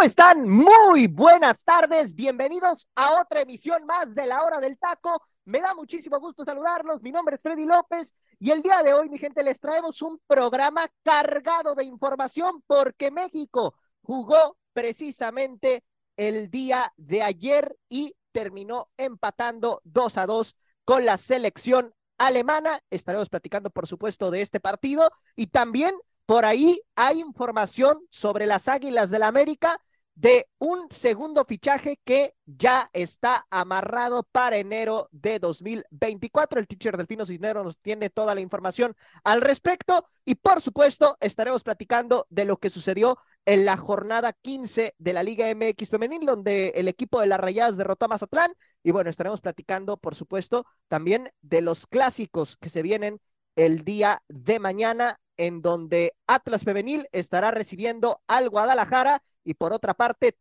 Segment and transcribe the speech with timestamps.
[0.00, 0.48] ¿Cómo están?
[0.48, 2.14] Muy buenas tardes.
[2.14, 5.22] Bienvenidos a otra emisión más de la hora del taco.
[5.44, 7.02] Me da muchísimo gusto saludarlos.
[7.02, 10.18] Mi nombre es Freddy López y el día de hoy, mi gente, les traemos un
[10.26, 15.84] programa cargado de información porque México jugó precisamente
[16.16, 20.56] el día de ayer y terminó empatando 2 a 2
[20.86, 22.80] con la selección alemana.
[22.88, 28.66] Estaremos platicando, por supuesto, de este partido y también por ahí hay información sobre las
[28.66, 29.78] Águilas del la América
[30.20, 36.60] de un segundo fichaje que ya está amarrado para enero de 2024.
[36.60, 41.62] El teacher Delfino Cisneros nos tiene toda la información al respecto y por supuesto estaremos
[41.62, 46.74] platicando de lo que sucedió en la jornada 15 de la Liga MX Femenil, donde
[46.76, 51.32] el equipo de las Rayadas derrotó a Mazatlán y bueno, estaremos platicando por supuesto también
[51.40, 53.22] de los clásicos que se vienen
[53.56, 59.94] el día de mañana en donde Atlas Femenil estará recibiendo al Guadalajara y por otra
[59.94, 60.36] parte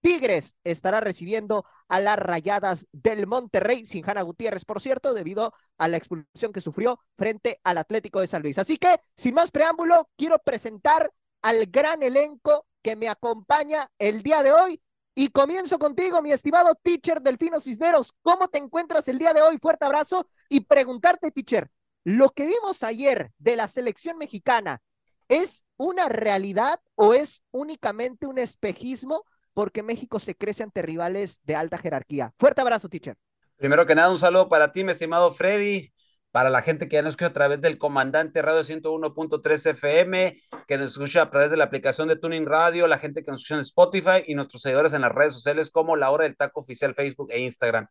[0.00, 5.88] Tigres estará recibiendo a las Rayadas del Monterrey, sin Hanna Gutiérrez, por cierto, debido a
[5.88, 8.58] la expulsión que sufrió frente al Atlético de San Luis.
[8.58, 14.42] Así que, sin más preámbulo, quiero presentar al gran elenco que me acompaña el día
[14.42, 14.80] de hoy.
[15.16, 18.12] Y comienzo contigo, mi estimado teacher Delfino Cisneros.
[18.22, 19.58] ¿Cómo te encuentras el día de hoy?
[19.58, 21.68] Fuerte abrazo y preguntarte, teacher,
[22.04, 24.80] ¿Lo que vimos ayer de la selección mexicana
[25.28, 31.56] es una realidad o es únicamente un espejismo porque México se crece ante rivales de
[31.56, 32.32] alta jerarquía?
[32.38, 33.16] Fuerte abrazo, teacher.
[33.56, 35.92] Primero que nada, un saludo para ti, mi estimado Freddy,
[36.30, 40.78] para la gente que ya nos escucha a través del comandante radio 101.3 FM, que
[40.78, 43.54] nos escucha a través de la aplicación de Tuning Radio, la gente que nos escucha
[43.54, 46.94] en Spotify y nuestros seguidores en las redes sociales como La Hora del Taco Oficial
[46.94, 47.88] Facebook e Instagram.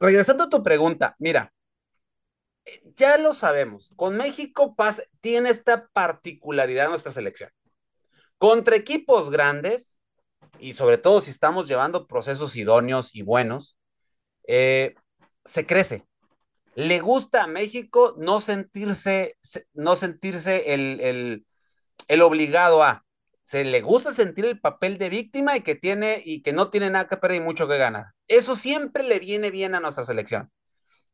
[0.00, 1.52] Regresando a tu pregunta, mira,
[2.96, 7.50] ya lo sabemos, con México pasa, tiene esta particularidad nuestra selección.
[8.38, 10.00] Contra equipos grandes,
[10.58, 13.76] y sobre todo si estamos llevando procesos idóneos y buenos,
[14.46, 14.94] eh,
[15.44, 16.06] se crece.
[16.74, 19.36] Le gusta a México no sentirse,
[19.72, 21.46] no sentirse el, el,
[22.08, 23.04] el obligado a.
[23.44, 26.90] Se le gusta sentir el papel de víctima y que tiene y que no tiene
[26.90, 28.06] nada que perder y mucho que ganar.
[28.28, 30.50] Eso siempre le viene bien a nuestra selección.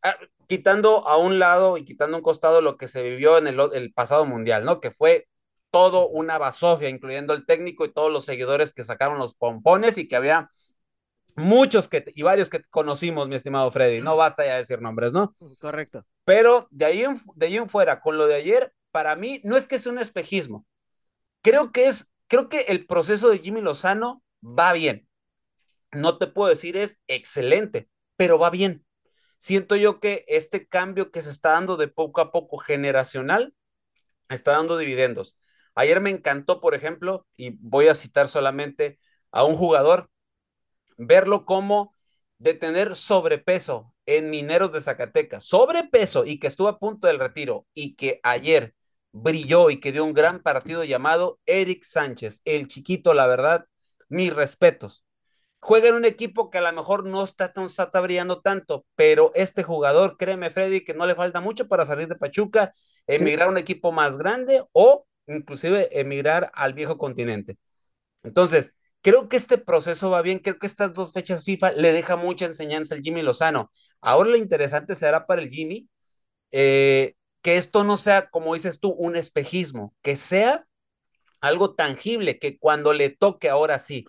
[0.03, 0.17] Ah,
[0.49, 3.93] quitando a un lado y quitando a un costado lo que se vivió en el,
[3.95, 4.81] pasado mundial, ¿no?
[4.81, 5.29] Que fue
[5.71, 10.09] todo una basofia, incluyendo el técnico y todos los seguidores que sacaron los pompones y
[10.09, 10.51] que había
[11.37, 14.03] muchos que, y varios que conocimos, mi estimado Freddy.
[14.03, 15.35] No basta ya decir nombres, ¿no?
[15.61, 16.05] Correcto.
[16.25, 19.67] Pero de ahí, de ahí en fuera, con lo de ayer, para mí no es
[19.67, 20.67] que sea un espejismo.
[21.41, 25.09] Creo que es, creo que el proceso de Jimmy Lozano va bien.
[25.93, 28.85] No te puedo decir es excelente, pero va bien
[29.43, 33.53] siento yo que este cambio que se está dando de poco a poco generacional
[34.29, 35.37] está dando dividendos.
[35.75, 39.01] Ayer me encantó, por ejemplo, y voy a citar solamente
[39.33, 40.11] a un jugador,
[40.97, 41.93] verlo como
[42.39, 47.67] de tener sobrepeso en Mineros de Zacatecas, sobrepeso y que estuvo a punto del retiro
[47.75, 48.77] y que ayer
[49.11, 53.67] brilló y que dio un gran partido llamado Eric Sánchez, el chiquito, la verdad,
[54.09, 55.05] mis respetos
[55.63, 59.31] juega en un equipo que a lo mejor no está, tan, está brillando tanto, pero
[59.37, 62.73] este jugador, créeme Freddy, que no le falta mucho para salir de Pachuca,
[63.07, 67.59] emigrar a un equipo más grande o inclusive emigrar al viejo continente.
[68.25, 72.17] Entonces, creo que este proceso va bien, creo que estas dos fechas FIFA le deja
[72.17, 73.71] mucha enseñanza al Jimmy Lozano.
[74.01, 75.89] Ahora lo interesante será para el Jimmy
[76.51, 80.67] eh, que esto no sea, como dices tú, un espejismo, que sea
[81.41, 84.07] algo tangible, que cuando le toque ahora sí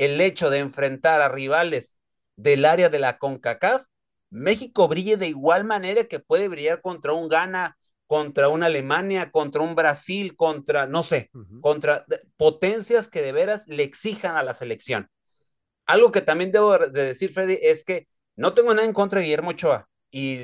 [0.00, 1.98] el hecho de enfrentar a rivales
[2.34, 3.84] del área de la CONCACAF,
[4.30, 7.76] México brille de igual manera que puede brillar contra un Ghana,
[8.06, 11.30] contra una Alemania, contra un Brasil, contra, no sé,
[11.60, 12.06] contra
[12.38, 15.10] potencias que de veras le exijan a la selección.
[15.84, 19.26] Algo que también debo de decir, Freddy, es que no tengo nada en contra de
[19.26, 20.40] Guillermo Ochoa y,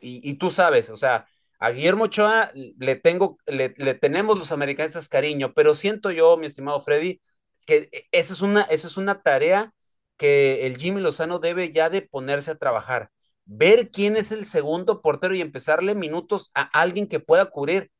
[0.00, 1.26] y, tú sabes, o sea,
[1.58, 6.46] a Guillermo Ochoa le, tengo, le, le tenemos los americanistas cariño, pero siento yo, mi
[6.46, 7.20] estimado Freddy,
[7.66, 9.72] que e, esa es una, esa es una tarea
[10.16, 13.10] que el Jimmy Lozano debe ya de ponerse a trabajar.
[13.44, 17.90] Ver quién es el segundo portero y empezarle minutos a alguien que pueda cubrir.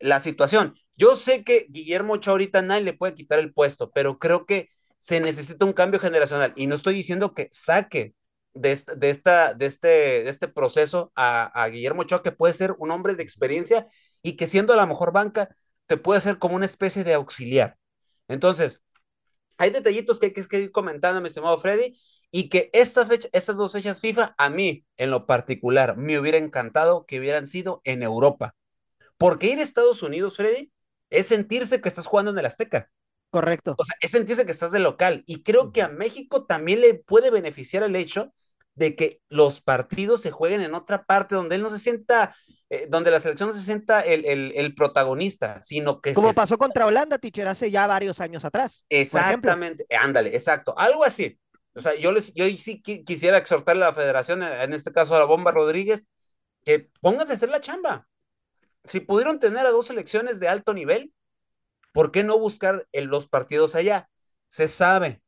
[0.00, 0.74] la situación.
[0.96, 4.68] Yo sé que Guillermo Ochoa ahorita nadie le puede quitar el puesto, pero creo que
[4.98, 8.14] se necesita un cambio generacional y no estoy diciendo que saque
[8.54, 12.52] de, esta, de, esta, de, este, de este proceso a, a, Guillermo Ochoa, que puede
[12.52, 13.86] ser un hombre de experiencia
[14.22, 17.76] y que siendo la mejor banca, te puede ser como una especie de auxiliar.
[18.28, 18.82] Entonces,
[19.58, 21.94] hay detallitos que hay que ir comentando, mi estimado Freddy,
[22.30, 26.38] y que esta fecha, estas dos fechas FIFA, a mí, en lo particular, me hubiera
[26.38, 28.56] encantado que hubieran sido en Europa.
[29.18, 30.72] Porque ir a Estados Unidos, Freddy,
[31.10, 32.90] es sentirse que estás jugando en el Azteca.
[33.30, 33.74] Correcto.
[33.78, 35.24] O sea, es sentirse que estás de local.
[35.26, 38.32] Y creo que a México también le puede beneficiar el hecho
[38.74, 42.34] de que los partidos se jueguen en otra parte donde él no se sienta,
[42.70, 46.14] eh, donde la selección no se sienta el, el, el protagonista, sino que...
[46.14, 46.34] Como se...
[46.34, 48.86] pasó contra Holanda, teacher, hace ya varios años atrás.
[48.88, 51.38] Exactamente, ándale, exacto, algo así.
[51.74, 55.18] O sea, yo, les, yo sí quisiera exhortar a la federación, en este caso a
[55.18, 56.06] la Bomba Rodríguez,
[56.64, 58.06] que pónganse a hacer la chamba.
[58.84, 61.12] Si pudieron tener a dos selecciones de alto nivel,
[61.92, 64.08] ¿por qué no buscar en los partidos allá?
[64.48, 65.22] Se sabe,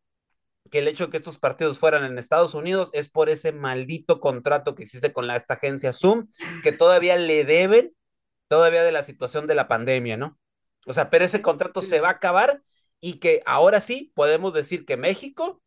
[0.75, 4.19] que el hecho de que estos partidos fueran en Estados Unidos es por ese maldito
[4.19, 6.27] contrato que existe con la, esta agencia Zoom,
[6.65, 7.95] que todavía le deben,
[8.49, 10.37] todavía de la situación de la pandemia, ¿no?
[10.85, 12.61] O sea, pero ese contrato se va a acabar
[12.99, 15.63] y que ahora sí podemos decir que México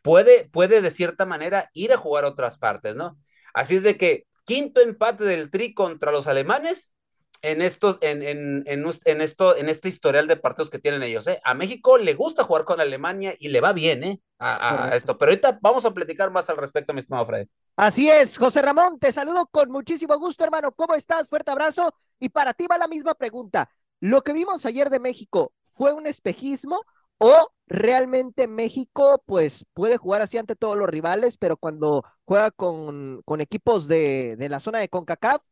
[0.00, 3.18] puede, puede de cierta manera ir a jugar a otras partes, ¿no?
[3.52, 6.94] Así es de que quinto empate del Tri contra los alemanes
[7.42, 11.26] en, estos, en, en, en, en, esto, en este historial de partidos que tienen ellos.
[11.26, 11.40] ¿eh?
[11.44, 14.20] A México le gusta jugar con Alemania y le va bien ¿eh?
[14.38, 15.18] a, a esto.
[15.18, 17.48] Pero ahorita vamos a platicar más al respecto, mi estimado Fred.
[17.76, 20.72] Así es, José Ramón, te saludo con muchísimo gusto, hermano.
[20.72, 21.28] ¿Cómo estás?
[21.28, 21.94] Fuerte abrazo.
[22.18, 23.70] Y para ti va la misma pregunta.
[24.00, 26.82] ¿Lo que vimos ayer de México fue un espejismo
[27.18, 33.20] o realmente México pues puede jugar así ante todos los rivales, pero cuando juega con,
[33.24, 35.42] con equipos de, de la zona de CONCACAF,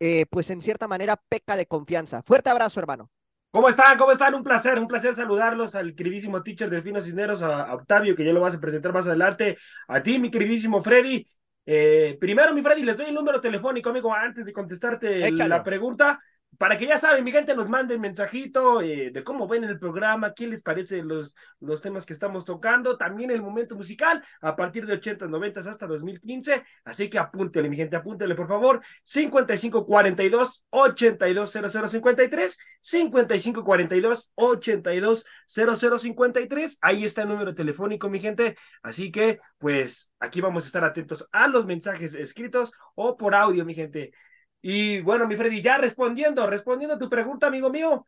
[0.00, 2.22] eh, pues en cierta manera peca de confianza.
[2.22, 3.10] Fuerte abrazo, hermano.
[3.50, 3.96] ¿Cómo están?
[3.96, 4.34] ¿Cómo están?
[4.34, 8.32] Un placer, un placer saludarlos al queridísimo teacher Delfino Cisneros, a, a Octavio, que ya
[8.32, 9.56] lo vas a presentar más adelante,
[9.88, 11.26] a ti, mi queridísimo Freddy.
[11.64, 15.48] Eh, primero, mi Freddy, les doy el número telefónico, amigo, antes de contestarte Échalo.
[15.48, 16.20] la pregunta
[16.58, 20.34] para que ya saben, mi gente nos mande mensajito eh, de cómo ven el programa,
[20.34, 24.84] qué les parece los, los temas que estamos tocando, también el momento musical a partir
[24.84, 30.66] de 80, 90 hasta 2015, así que apúntele, mi gente, apúntele por favor, 55 42
[30.70, 39.38] 82 0053, 55 42 82 0053, ahí está el número telefónico, mi gente, así que
[39.58, 44.12] pues aquí vamos a estar atentos a los mensajes escritos o por audio, mi gente.
[44.60, 48.06] Y bueno, mi Freddy, ya respondiendo, respondiendo a tu pregunta, amigo mío.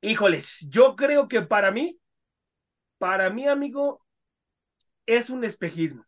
[0.00, 1.98] Híjoles, yo creo que para mí,
[2.98, 4.04] para mí, amigo,
[5.06, 6.04] es un espejismo.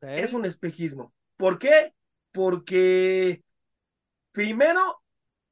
[0.00, 0.20] ¿Eh?
[0.22, 1.14] Es un espejismo.
[1.36, 1.94] ¿Por qué?
[2.32, 3.42] Porque
[4.32, 5.02] primero,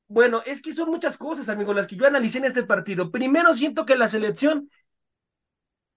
[0.08, 3.10] bueno, es que son muchas cosas, amigo, las que yo analicé en este partido.
[3.10, 4.70] Primero, siento que la selección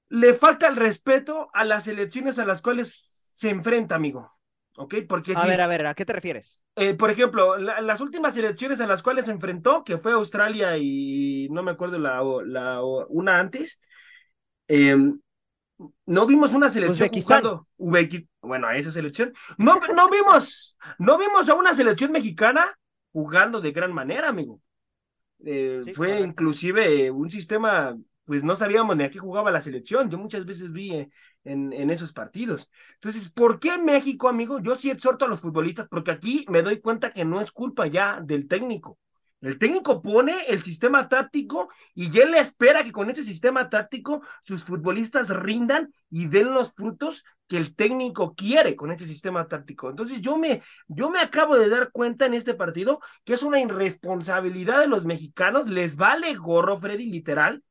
[0.10, 2.94] le falta el respeto a las elecciones a las cuales
[3.36, 4.32] se enfrenta, amigo.
[4.78, 4.96] ¿Ok?
[5.08, 6.64] Porque a si, ver, a ver, ¿a qué te refieres?
[6.76, 10.78] Eh, por ejemplo, la, las últimas elecciones a las cuales se enfrentó, que fue Australia
[10.78, 13.80] y no me acuerdo la, la una antes,
[14.68, 14.98] eh,
[16.06, 17.68] no vimos una selección jugando
[18.42, 22.66] bueno, a esa selección, no, no vimos, no vimos a una selección mexicana
[23.12, 24.62] jugando de gran manera, amigo.
[25.46, 26.28] Eh, sí, fue correcto.
[26.30, 30.10] inclusive un sistema pues no sabíamos ni a qué jugaba la selección.
[30.10, 30.92] Yo muchas veces vi
[31.44, 32.70] en, en, esos partidos.
[32.96, 34.60] Entonces, ¿por qué México, amigo?
[34.60, 37.88] Yo sí exhorto a los futbolistas, porque aquí me doy cuenta que no es culpa
[37.88, 38.98] ya del técnico.
[39.44, 44.64] El técnico pone el sistema táctico y él espera que con ese sistema táctico sus
[44.64, 49.90] futbolistas rindan y den los frutos que el técnico quiere con ese sistema táctico.
[49.90, 53.60] Entonces yo me, yo me acabo de dar cuenta en este partido que es una
[53.60, 57.62] irresponsabilidad de los mexicanos, les vale gorro, Freddy, literal,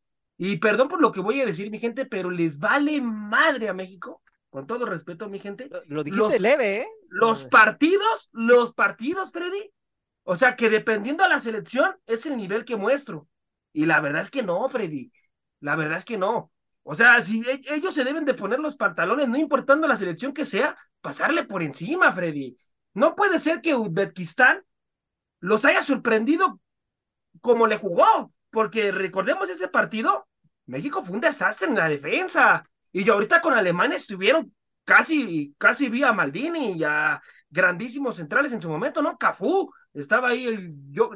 [0.45, 3.75] y perdón por lo que voy a decir, mi gente, pero les vale madre a
[3.75, 5.71] México, con todo respeto, mi gente.
[5.87, 6.89] Lo dijiste los, leve, ¿eh?
[7.11, 9.73] Los partidos, los partidos, Freddy.
[10.25, 13.29] O sea, que dependiendo a la selección, es el nivel que muestro.
[13.73, 15.13] Y la verdad es que no, Freddy.
[15.61, 16.51] La verdad es que no.
[16.83, 20.45] O sea, si ellos se deben de poner los pantalones, no importando la selección que
[20.45, 22.57] sea, pasarle por encima, Freddy.
[22.95, 24.65] No puede ser que Uzbekistán
[25.39, 26.61] los haya sorprendido
[27.41, 30.27] como le jugó, porque recordemos ese partido,
[30.67, 32.65] México fue un desastre en la defensa.
[32.93, 34.55] Y yo ahorita con Alemania estuvieron
[34.85, 39.17] casi, casi vía Maldini y a grandísimos centrales en su momento, ¿no?
[39.19, 40.75] Cafú, estaba ahí el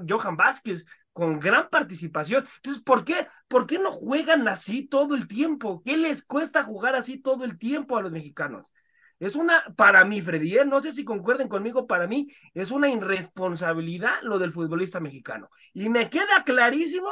[0.09, 2.47] Johan Vázquez con gran participación.
[2.57, 3.27] Entonces, ¿por qué?
[3.49, 5.83] ¿Por qué no juegan así todo el tiempo?
[5.85, 8.73] ¿Qué les cuesta jugar así todo el tiempo a los mexicanos?
[9.19, 10.65] Es una, para mí, Freddy, ¿eh?
[10.67, 15.49] no sé si concuerden conmigo, para mí es una irresponsabilidad lo del futbolista mexicano.
[15.73, 17.09] Y me queda clarísimo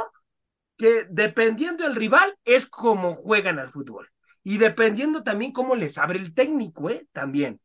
[0.77, 4.09] que dependiendo del rival es como juegan al fútbol.
[4.43, 7.07] Y dependiendo también cómo les abre el técnico, ¿eh?
[7.13, 7.61] También.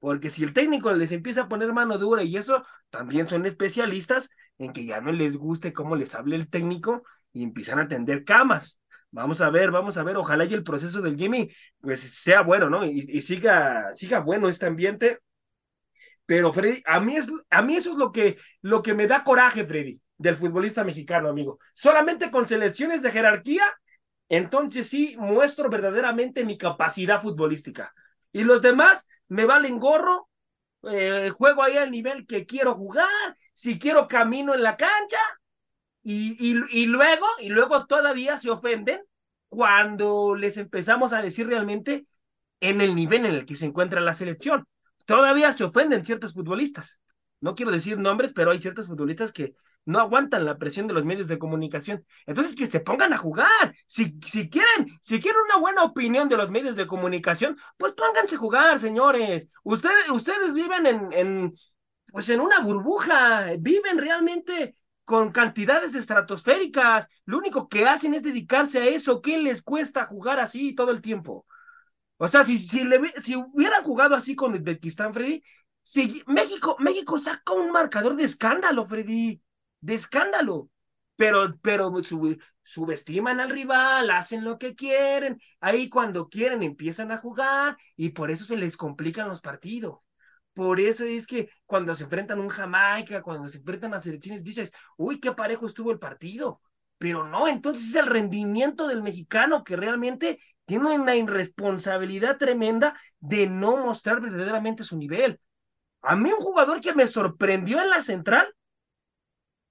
[0.00, 4.30] Porque si el técnico les empieza a poner mano dura y eso, también son especialistas
[4.58, 7.02] en que ya no les guste cómo les hable el técnico
[7.32, 8.80] y empiezan a tender camas.
[9.10, 11.50] Vamos a ver, vamos a ver, ojalá y el proceso del Jimmy
[11.80, 12.84] pues sea bueno, ¿no?
[12.84, 15.18] Y, siga, siga bueno este ambiente.
[16.26, 19.24] Pero Freddy, a mí, es, a mí eso es lo que, lo que me da
[19.24, 21.58] coraje, Freddy, del futbolista mexicano, amigo.
[21.72, 23.64] Solamente con selecciones de jerarquía,
[24.28, 27.94] entonces sí muestro verdaderamente mi capacidad futbolística.
[28.32, 30.28] Y los demás me valen gorro,
[30.82, 33.06] eh, juego ahí al nivel que quiero jugar,
[33.54, 35.18] si quiero camino en la cancha,
[36.02, 36.36] y,
[36.70, 39.02] y, luego, y luego todavía se ofenden
[39.48, 42.06] cuando les empezamos a decir realmente
[42.60, 44.66] en el nivel en el que se encuentra la selección.
[45.04, 47.02] Todavía se ofenden ciertos futbolistas.
[47.40, 49.54] No quiero decir nombres, pero hay ciertos futbolistas que
[49.88, 52.04] no aguantan la presión de los medios de comunicación.
[52.26, 53.74] Entonces, que se pongan a jugar.
[53.86, 58.34] Si, si quieren, si quieren una buena opinión de los medios de comunicación, pues pónganse
[58.34, 59.48] a jugar, señores.
[59.64, 61.54] Ustedes, ustedes viven en, en,
[62.12, 67.08] pues en una burbuja, viven realmente con cantidades estratosféricas.
[67.24, 69.22] Lo único que hacen es dedicarse a eso.
[69.22, 71.46] ¿Qué les cuesta jugar así todo el tiempo?
[72.18, 75.42] O sea, si, si, le, si hubieran jugado así con Uzbekistán, Freddy,
[75.82, 79.40] si México, México saca un marcador de escándalo, Freddy,
[79.80, 80.70] de escándalo.
[81.16, 81.92] Pero, pero
[82.62, 88.30] subestiman al rival, hacen lo que quieren, ahí cuando quieren empiezan a jugar y por
[88.30, 89.98] eso se les complican los partidos.
[90.52, 94.72] Por eso es que cuando se enfrentan un Jamaica, cuando se enfrentan a selecciones, dices,
[94.96, 96.60] uy, qué parejo estuvo el partido.
[96.98, 103.46] Pero no, entonces es el rendimiento del mexicano que realmente tiene una irresponsabilidad tremenda de
[103.46, 105.40] no mostrar verdaderamente su nivel.
[106.02, 108.52] A mí un jugador que me sorprendió en la central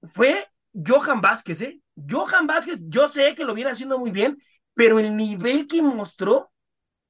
[0.07, 1.81] fue Johan Vázquez, ¿eh?
[2.09, 4.37] Johan Vázquez, yo sé que lo viene haciendo muy bien,
[4.73, 6.51] pero el nivel que mostró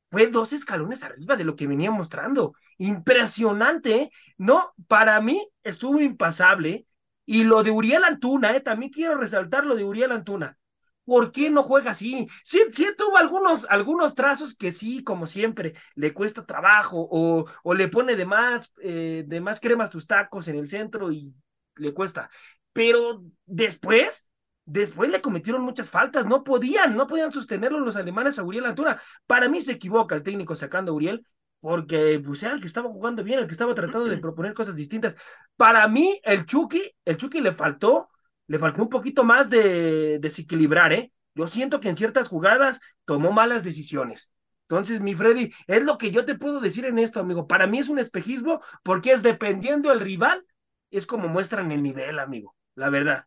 [0.09, 2.53] fue dos escalones arriba de lo que venía mostrando.
[2.77, 4.11] Impresionante, ¿eh?
[4.37, 6.85] No, para mí estuvo impasable.
[7.25, 8.61] Y lo de Uriel Antuna, ¿eh?
[8.61, 10.57] también quiero resaltar lo de Uriel Antuna.
[11.03, 12.27] ¿Por qué no juega así?
[12.43, 17.87] Sí, sí tuvo algunos, algunos trazos que sí, como siempre, le cuesta trabajo o, le
[17.87, 21.33] pone de más, eh, de más crema sus tacos en el centro y
[21.75, 22.29] le cuesta.
[22.77, 24.27] Pero después
[24.69, 29.01] Después le cometieron muchas faltas, no podían, no podían sostenerlo los alemanes a Uriel Antuna.
[29.25, 31.25] Para mí se equivoca el técnico sacando a Uriel,
[31.61, 34.75] porque pues, era el que estaba jugando bien, el que estaba tratando de proponer cosas
[34.75, 35.15] distintas.
[35.55, 38.09] Para mí, el Chucky, el Chucky le faltó,
[38.47, 41.13] le faltó un poquito más de desequilibrar, ¿eh?
[41.33, 44.33] Yo siento que en ciertas jugadas tomó malas decisiones.
[44.63, 47.47] Entonces, mi Freddy, es lo que yo te puedo decir en esto, amigo.
[47.47, 50.45] Para mí es un espejismo porque es dependiendo del rival,
[50.91, 53.25] es como muestran el nivel, amigo, la verdad.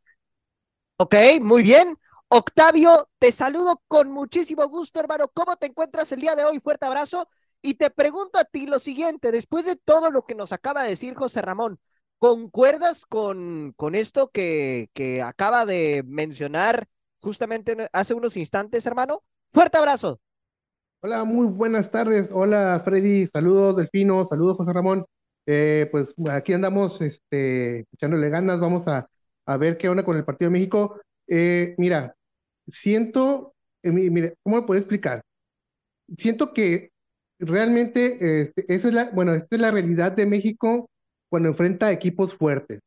[0.97, 1.97] Ok, muy bien.
[2.29, 5.29] Octavio, te saludo con muchísimo gusto, hermano.
[5.35, 6.61] ¿Cómo te encuentras el día de hoy?
[6.61, 7.29] Fuerte abrazo.
[7.61, 10.91] Y te pregunto a ti lo siguiente, después de todo lo que nos acaba de
[10.91, 11.79] decir José Ramón,
[12.19, 16.87] ¿concuerdas con, con esto que, que acaba de mencionar
[17.21, 19.25] justamente hace unos instantes, hermano?
[19.51, 20.21] Fuerte abrazo.
[21.03, 22.31] Hola, muy buenas tardes.
[22.33, 23.27] Hola, Freddy.
[23.27, 24.25] Saludos, Delfino.
[24.25, 25.05] Saludos, José Ramón.
[25.47, 28.61] Eh, pues aquí andamos este, echándole ganas.
[28.61, 29.09] Vamos a
[29.51, 31.01] a ver qué onda con el Partido de México.
[31.27, 32.15] Eh, mira,
[32.69, 33.53] siento,
[33.83, 35.23] eh, mira, ¿cómo lo puedo explicar?
[36.17, 36.91] Siento que
[37.41, 40.89] realmente este, esa es la, bueno, esta es la realidad de México
[41.29, 42.79] cuando enfrenta a equipos fuertes.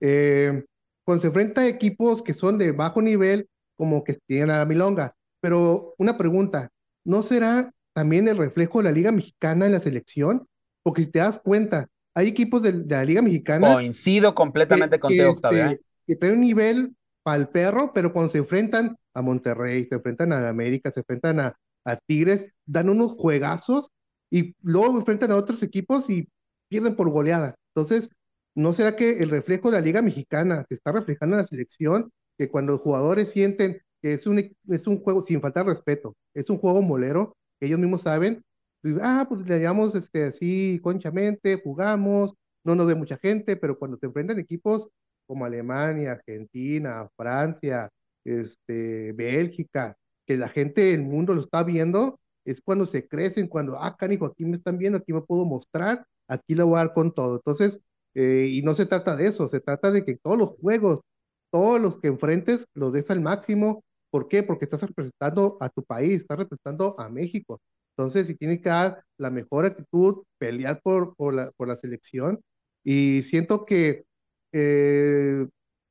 [0.00, 0.64] Eh,
[1.04, 3.46] cuando se enfrenta a equipos que son de bajo nivel,
[3.76, 5.14] como que tienen a la milonga.
[5.40, 6.70] Pero una pregunta,
[7.04, 10.46] ¿no será también el reflejo de la Liga Mexicana en la selección?
[10.82, 13.74] Porque si te das cuenta, hay equipos de, la Liga Mexicana.
[13.74, 15.70] Coincido completamente contigo, Octavio.
[15.70, 19.96] Este, que trae un nivel para el perro, pero cuando se enfrentan a Monterrey, se
[19.96, 23.90] enfrentan a América, se enfrentan a, a Tigres, dan unos juegazos
[24.30, 26.28] y luego enfrentan a otros equipos y
[26.68, 27.54] pierden por goleada.
[27.74, 28.08] Entonces,
[28.54, 32.10] ¿no será que el reflejo de la Liga Mexicana que está reflejando en la selección,
[32.38, 34.38] que cuando los jugadores sienten que es un,
[34.68, 38.42] es un juego, sin faltar respeto, es un juego molero, que ellos mismos saben,
[38.80, 42.32] pues, ah, pues le llamamos este, así conchamente, jugamos,
[42.64, 44.88] no nos ve mucha gente, pero cuando te enfrentan equipos
[45.28, 47.90] como Alemania, Argentina, Francia,
[48.24, 53.78] este, Bélgica, que la gente del mundo lo está viendo, es cuando se crecen, cuando,
[53.80, 56.92] ah, canijo, aquí me están viendo, aquí me puedo mostrar, aquí lo voy a dar
[56.94, 57.36] con todo.
[57.36, 57.80] Entonces,
[58.14, 61.02] eh, y no se trata de eso, se trata de que todos los juegos,
[61.50, 63.84] todos los que enfrentes, los des al máximo.
[64.10, 64.42] ¿Por qué?
[64.42, 67.60] Porque estás representando a tu país, estás representando a México.
[67.96, 72.40] Entonces, si tienes que dar la mejor actitud, pelear por, por, la, por la selección,
[72.84, 74.04] y siento que
[74.52, 75.46] eh,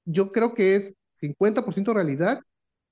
[0.06, 2.42] yo creo que es 50% realidad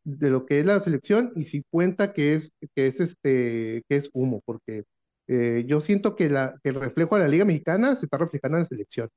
[0.03, 4.09] de lo que es la selección y 50 que es, que es, este, que es
[4.13, 4.83] humo, porque
[5.27, 8.57] eh, yo siento que, la, que el reflejo de la Liga Mexicana se está reflejando
[8.57, 9.09] en la selección.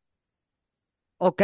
[1.19, 1.43] Ok.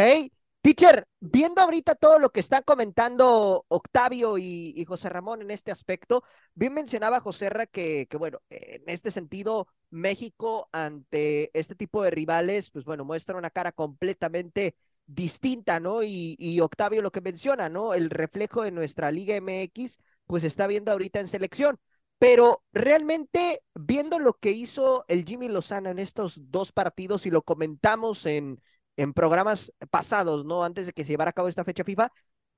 [0.61, 6.23] Teacher, viendo ahorita todo lo que están comentando Octavio y, José Ramón en este aspecto,
[6.55, 12.09] bien mencionaba José Ra que, que, bueno, en este sentido, México ante este tipo de
[12.09, 14.75] rivales, pues bueno, muestra una cara completamente
[15.07, 16.03] distinta, ¿no?
[16.03, 17.93] Y, Octavio lo que menciona, ¿no?
[17.93, 21.79] El reflejo de nuestra Liga MX, pues está viendo ahorita en selección.
[22.17, 27.41] Pero realmente, viendo lo que hizo el Jimmy Lozano en estos dos partidos y lo
[27.41, 28.61] comentamos en,
[28.95, 30.63] en programas pasados, ¿no?
[30.63, 32.11] Antes de que se llevara a cabo esta fecha FIFA,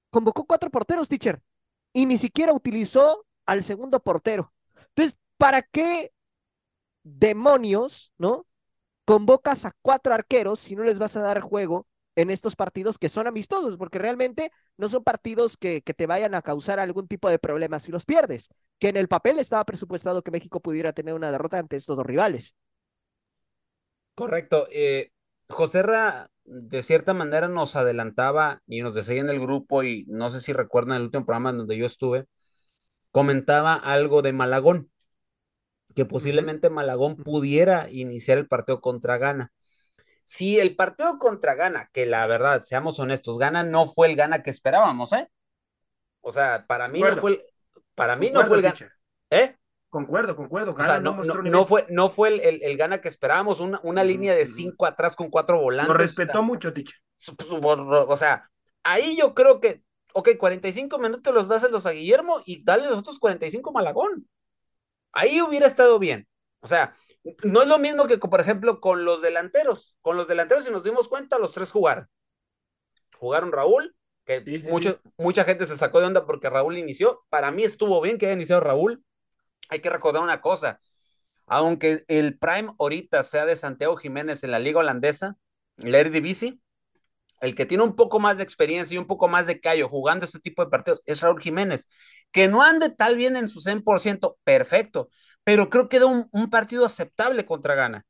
[0.09, 1.41] convocó cuatro porteros, teacher,
[1.93, 4.53] y ni siquiera utilizó al segundo portero.
[4.89, 6.11] Entonces, ¿para qué
[7.03, 8.45] demonios, ¿no?
[9.05, 11.87] Convocas a cuatro arqueros si no les vas a dar juego
[12.17, 16.33] en estos partidos que son amistosos, porque realmente no son partidos que, que, te vayan
[16.33, 20.23] a causar algún tipo de problema si los pierdes, que en el papel estaba presupuestado
[20.23, 22.55] que México pudiera tener una derrota ante estos dos rivales.
[24.15, 24.67] Correcto.
[24.71, 25.11] Eh,
[25.47, 30.31] José Ra, de cierta manera, nos adelantaba y nos decía en el grupo, y no
[30.31, 32.25] sé si recuerdan el último programa donde yo estuve,
[33.11, 34.91] comentaba algo de Malagón,
[35.93, 39.51] que posiblemente Malagón pudiera iniciar el partido contra Ghana.
[40.29, 44.43] Si el partido contra Ghana, que la verdad, seamos honestos, Ghana no fue el Ghana
[44.43, 45.31] que esperábamos, ¿eh?
[46.19, 47.43] O sea, para mí no fue el,
[47.95, 48.75] para mí no fue el Ghana.
[49.29, 49.55] ¿Eh?
[49.87, 50.73] Concuerdo, concuerdo.
[50.77, 54.35] O sea, no, no, fue, no fue el, el, gana que esperábamos, una, una línea
[54.35, 55.93] de cinco atrás con cuatro volantes.
[55.93, 56.97] Lo respetó mucho, Ticho.
[57.39, 58.51] O sea,
[58.83, 59.81] ahí yo creo que,
[60.13, 64.27] ok, 45 minutos los das a Guillermo y dale los otros 45 Malagón.
[65.13, 66.27] Ahí hubiera estado bien.
[66.59, 66.97] O sea,
[67.43, 69.97] no es lo mismo que, por ejemplo, con los delanteros.
[70.01, 72.07] Con los delanteros, si nos dimos cuenta, los tres jugaron.
[73.17, 74.43] Jugaron Raúl, que
[75.17, 77.25] mucha gente se sacó de onda porque Raúl inició.
[77.29, 79.03] Para mí estuvo bien que haya iniciado Raúl
[79.69, 80.79] hay que recordar una cosa,
[81.45, 85.37] aunque el prime ahorita sea de Santiago Jiménez en la liga holandesa,
[85.77, 86.59] la Eredivisie,
[87.41, 90.25] el que tiene un poco más de experiencia y un poco más de callo jugando
[90.25, 91.87] este tipo de partidos es Raúl Jiménez,
[92.31, 95.09] que no ande tal bien en su 100%, perfecto,
[95.43, 98.05] pero creo que da un, partido aceptable contra Gana.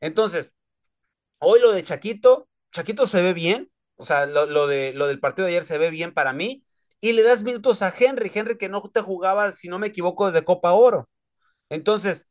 [0.00, 0.52] Entonces,
[1.38, 5.46] hoy lo de Chaquito, Chaquito se ve bien, o sea, lo, de, lo del partido
[5.46, 6.64] de ayer se ve bien para mí,
[7.00, 10.26] y le das minutos a Henry, Henry que no te jugaba, si no me equivoco,
[10.30, 11.08] desde Copa Oro.
[11.68, 12.28] Entonces,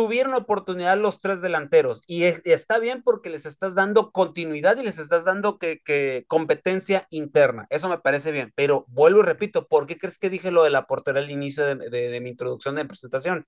[0.00, 4.98] tuvieron oportunidad los tres delanteros y está bien porque les estás dando continuidad y les
[4.98, 7.66] estás dando que, competencia interna.
[7.68, 10.70] Eso me parece bien, pero vuelvo y repito, ¿por qué crees que dije lo de
[10.70, 13.46] la portería al inicio de, mi introducción de presentación?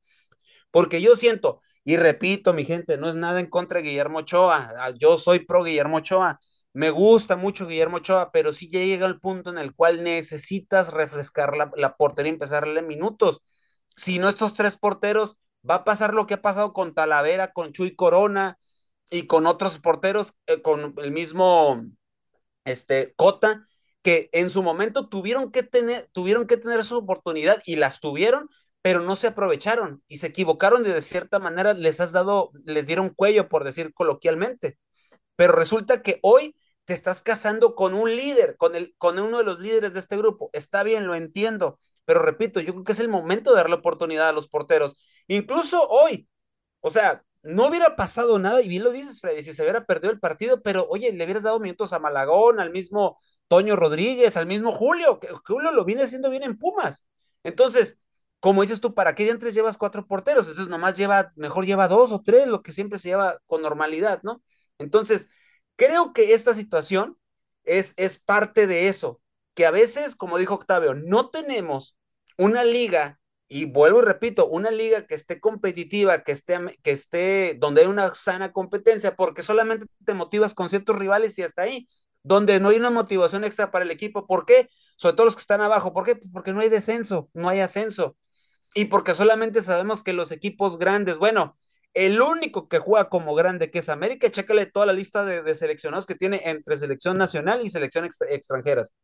[0.71, 4.75] Porque yo siento, y repito, mi gente, no es nada en contra de Guillermo Ochoa,
[4.79, 6.39] ah, yo soy pro Guillermo Ochoa,
[6.75, 10.93] me gusta mucho Guillermo Ochoa, pero sí ya llega el punto en el cual necesitas
[10.93, 13.43] refrescar la, la portería y empezar a darle minutos.
[13.97, 17.73] Si no, estos tres porteros, va a pasar lo que ha pasado con Talavera, con
[17.73, 18.59] Chuy Corona
[19.11, 21.85] y con otros porteros, eh, con el mismo
[22.65, 23.67] este, Cota,
[24.03, 28.49] que en su momento tuvieron que, tener, tuvieron que tener su oportunidad y las tuvieron,
[28.83, 32.87] pero no se aprovecharon y se equivocaron y de cierta manera les has dado, les
[32.87, 34.79] dieron cuello, por decir coloquialmente.
[35.37, 39.45] Pero resulta que hoy te estás casando con un líder, con, el, con uno de
[39.45, 40.51] los líderes de este grupo.
[40.53, 44.29] Está bien, lo entiendo, pero repito, yo creo que es el momento de darle oportunidad
[44.29, 44.97] a los porteros.
[45.29, 46.29] Incluso hoy,
[46.81, 50.13] o sea, no hubiera pasado nada, y bien lo dices, Freddy, si se hubiera perdido
[50.13, 54.47] el partido, pero oye, le hubieras dado minutos a Malagón, al mismo Toño Rodríguez, al
[54.47, 57.05] mismo Julio, que Julio lo viene haciendo bien en Pumas.
[57.45, 57.99] Entonces,
[58.41, 60.47] como dices tú, ¿para qué antes llevas cuatro porteros?
[60.47, 64.21] Entonces, nomás lleva, mejor lleva dos o tres, lo que siempre se lleva con normalidad,
[64.23, 64.43] ¿no?
[64.79, 65.29] Entonces,
[65.77, 67.19] Creo que esta situación
[67.65, 69.21] es, es parte de eso,
[69.55, 71.97] que a veces, como dijo Octavio, no tenemos
[72.39, 77.57] una liga, y vuelvo y repito, una liga que esté competitiva, que esté, que esté
[77.59, 81.87] donde hay una sana competencia, porque solamente te motivas con ciertos rivales y hasta ahí,
[82.23, 84.27] donde no hay una motivación extra para el equipo.
[84.27, 84.69] ¿Por qué?
[84.97, 85.93] Sobre todo los que están abajo.
[85.93, 86.17] ¿Por qué?
[86.17, 88.17] Porque no hay descenso, no hay ascenso.
[88.75, 91.59] Y porque solamente sabemos que los equipos grandes, bueno,
[91.95, 96.07] el único que juega como grande que es América, chécale toda la lista de, seleccionados
[96.07, 98.95] que tiene entre selección nacional y selección extranjeras.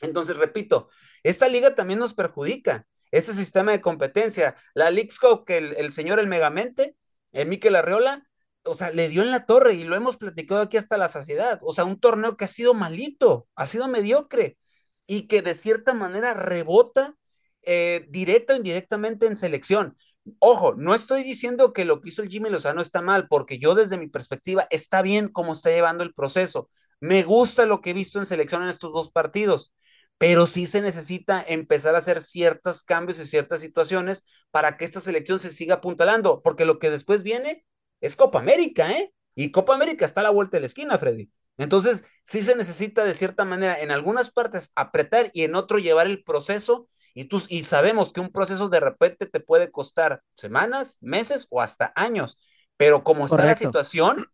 [0.00, 0.88] Entonces, repito,
[1.22, 2.86] esta liga también nos perjudica.
[3.10, 5.10] Este sistema de competencia, la League
[5.46, 6.94] que el, señor El Megamente,
[7.32, 8.28] el Miquel Arreola,
[8.64, 11.58] o sea, le dio en la torre y lo hemos platicado aquí hasta la saciedad.
[11.62, 14.58] O sea, un torneo que ha sido malito, ha sido mediocre
[15.06, 17.14] y que de cierta manera rebota
[17.62, 19.96] eh, directa o indirectamente en selección.
[20.38, 23.74] Ojo, no estoy diciendo que lo que hizo el Jimmy Lozano está mal, porque yo
[23.74, 26.68] desde mi perspectiva está bien cómo está llevando el proceso.
[27.00, 29.72] Me gusta lo que he visto en selección en estos dos partidos,
[30.18, 35.00] pero sí se necesita empezar a hacer ciertos cambios y ciertas situaciones para que esta
[35.00, 37.64] selección se siga apuntalando, porque lo que después viene
[38.00, 39.12] es Copa América, ¿eh?
[39.34, 41.30] Y Copa América está a la vuelta de la esquina, Freddy.
[41.58, 46.06] Entonces, sí se necesita de cierta manera en algunas partes apretar y en otro llevar
[46.06, 50.98] el proceso y, tú, y sabemos que un proceso de repente te puede costar semanas,
[51.00, 52.38] meses o hasta años,
[52.76, 54.24] pero como está la situación,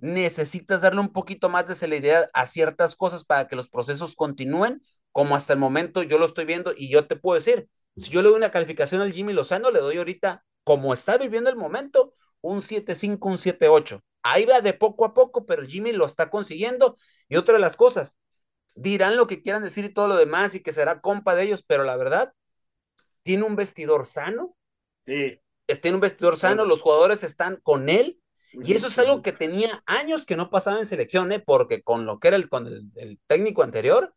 [0.00, 4.82] necesitas darle un poquito más de celeridad a ciertas cosas para que los procesos continúen,
[5.12, 8.22] como hasta el momento yo lo estoy viendo y yo te puedo decir, si yo
[8.22, 12.14] le doy una calificación al Jimmy Lozano, le doy ahorita, como está viviendo el momento,
[12.40, 14.02] un 7-5, un 7-8.
[14.22, 16.96] Ahí va de poco a poco, pero Jimmy lo está consiguiendo.
[17.28, 18.16] Y otra de las cosas,
[18.74, 21.62] dirán lo que quieran decir y todo lo demás y que será compa de ellos,
[21.66, 22.32] pero la verdad,
[23.22, 24.56] tiene un vestidor sano.
[25.06, 25.40] Sí.
[25.80, 28.18] Tiene un vestidor sano, los jugadores están con él.
[28.62, 31.42] Y eso es algo que tenía años que no pasaba en selección, ¿eh?
[31.44, 34.14] porque con lo que era el, con el, técnico anterior,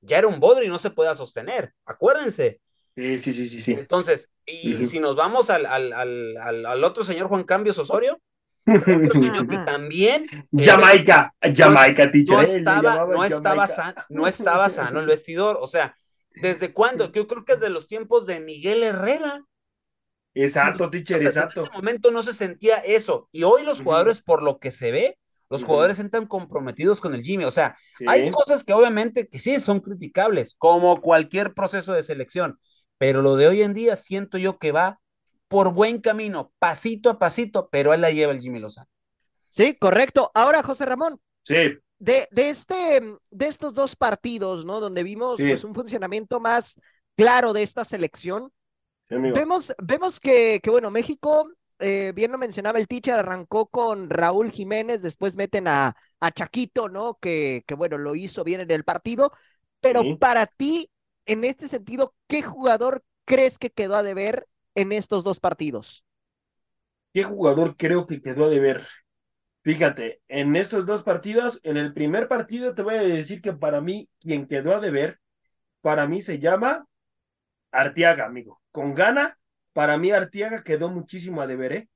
[0.00, 1.72] ya era un bodrio y no se podía sostener.
[1.84, 2.60] Acuérdense.
[2.94, 3.72] Sí, sí, sí, sí.
[3.72, 8.20] Entonces, y si nos vamos al, al, al, al, otro señor Juan Cambios Osorio,
[8.64, 10.24] que también
[10.56, 15.96] Jamaica, Jamaica, no, estaba, no estaba sano, no estaba sano el vestidor, o sea,
[16.30, 17.10] ¿desde cuándo?
[17.10, 19.44] Yo creo que desde los tiempos de Miguel Herrera.
[20.34, 21.60] Exacto, teacher, exacto.
[21.60, 24.90] En ese momento no se sentía eso, y hoy los jugadores, por lo que se
[24.90, 25.18] ve,
[25.50, 29.60] los jugadores entran comprometidos con el Jimmy, o sea, hay cosas que obviamente que sí
[29.60, 32.58] son criticables, como cualquier proceso de selección,
[32.96, 35.00] pero lo de hoy en día siento yo que va
[35.48, 38.88] por buen camino, pasito a pasito, pero él la lleva el Jimmy Lozano.
[39.50, 40.30] Sí, correcto.
[40.32, 41.20] Ahora, José Ramón.
[41.42, 41.76] Sí.
[41.98, 44.80] De, de, este, de estos dos partidos, ¿no?
[44.80, 46.80] Donde vimos pues, un funcionamiento más
[47.16, 48.50] claro de esta selección.
[49.18, 54.50] Vemos, vemos que, que, bueno, México, eh, bien lo mencionaba el teacher, arrancó con Raúl
[54.50, 57.18] Jiménez, después meten a, a Chaquito, ¿no?
[57.20, 59.32] Que, que, bueno, lo hizo bien en el partido.
[59.80, 60.90] Pero para ti,
[61.26, 66.04] en este sentido, ¿qué jugador crees que quedó a deber en estos dos partidos?
[67.12, 68.86] ¿Qué jugador creo que quedó de ver?
[69.62, 73.80] Fíjate, en estos dos partidos, en el primer partido te voy a decir que para
[73.80, 75.20] mí, quien quedó a deber,
[75.82, 76.86] para mí se llama
[77.72, 78.62] Artiaga, amigo.
[78.70, 79.38] Con gana,
[79.72, 81.88] para mí Artiaga quedó muchísimo a deber, ¿eh?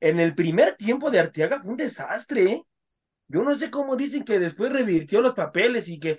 [0.00, 2.62] En el primer tiempo de Artiaga fue un desastre, ¿eh?
[3.28, 6.18] Yo no sé cómo dicen que después revirtió los papeles y que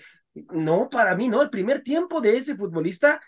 [0.51, 3.21] no, para mí no, el primer tiempo de ese futbolista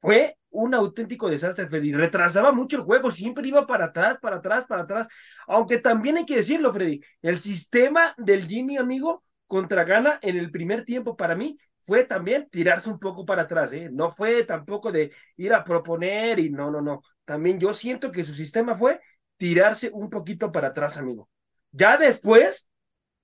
[0.00, 1.92] fue un auténtico desastre, Freddy.
[1.92, 5.08] Retrasaba mucho el juego, siempre iba para atrás, para atrás, para atrás.
[5.46, 10.50] Aunque también hay que decirlo, Freddy, el sistema del Jimmy, amigo, contra Gana en el
[10.50, 11.58] primer tiempo para mí
[11.90, 13.88] fue también tirarse un poco para atrás, ¿eh?
[13.90, 17.02] No fue tampoco de ir a proponer y no, no, no.
[17.24, 19.00] También yo siento que su sistema fue
[19.36, 21.28] tirarse un poquito para atrás, amigo.
[21.72, 22.68] Ya después,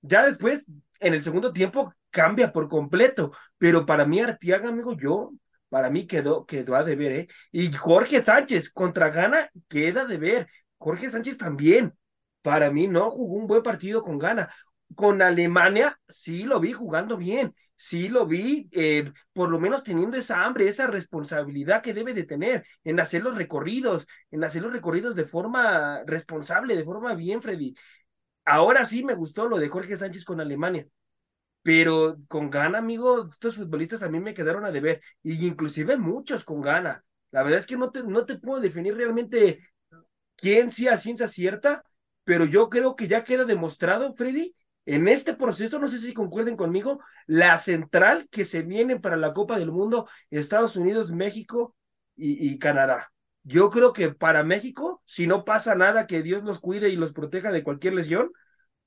[0.01, 0.65] ya después,
[0.99, 5.31] en el segundo tiempo cambia por completo, pero para mí Artiaga, amigo, yo
[5.69, 7.27] para mí quedó, quedó a deber, ¿eh?
[7.53, 10.47] Y Jorge Sánchez contra Gana queda de ver.
[10.77, 11.93] Jorge Sánchez también.
[12.41, 14.49] Para mí no jugó un buen partido con Gana.
[14.95, 17.55] Con Alemania sí lo vi jugando bien.
[17.79, 22.23] Sí lo vi, eh, por lo menos teniendo esa hambre, esa responsabilidad que debe de
[22.23, 27.39] tener en hacer los recorridos, en hacer los recorridos de forma responsable, de forma bien,
[27.41, 27.75] Freddy.
[28.45, 30.87] Ahora sí me gustó lo de Jorge Sánchez con Alemania
[31.61, 36.43] pero con gana, amigo, estos futbolistas a mí me quedaron a deber, y inclusive muchos
[36.43, 37.03] con gana.
[37.31, 39.59] La verdad es que no te, no te puedo definir realmente
[40.35, 41.83] quién sí a ciencia cierta,
[42.23, 44.55] pero yo creo que ya queda demostrado, Freddy,
[44.87, 49.33] en este proceso, no sé si concuerden conmigo, la central que se viene para la
[49.33, 51.75] Copa del Mundo, Estados Unidos, México
[52.15, 53.11] y, Canadá.
[53.43, 57.11] Yo creo que para México, si no pasa nada, que Dios los cuide y los
[57.11, 58.31] proteja de cualquier lesión,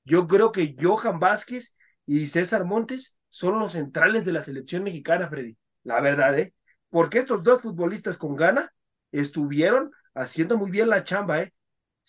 [0.03, 1.75] yo creo que Johan Vázquez
[2.07, 5.55] y César Montes son los centrales de la selección mexicana, Freddy.
[5.83, 6.55] La verdad, ¿eh?
[6.89, 8.73] Porque estos dos futbolistas con gana
[9.11, 11.53] estuvieron haciendo muy bien la chamba, ¿eh?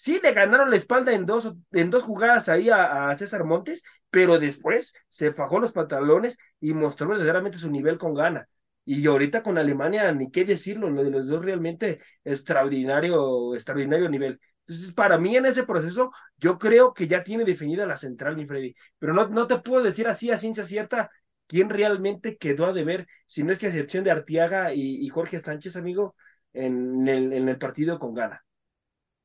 [0.03, 4.41] Sí, le ganaron la espalda en dos, en dos jugadas ahí a, César Montes, pero
[4.41, 8.49] después se fajó los pantalones y mostró verdaderamente su nivel con gana.
[8.85, 14.41] Y ahorita con Alemania, ni qué decirlo, lo de los dos realmente extraordinario, extraordinario nivel.
[14.67, 18.45] Entonces, para mí en ese proceso, yo creo que ya tiene definida la central, mi
[18.45, 18.75] Freddy.
[18.99, 21.13] Pero no, no te puedo decir así a ciencia cierta
[21.47, 25.39] quién realmente quedó a deber, si no es que a excepción de Artiaga y, Jorge
[25.39, 26.17] Sánchez, amigo,
[26.53, 28.45] en el, en el partido con Gana.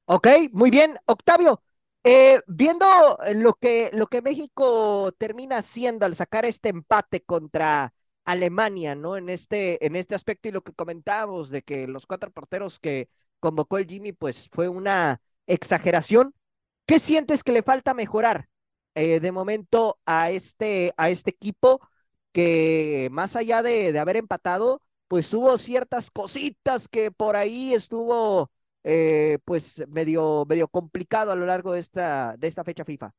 [0.09, 0.97] Ok, muy bien.
[1.05, 1.61] Octavio,
[2.03, 2.85] eh, viendo
[3.35, 7.93] lo que, lo que México termina haciendo al sacar este empate contra
[8.23, 9.17] Alemania, ¿no?
[9.17, 13.09] En este, en este aspecto y lo que comentábamos de que los cuatro porteros que
[13.41, 16.33] convocó el Jimmy, pues fue una exageración.
[16.85, 18.47] ¿Qué sientes que le falta mejorar
[18.95, 21.81] eh, de momento a este, a este equipo
[22.31, 28.51] que más allá de, de, haber empatado, pues hubo ciertas cositas que por ahí estuvo
[28.89, 33.11] eh, pues medio, medio complicado a lo largo de esta, de esta fecha FIFA?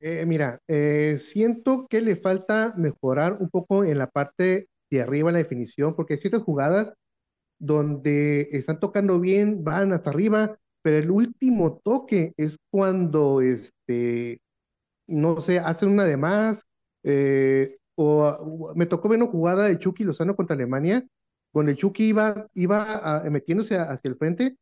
[0.00, 5.32] Eh, mira, eh, siento que le falta mejorar un poco en la parte de arriba,
[5.32, 6.94] la definición, porque hay ciertas jugadas
[7.58, 14.40] donde están tocando bien, van hasta arriba, pero el último toque es cuando, este,
[15.06, 16.66] no sé, hacen una de más,
[17.96, 21.06] o me tocó ver una jugada de Chucky Lozano contra Alemania,
[21.52, 24.56] donde Chucky iba, iba metiéndose hacia el frente,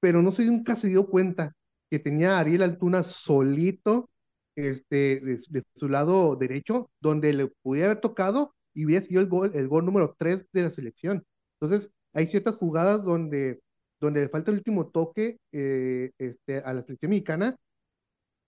[0.00, 1.54] pero no se nunca se dio cuenta
[1.90, 4.10] que tenía a Ariel Altuna solito
[4.56, 9.52] este, de, su lado derecho, donde le pudiera haber tocado y hubiera sido el gol,
[9.54, 11.24] el gol número 3 de la selección.
[11.60, 13.60] Entonces, hay ciertas jugadas donde,
[14.00, 17.56] donde le falta el último toque eh, este, a la selección mexicana,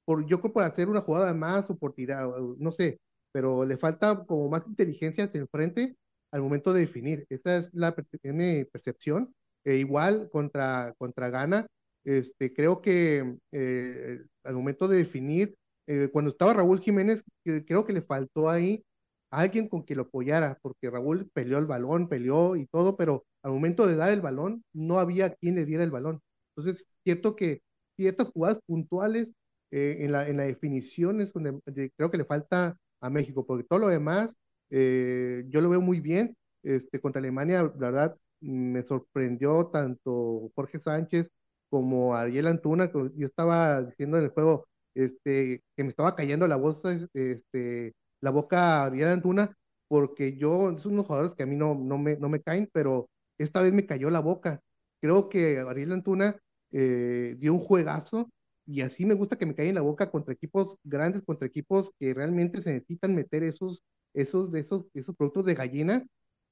[0.04, 2.98] por, yo creo por hacer una jugada más o por tirar, no sé,
[3.32, 5.96] pero le falta como más inteligencia hacia el frente
[6.34, 7.26] al momento de definir.
[7.30, 7.94] Esa es la
[8.24, 9.32] mi percepción.
[9.64, 11.66] E igual contra, contra Ghana,
[12.04, 15.54] este, creo que eh, al momento de definir,
[15.86, 18.84] eh, cuando estaba Raúl Jiménez, creo que le faltó ahí
[19.30, 23.52] alguien con que lo apoyara, porque Raúl peleó el balón, peleó y todo, pero al
[23.52, 26.20] momento de dar el balón, no había quien le diera el balón.
[26.56, 27.62] Entonces, cierto que
[27.96, 29.32] ciertas jugadas puntuales
[29.70, 31.60] eh, en, la, en la definición es donde
[31.96, 34.36] creo que le falta a México, porque todo lo demás
[34.70, 36.36] eh, yo lo veo muy bien.
[36.62, 41.32] Este, contra Alemania, la verdad, me sorprendió tanto Jorge Sánchez
[41.70, 46.46] como Ariel Antuna, que yo estaba diciendo en el juego este, que me estaba cayendo
[46.46, 46.82] la voz,
[47.14, 49.56] este, la boca a Ariel Antuna,
[49.88, 53.08] porque yo, son unos jugadores que a mí no, no, me, no me caen, pero
[53.38, 54.60] esta vez me cayó la boca.
[55.00, 56.36] Creo que Ariel Antuna
[56.72, 58.30] eh, dio un juegazo
[58.66, 61.92] y así me gusta que me caiga en la boca contra equipos grandes, contra equipos
[61.98, 63.82] que realmente se necesitan meter esos,
[64.14, 66.06] esos, de esos, esos productos de gallina,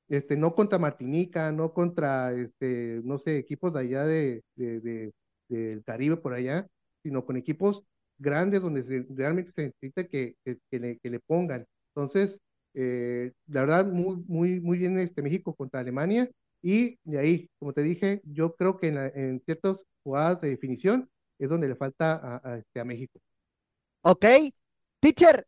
[0.09, 5.13] este, no contra Martinica, no contra, este, no sé, equipos de allá de, de,
[5.49, 6.67] del Caribe por allá,
[7.03, 7.85] sino con equipos
[8.19, 11.67] grandes donde realmente se necesita que, que, le, que le, pongan.
[11.95, 12.39] Entonces,
[12.75, 16.31] eh, la verdad, muy, muy, muy bien este México contra Alemania.
[16.63, 21.09] Y de ahí, como te dije, yo creo que en, en ciertas jugadas de definición
[21.45, 23.21] es donde le falta a, a, este, a México.
[24.03, 24.25] Ok.
[25.01, 25.47] Teacher,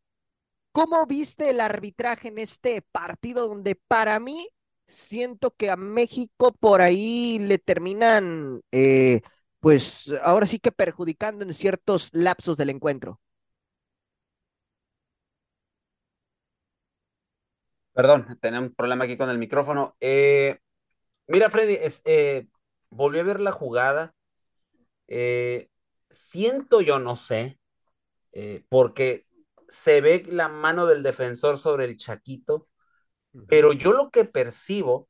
[0.72, 4.48] ¿cómo viste el arbitraje en este partido donde para mí
[4.86, 9.22] siento que a México por ahí le terminan, eh,
[9.60, 13.20] pues ahora sí que perjudicando en ciertos lapsos del encuentro?
[17.92, 19.94] Perdón, tenemos un problema aquí con el micrófono.
[20.00, 20.58] Eh,
[21.28, 22.48] mira, Freddy, es, eh,
[22.90, 24.12] volví a ver la jugada.
[25.06, 25.68] Eh,
[26.14, 27.58] siento yo, no sé,
[28.32, 29.26] eh, porque
[29.68, 32.68] se ve la mano del defensor sobre el Chaquito,
[33.48, 35.08] pero yo lo que percibo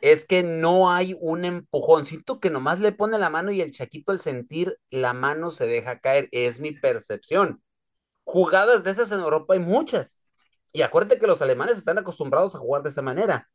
[0.00, 2.04] es que no hay un empujón.
[2.04, 5.66] Siento que nomás le pone la mano y el Chaquito al sentir la mano se
[5.66, 6.28] deja caer.
[6.32, 7.62] Es mi percepción.
[8.24, 10.22] Jugadas de esas en Europa hay muchas.
[10.72, 13.48] Y acuérdate que los alemanes están acostumbrados a jugar de esa manera.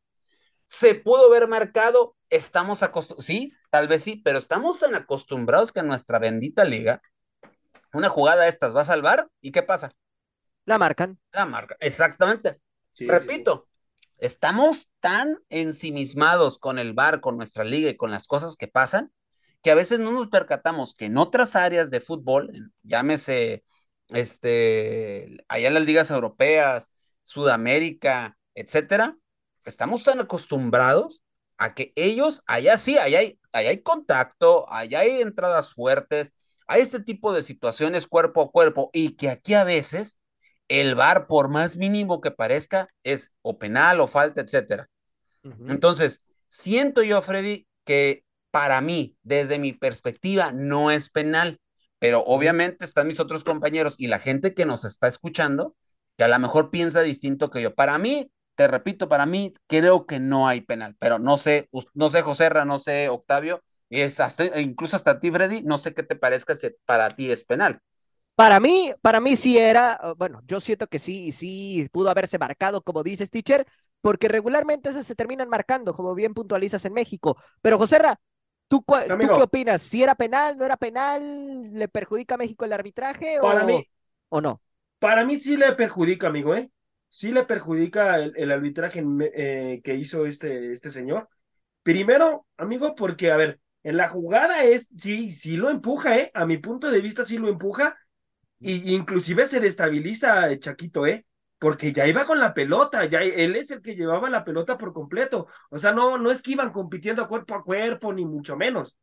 [0.65, 5.83] Se pudo ver marcado, estamos acostumbrados, sí, tal vez sí, pero estamos tan acostumbrados que
[5.83, 7.01] nuestra bendita liga,
[7.93, 9.91] una jugada de estas va a salvar y ¿qué pasa?
[10.65, 11.17] La marcan.
[11.31, 12.59] La marca, exactamente.
[12.93, 13.67] Sí, Repito, sí.
[14.17, 19.11] estamos tan ensimismados con el bar, con nuestra liga y con las cosas que pasan,
[19.63, 23.63] que a veces no nos percatamos que en otras áreas de fútbol, llámese
[24.09, 26.91] este, allá en las ligas europeas,
[27.23, 29.17] Sudamérica, etcétera,
[29.69, 31.23] estamos tan acostumbrados
[31.57, 36.33] a que ellos, allá sí, allá hay, allá hay contacto, allá hay entradas fuertes,
[36.67, 40.19] hay este tipo de situaciones cuerpo a cuerpo y que aquí a veces
[40.67, 44.89] el bar, por más mínimo que parezca, es o penal o falta, etcétera.
[45.43, 45.71] Uh -huh.
[45.71, 51.59] Entonces, siento yo, Freddy, que para mí, desde mi perspectiva, no es penal,
[51.99, 55.75] pero obviamente están mis otros compañeros y la gente que nos está escuchando,
[56.17, 57.75] que a lo mejor piensa distinto que yo.
[57.75, 62.09] Para mí, te repito, para mí creo que no hay penal, pero no sé, no
[62.09, 66.15] sé Joserra, no sé Octavio, es hasta, incluso hasta ti, Freddy, no sé qué te
[66.15, 67.79] parezca si para ti es penal.
[68.35, 72.81] Para mí, para mí sí era, bueno, yo siento que sí, sí pudo haberse marcado,
[72.81, 73.65] como dices, teacher,
[74.01, 77.37] porque regularmente esas se terminan marcando, como bien puntualizas en México.
[77.61, 78.19] Pero, Joserra,
[78.67, 78.83] ¿tú,
[79.19, 79.83] ¿tú qué opinas?
[79.83, 81.73] ¿Si era penal, no era penal?
[81.73, 83.87] ¿Le perjudica a México el arbitraje para o, mí,
[84.29, 84.61] o no?
[84.99, 86.71] Para mí sí le perjudica, amigo, ¿eh?
[87.15, 89.03] Sí le perjudica el, el arbitraje
[89.35, 91.29] eh, que hizo este, este señor.
[91.83, 96.31] Primero, amigo, porque, a ver, en la jugada es, sí, sí lo empuja, ¿eh?
[96.33, 97.95] A mi punto de vista sí lo empuja.
[98.59, 101.25] Y inclusive se destabiliza Chaquito, ¿eh?
[101.59, 104.93] Porque ya iba con la pelota, ya él es el que llevaba la pelota por
[104.93, 105.47] completo.
[105.69, 108.93] O sea, no, no es que iban compitiendo cuerpo a cuerpo, ni mucho menos.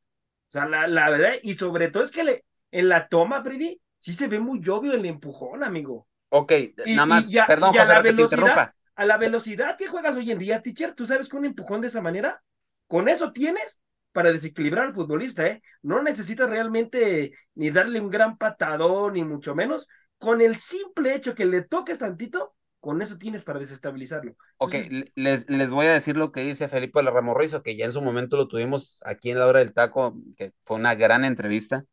[0.49, 3.81] O sea, la, la verdad, y sobre todo es que le, en la toma, Freddy,
[3.99, 6.09] sí se ve muy obvio el empujón, amigo.
[6.31, 6.53] Ok,
[6.87, 10.63] nada más, perdón, José, a la velocidad, A la velocidad que juegas hoy en día,
[10.63, 12.43] teacher, ¿tú sabes que un empujón de esa manera,
[12.87, 13.81] con eso tienes
[14.13, 15.63] para desequilibrar al futbolista, ¿eh?
[15.83, 19.89] No necesitas realmente ni darle un gran patadón, ni mucho menos.
[20.19, 24.35] Con el simple hecho que le toques tantito, con eso tienes para desestabilizarlo.
[24.59, 24.75] Ok,
[25.15, 28.37] les, les voy a decir lo que dice Felipe Ramorrizo, que ya en su momento
[28.37, 31.85] lo tuvimos aquí en la hora del taco, que fue una gran entrevista.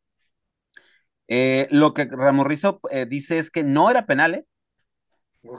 [1.28, 4.46] Eh, lo que Ramorrizo eh, dice es que no era penal, ¿eh?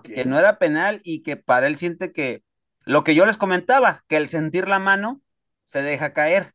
[0.04, 2.44] Que no era penal y que para él siente que
[2.84, 5.22] lo que yo les comentaba, que el sentir la mano
[5.64, 6.54] se deja caer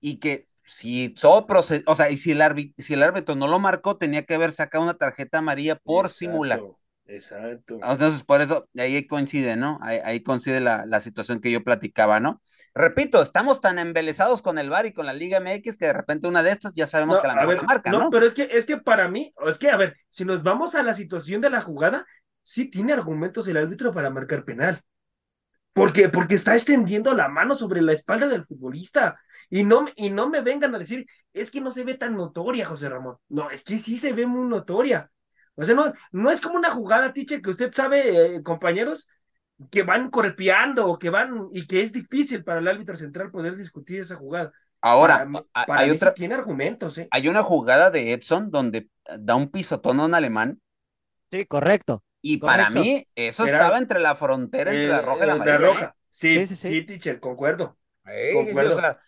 [0.00, 3.46] y que si todo procede, o sea, y si el, árbitro, si el árbitro no
[3.46, 6.60] lo marcó, tenía que haber sacado una tarjeta amarilla por simular.
[7.10, 7.80] Exacto.
[7.82, 9.80] Entonces, por eso, ahí coincide, ¿no?
[9.82, 12.40] Ahí, coincide la, la, situación que yo platicaba, ¿no?
[12.72, 16.28] Repito, estamos tan embelesados con el VAR y con la Liga MX que de repente
[16.28, 17.98] una de estas ya sabemos que la, marca, ¿no?
[17.98, 20.76] No, pero es que, es que para mí, es que, a ver, si nos vamos
[20.76, 22.06] a la situación de la jugada,
[22.42, 24.80] sí tiene argumentos el árbitro para marcar penal.
[25.72, 29.20] Porque, porque está extendiendo la mano sobre la espalda del futbolista.
[29.48, 32.66] Y no, y no me vengan a decir, es que no se ve tan notoria,
[32.66, 33.16] José Ramón.
[33.28, 35.10] No, es que sí se ve muy notoria.
[35.60, 39.08] O sea, no, no es como una jugada, Tiche, que usted sabe, eh, compañeros,
[39.70, 43.56] que van corpeando o que van, y que es difícil para el árbitro central poder
[43.56, 44.52] discutir esa jugada.
[44.80, 47.08] Ahora, hay otra, tiene argumentos, ¿eh?
[47.10, 50.62] Hay una jugada de Edson donde da un pisotón a un alemán.
[51.30, 52.02] Sí, correcto.
[52.22, 55.58] Y para mí, eso estaba entre la frontera entre la roja y la amarilla.
[55.58, 55.96] La roja.
[56.08, 57.76] Sí, sí, sí, teacher, concuerdo.
[58.34, 58.76] concuerdo.
[58.76, 58.98] o sea,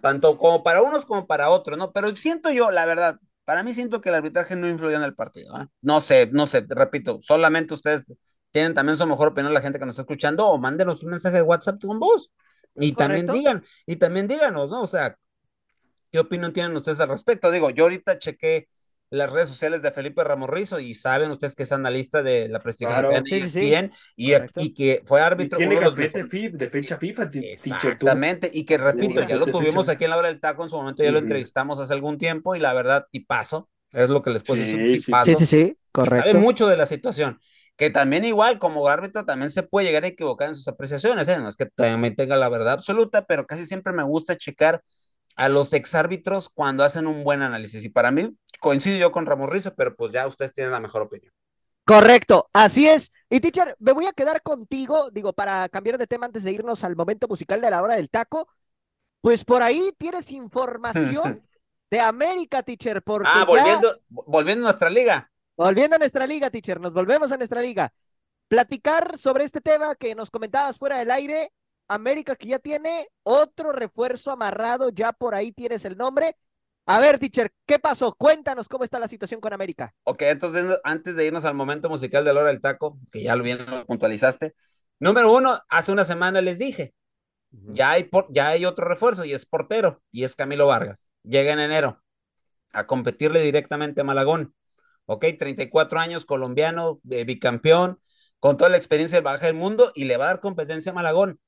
[0.00, 1.92] tanto como para unos como para otros, ¿no?
[1.92, 5.14] Pero siento yo, la verdad, para mí siento que el arbitraje no influyó en el
[5.14, 5.60] partido.
[5.60, 5.66] ¿eh?
[5.82, 8.04] No sé, no sé, repito, solamente ustedes
[8.50, 11.36] tienen también su mejor opinión la gente que nos está escuchando o mándenos un mensaje
[11.36, 12.30] de WhatsApp con vos.
[12.76, 14.82] Y también digan, y también díganos, ¿no?
[14.82, 15.16] O sea,
[16.10, 17.50] ¿qué opinión tienen ustedes al respecto?
[17.50, 18.68] Digo, yo ahorita chequé
[19.10, 23.00] las redes sociales de Felipe Ramorrizo y saben ustedes que es analista de la prestigiosa
[23.00, 25.60] claro, e y, y, que fue árbitro.
[25.60, 27.30] Y tiene de fecha FIFA.
[27.32, 30.76] Exactamente, y que repito, ya lo tuvimos aquí en la hora del taco, en su
[30.76, 34.42] momento ya lo entrevistamos hace algún tiempo y la verdad, tipazo, es lo que les
[34.42, 35.24] puedo decir, tipazo.
[35.24, 36.28] Sí, sí, sí, correcto.
[36.28, 37.38] Sabe mucho de la situación,
[37.76, 41.38] que también igual como árbitro también se puede llegar a equivocar en sus apreciaciones, ¿eh?
[41.38, 44.82] no es que también tenga la verdad absoluta, pero casi siempre me gusta checar
[45.36, 47.84] a los exárbitros cuando hacen un buen análisis.
[47.84, 51.02] Y para mí, coincido yo con Ramos Rizzo, pero pues ya ustedes tienen la mejor
[51.02, 51.32] opinión.
[51.86, 53.12] Correcto, así es.
[53.28, 56.82] Y teacher, me voy a quedar contigo, digo, para cambiar de tema antes de irnos
[56.82, 58.48] al momento musical de la hora del taco.
[59.20, 61.42] Pues por ahí tienes información
[61.90, 65.30] de América, teacher, porque Ah, volviendo, volviendo a nuestra liga.
[65.56, 67.92] Volviendo a nuestra liga, teacher, nos volvemos a nuestra liga.
[68.48, 71.52] Platicar sobre este tema que nos comentabas fuera del aire,
[71.88, 76.36] América que ya tiene otro refuerzo amarrado, ya por ahí tienes el nombre.
[76.86, 78.14] A ver, teacher, ¿qué pasó?
[78.14, 79.94] Cuéntanos cómo está la situación con América.
[80.04, 83.36] Ok, entonces antes de irnos al momento musical de la hora del taco, que ya
[83.36, 84.54] lo bien lo puntualizaste.
[84.98, 86.94] Número uno, hace una semana les dije,
[87.50, 91.10] ya hay, ya hay otro refuerzo y es portero, y es Camilo Vargas.
[91.22, 92.02] Llega en enero
[92.72, 94.54] a competirle directamente a Malagón.
[95.06, 97.98] Ok, 34 años, colombiano, eh, bicampeón,
[98.40, 100.94] con toda la experiencia del baja del mundo y le va a dar competencia a
[100.94, 101.40] Malagón.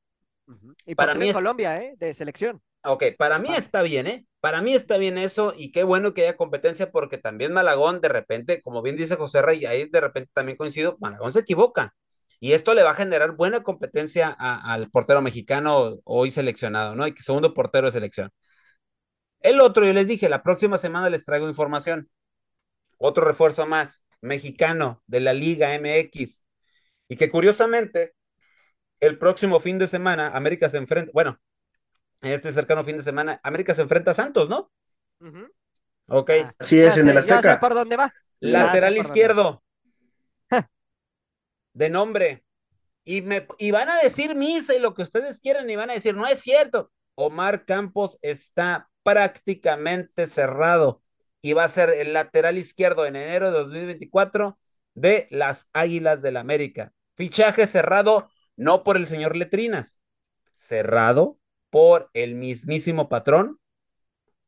[0.85, 1.95] Y para mí Colombia, ¿eh?
[1.99, 2.63] De selección.
[2.85, 4.27] Ok, para mí está bien, ¿eh?
[4.41, 8.09] Para mí está bien eso y qué bueno que haya competencia porque también Malagón de
[8.09, 11.95] repente, como bien dice José Rey, ahí de repente también coincido, Malagón se equivoca
[12.39, 17.07] y esto le va a generar buena competencia al portero mexicano hoy seleccionado, ¿no?
[17.07, 18.31] Y que segundo portero de selección.
[19.41, 22.11] El otro, yo les dije, la próxima semana les traigo información.
[22.99, 26.45] Otro refuerzo más, mexicano de la Liga MX.
[27.09, 28.15] Y que curiosamente
[29.01, 31.41] el próximo fin de semana, América se enfrenta, bueno,
[32.23, 34.71] este cercano fin de semana, América se enfrenta a Santos, ¿no?
[36.09, 36.31] Ok.
[36.45, 37.61] Ah, sí, es en el Azteca.
[37.61, 38.13] por dónde va.
[38.41, 39.63] Lateral izquierdo.
[41.73, 42.45] de nombre.
[43.05, 45.95] Y, me, y van a decir misa y lo que ustedes quieran y van a
[45.95, 46.91] decir, no es cierto.
[47.15, 51.03] Omar Campos está prácticamente cerrado
[51.41, 54.59] y va a ser el lateral izquierdo en enero de 2024
[54.95, 56.93] de las Águilas del la América.
[57.15, 60.03] Fichaje cerrado no por el señor Letrinas,
[60.55, 61.39] cerrado
[61.71, 63.61] por el mismísimo patrón.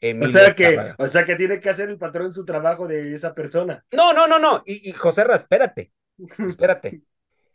[0.00, 3.34] o sea, que, o sea que tiene que hacer el patrón su trabajo de esa
[3.34, 3.84] persona.
[3.92, 4.62] No, no, no, no.
[4.66, 5.92] Y, y José espérate,
[6.46, 7.02] espérate.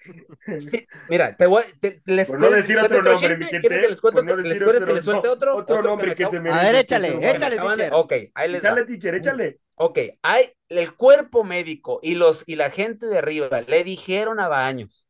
[1.09, 3.67] mira, te voy, te, les Por no decir otro nombre, mi gente.
[3.67, 5.57] ¿Quieren que les no les, que suelte otro?
[5.57, 6.59] Otro Otro nombre que se merece.
[6.59, 7.93] A ver, échale, échale, teacher.
[7.93, 8.59] Ok, ahí les.
[8.63, 9.59] Échale, teacher, échale.
[9.75, 14.47] Ok, hay el cuerpo médico y los y la gente de arriba le dijeron a
[14.47, 15.07] Baños,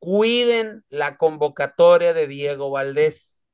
[0.00, 3.44] cuiden la convocatoria de Diego Valdés,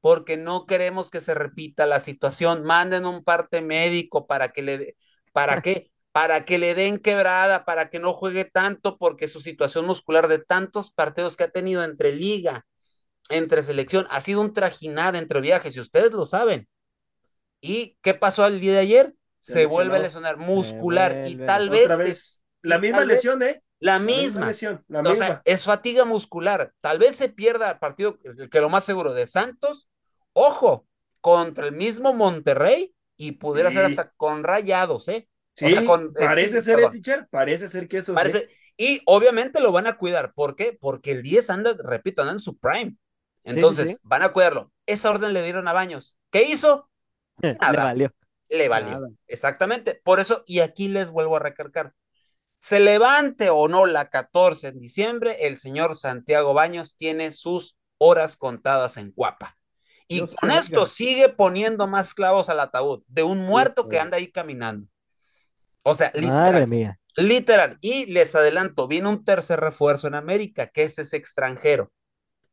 [0.00, 2.64] porque no queremos que se repita la situación.
[2.64, 4.96] Manden un parte médico para que le dé-
[5.32, 5.92] para qué?
[6.12, 10.40] Para que le den quebrada, para que no juegue tanto, porque su situación muscular de
[10.40, 12.66] tantos partidos que ha tenido entre liga,
[13.28, 16.68] entre selección, ha sido un trajinar entre viajes, y ustedes lo saben.
[17.60, 19.14] ¿Y qué pasó el día de ayer?
[19.38, 22.42] Se vuelve a lesionar muscular y tal vez vez.
[22.62, 23.62] La misma vez- lesión, ¿eh?
[23.80, 24.46] La La misma.
[24.46, 26.72] lesión, la O sea, es fatiga muscular.
[26.80, 28.18] Tal vez se pierda el partido,
[28.50, 29.88] que lo más seguro, de Santos.
[30.32, 30.86] Ojo,
[31.20, 35.28] contra el mismo Monterrey y pudiera ser hasta con rayados, ¿eh?
[35.56, 36.90] Sí, sea, con- eh, parece ser, perdón.
[36.96, 37.28] ¿eh, teacher?
[37.30, 40.32] Parece ser que eso Parece, y obviamente lo van a cuidar.
[40.32, 40.76] ¿Por qué?
[40.78, 42.96] Porque el 10 anda, repito, anda en su prime.
[43.44, 43.96] Entonces, sí.
[44.02, 44.72] van a cuidarlo.
[44.86, 46.16] Esa orden le dieron a Baños.
[46.30, 46.88] ¿Qué hizo?
[47.42, 48.10] Le valió.
[48.48, 48.92] Le valió.
[48.92, 49.08] Nada.
[49.26, 50.00] Exactamente.
[50.04, 51.94] Por eso, y aquí les vuelvo a recargar.
[52.60, 58.36] Se levante o no la 14 en diciembre, el señor Santiago Baños tiene sus horas
[58.36, 59.56] contadas en Cuapa.
[60.06, 64.18] Y Dios con esto sigue poniendo más clavos al ataúd de un muerto que anda
[64.18, 64.88] ahí caminando.
[65.84, 67.00] O sea, Madre literal, mía.
[67.16, 67.78] literal.
[67.80, 71.90] Y les adelanto, viene un tercer refuerzo en América, que ese es extranjero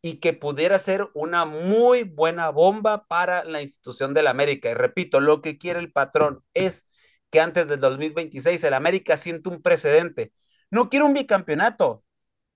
[0.01, 4.69] y que pudiera ser una muy buena bomba para la institución del América.
[4.69, 6.87] Y repito, lo que quiere el patrón es
[7.29, 10.31] que antes del 2026 el América siente un precedente.
[10.71, 12.03] No quiere un bicampeonato,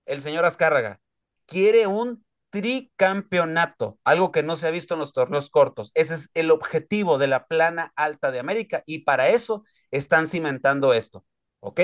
[0.06, 1.00] el señor Azcárraga.
[1.46, 5.92] Quiere un tricampeonato, algo que no se ha visto en los torneos cortos.
[5.96, 10.94] Ese es el objetivo de la plana alta de América y para eso están cimentando
[10.94, 11.26] esto,
[11.62, 11.82] ¿ok?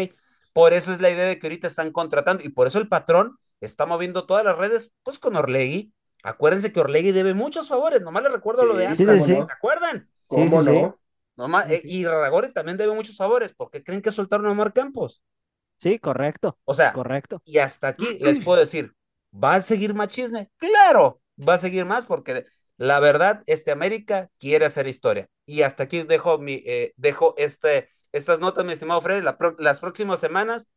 [0.54, 3.38] Por eso es la idea de que ahorita están contratando y por eso el patrón
[3.62, 5.94] está moviendo todas las redes, pues con Orlegui.
[6.24, 9.36] Acuérdense que Orlegui debe muchos favores, nomás le recuerdo lo de antes, sí, sí.
[9.36, 10.10] ¿se acuerdan?
[10.28, 10.88] ¿Cómo sí, sí.
[11.38, 11.44] No?
[11.44, 15.22] Nomás, eh, y Ragori también debe muchos favores, porque creen que soltaron a Omar Campos.
[15.80, 16.60] Sí, correcto.
[16.66, 17.42] O sea, Correcto.
[17.46, 18.94] y hasta aquí les puedo decir,
[19.34, 20.50] ¿va a seguir machisme?
[20.58, 22.46] Claro, va a seguir más porque
[22.78, 25.28] la verdad, este América quiere hacer historia.
[25.46, 29.56] Y hasta aquí dejo mi, eh, dejo este, estas notas, mi estimado Freddy, la pro-
[29.60, 30.70] las próximas semanas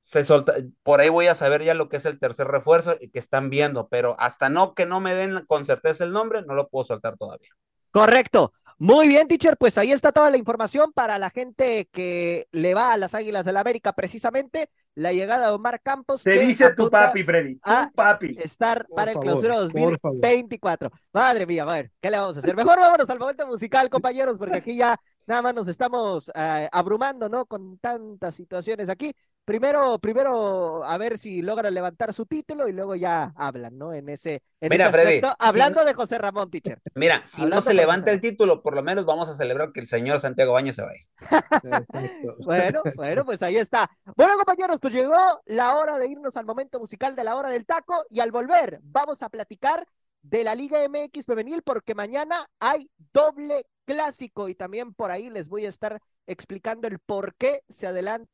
[0.00, 0.54] se solta,
[0.84, 3.50] por ahí voy a saber ya lo que es el tercer refuerzo y que están
[3.50, 6.84] viendo, pero hasta no que no me den con certeza el nombre, no lo puedo
[6.84, 7.50] soltar todavía.
[7.90, 8.52] Correcto.
[8.80, 9.56] Muy bien, teacher.
[9.56, 13.44] Pues ahí está toda la información para la gente que le va a las Águilas
[13.44, 16.22] del la América, precisamente la llegada de Omar Campos.
[16.22, 17.56] Te dice tu papi, Freddy.
[17.56, 18.36] Tu a papi.
[18.38, 20.20] Estar Por para el favor, clausura por favor.
[20.20, 20.90] 2024.
[21.12, 22.54] Madre mía, a ver, ¿qué le vamos a hacer?
[22.54, 24.98] Mejor vámonos al momento musical, compañeros, porque aquí ya
[25.28, 27.46] nada más nos estamos eh, abrumando, ¿no?
[27.46, 29.14] Con tantas situaciones aquí.
[29.44, 33.94] Primero, primero a ver si logran levantar su título y luego ya hablan, ¿no?
[33.94, 35.28] En ese, en Mira, ese Freddy, aspecto.
[35.30, 36.80] si Hablando no- de José Ramón, teacher.
[36.94, 39.80] Mira, si Hablando no se levanta el título, por lo menos vamos a celebrar que
[39.80, 41.00] el señor Santiago Baños se vaya.
[42.44, 43.90] Bueno, bueno, pues ahí está.
[44.16, 45.14] Bueno, compañeros, pues llegó
[45.46, 48.80] la hora de irnos al momento musical de la hora del taco y al volver
[48.82, 49.86] vamos a platicar
[50.22, 55.48] de la Liga MX femenil porque mañana hay doble clásico y también por ahí les
[55.48, 58.28] voy a estar explicando el por qué se adelanta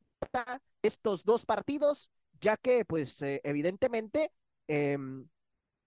[0.81, 2.11] estos dos partidos,
[2.41, 4.31] ya que pues eh, evidentemente
[4.67, 5.27] em,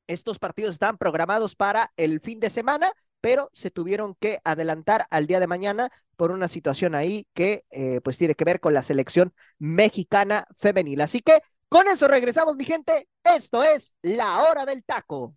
[0.06, 5.26] estos partidos están programados para el fin de semana, pero se tuvieron que adelantar al
[5.26, 8.82] día de mañana por una situación ahí que eh, pues tiene que ver con la
[8.82, 11.00] selección mexicana femenil.
[11.00, 13.08] Así que con eso regresamos, mi gente.
[13.22, 15.36] Esto es la hora del taco.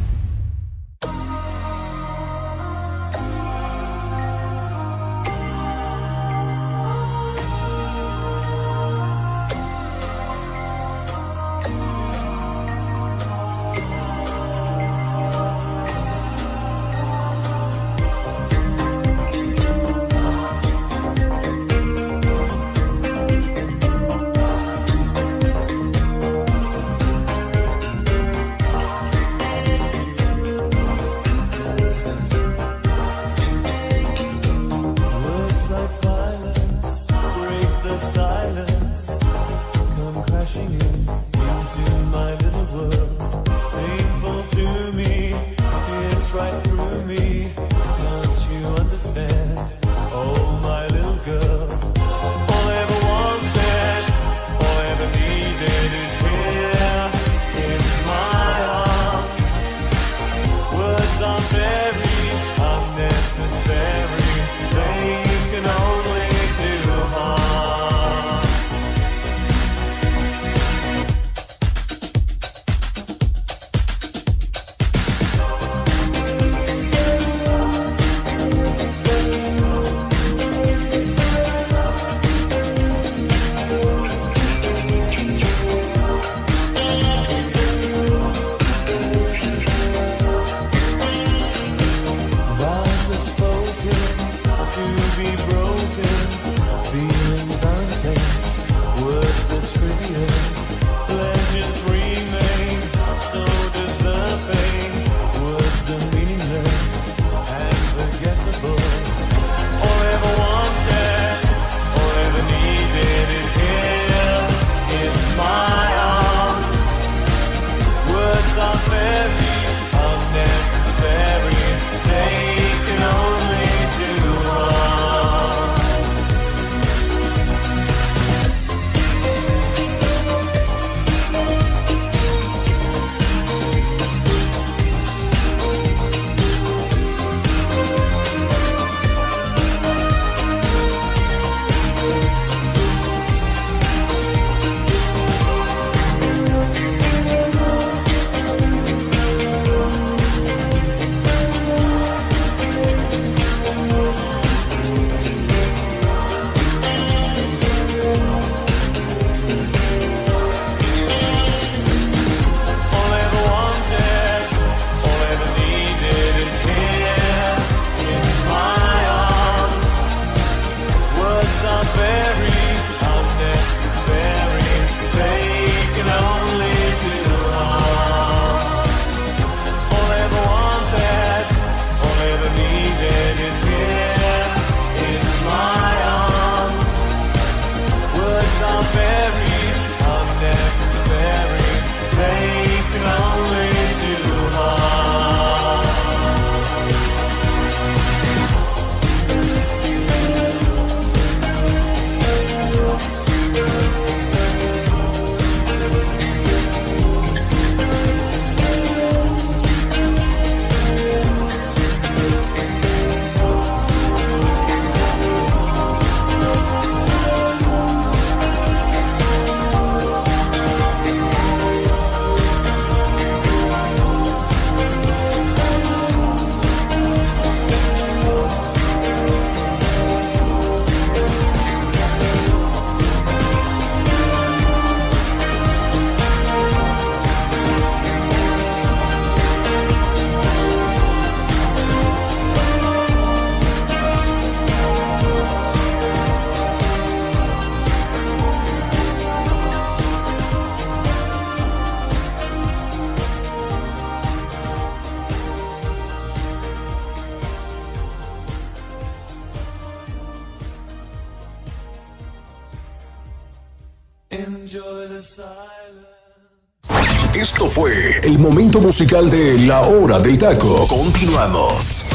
[267.41, 267.91] Esto fue
[268.23, 270.85] el momento musical de La Hora del Taco.
[270.87, 272.05] Continuamos.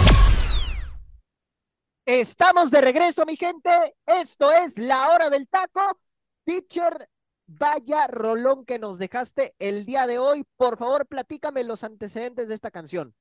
[2.04, 3.68] Estamos de regreso, mi gente.
[4.06, 5.98] Esto es La Hora del Taco.
[6.44, 7.08] Teacher,
[7.48, 10.46] vaya rolón que nos dejaste el día de hoy.
[10.56, 13.12] Por favor, platícame los antecedentes de esta canción.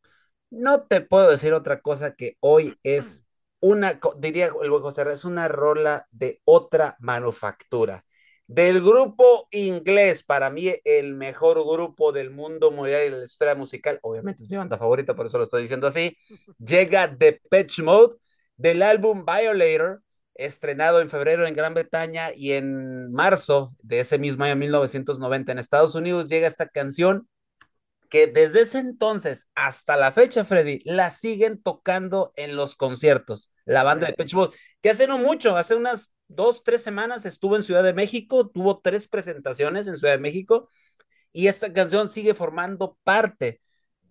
[0.51, 3.25] No te puedo decir otra cosa que hoy es
[3.61, 8.05] una, diría el José, es una rola de otra manufactura.
[8.47, 13.55] Del grupo inglés, para mí el mejor grupo del mundo mundial y de la historia
[13.55, 16.15] musical, obviamente es mi banda favorita, por eso lo estoy diciendo así,
[16.59, 18.17] llega The Pitch Mode
[18.55, 20.03] del álbum Violator,
[20.35, 25.59] estrenado en febrero en Gran Bretaña y en marzo de ese mismo año 1990 en
[25.59, 27.27] Estados Unidos llega esta canción
[28.16, 33.84] que desde ese entonces hasta la fecha, Freddy, la siguen tocando en los conciertos, la
[33.84, 37.84] banda de Mode, que hace no mucho, hace unas dos, tres semanas estuvo en Ciudad
[37.84, 40.70] de México, tuvo tres presentaciones en Ciudad de México
[41.34, 43.59] y esta canción sigue formando parte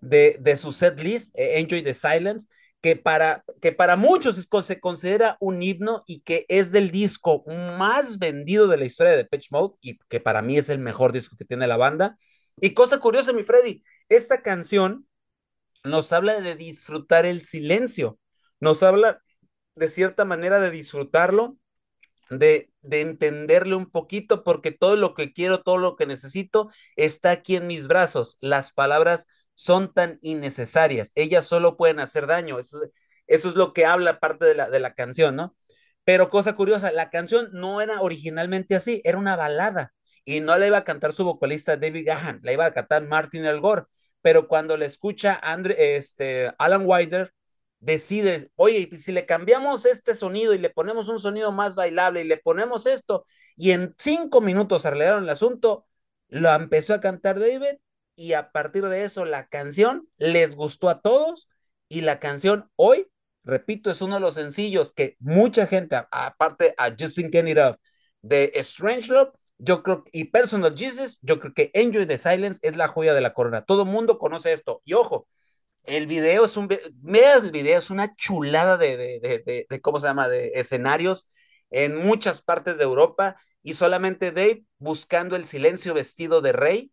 [0.03, 2.47] de, de su set list, eh, Enjoy the Silence,
[2.83, 7.43] que para, que para muchos se considera un himno y que es del disco
[7.79, 11.13] más vendido de la historia de Pitch Mode y que para mí es el mejor
[11.13, 12.19] disco que tiene la banda.
[12.61, 15.07] Y cosa curiosa, mi Freddy, esta canción
[15.85, 18.19] nos habla de disfrutar el silencio,
[18.61, 19.23] nos habla
[19.77, 21.59] de cierta manera de disfrutarlo,
[22.31, 27.31] de, de entenderle un poquito, porque todo lo que quiero, todo lo que necesito está
[27.33, 28.37] aquí en mis brazos.
[28.41, 32.79] Las palabras son tan innecesarias, ellas solo pueden hacer daño, eso,
[33.27, 35.57] es lo que habla parte de la, de la canción, ¿no?
[36.05, 39.95] Pero cosa curiosa, la canción no era originalmente así, era una balada
[40.25, 43.45] y no la iba a cantar su vocalista David Gahan, la iba a cantar Martin
[43.45, 43.85] El Gore,
[44.23, 47.35] pero cuando le escucha Andre, este, Alan Wider,
[47.81, 52.25] decide, oye, si le cambiamos este sonido y le ponemos un sonido más bailable y
[52.25, 55.87] le ponemos esto, y en cinco minutos arreglaron el asunto,
[56.29, 57.77] lo empezó a cantar David
[58.17, 61.49] y a partir de eso la canción les gustó a todos
[61.89, 63.09] y la canción hoy,
[63.43, 67.77] repito, es uno de los sencillos que mucha gente, aparte a Justin Kennedy
[68.23, 72.77] de Strange Love, yo creo, y Personal Jesus, yo creo que Enjoy the Silence es
[72.77, 73.65] la joya de la corona.
[73.65, 74.83] Todo mundo conoce esto.
[74.85, 75.29] Y ojo,
[75.85, 79.99] el video es un, veas el video, es una chulada de, de, de, de, ¿cómo
[79.99, 81.29] se llama?, de escenarios
[81.71, 86.93] en muchas partes de Europa y solamente Dave buscando el silencio vestido de rey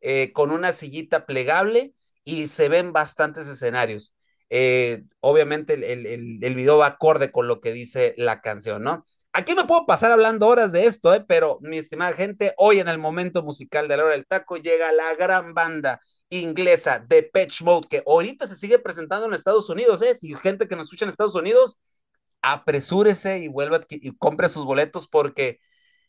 [0.00, 1.94] eh, con una sillita plegable
[2.24, 4.14] y se ven bastantes escenarios.
[4.50, 9.04] Eh, obviamente el, el, el, video va acorde con lo que dice la canción, ¿no?
[9.34, 11.24] Aquí me puedo pasar hablando horas de esto, ¿eh?
[11.26, 14.92] pero mi estimada gente, hoy en el momento musical de la hora del taco llega
[14.92, 20.02] la gran banda inglesa de Patch Mode, que ahorita se sigue presentando en Estados Unidos,
[20.02, 20.14] ¿eh?
[20.14, 21.80] Si gente que nos escucha en Estados Unidos,
[22.42, 25.60] apresúrese y vuelva y compre sus boletos porque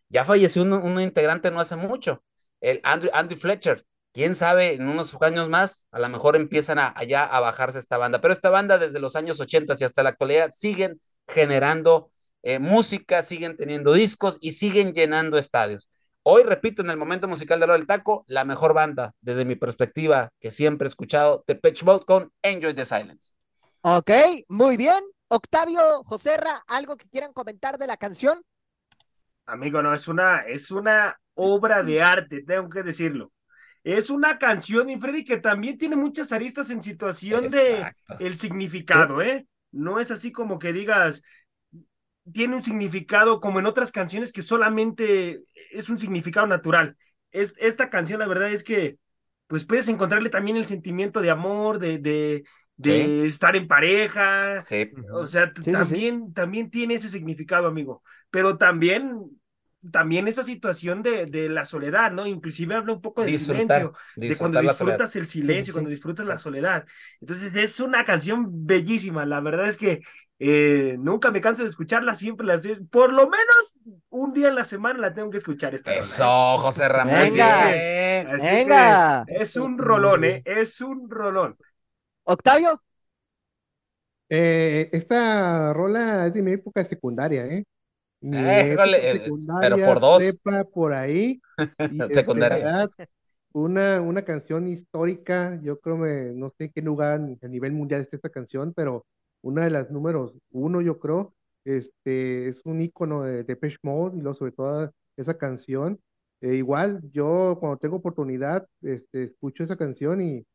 [0.10, 2.24] ya falleció un, integrante no hace mucho,
[2.62, 3.86] el Andrew, Andrew Fletcher.
[4.14, 7.98] Quién sabe, en unos años más, a lo mejor empiezan a, allá a bajarse esta
[7.98, 12.12] banda, pero esta banda desde los años 80 y hasta la actualidad siguen generando
[12.44, 15.90] eh, música, siguen teniendo discos y siguen llenando estadios.
[16.22, 19.56] Hoy, repito, en el momento musical de Lo del Taco, la mejor banda, desde mi
[19.56, 23.34] perspectiva, que siempre he escuchado, The Pitch Mode con Enjoy the Silence.
[23.82, 24.12] Ok,
[24.48, 25.04] muy bien.
[25.28, 28.42] Octavio, Joserra, ¿algo que quieran comentar de la canción?
[29.46, 33.34] Amigo, no, es una, es una obra de arte, tengo que decirlo.
[33.84, 38.16] Es una canción, y Freddy, que también tiene muchas aristas en situación Exacto.
[38.18, 39.46] de el significado, ¿eh?
[39.72, 41.24] No es así como que digas,
[42.32, 46.98] tiene un significado como en otras canciones que solamente es un significado natural.
[47.32, 48.98] Es, esta canción, la verdad es que,
[49.48, 52.44] pues puedes encontrarle también el sentimiento de amor, de, de,
[52.78, 53.28] de sí.
[53.28, 54.62] estar en pareja.
[54.62, 54.92] Sí.
[55.12, 58.04] O sea, Sí, sí, también, también tiene ese significado, amigo.
[58.30, 59.42] Pero también,
[59.92, 62.26] también esa situación de, de la soledad, ¿no?
[62.28, 66.26] Inclusive habla un poco Disfrutar, silencio, de cuando disfrutas el silencio, Sí, sí, cuando disfrutas
[66.26, 66.86] la soledad.
[67.22, 69.26] Entonces es una canción bellísima.
[69.26, 70.02] La verdad es que
[70.40, 72.62] eh, nunca me canso de escucharla, siempre las
[72.92, 73.78] por lo menos
[74.10, 76.34] un día en la semana la tengo que escuchar esta rola, ¿eh?
[76.40, 77.14] Eso, José Ramón.
[77.16, 77.84] Venga.
[78.40, 79.26] Venga.
[79.26, 80.42] es un rolón, ¿eh?
[80.46, 81.58] Es un rolón.
[82.26, 82.82] Octavio,
[84.30, 87.64] Eh, esta rola es de mi época secundaria, ¿eh?
[88.24, 90.24] Mi Eh, época híjole, eh, secundaria, pero por dos.
[90.44, 91.42] prepa, por ahí.
[91.90, 92.90] Y Secundaria.
[93.54, 98.02] una, una canción histórica, yo creo que no sé en qué lugar a nivel mundial
[98.02, 99.06] está esta canción, pero
[99.42, 104.22] una de las números uno, yo creo, este, es un ícono de Depeche Mode y
[104.22, 106.00] luego sobre todo esa canción.
[106.42, 110.46] Eh, igual, yo cuando tengo oportunidad, este, escucho esa canción y,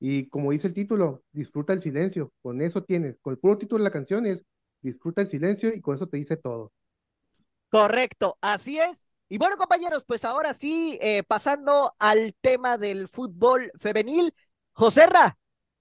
[0.00, 3.82] y como dice el título, disfruta el silencio, con eso tienes, con el puro título
[3.82, 4.44] de la canción es
[4.82, 6.72] disfruta el silencio y con eso te dice todo.
[7.74, 9.08] Correcto, así es.
[9.28, 14.32] Y bueno, compañeros, pues ahora sí, eh, pasando al tema del fútbol femenil,
[14.74, 15.36] Joserra,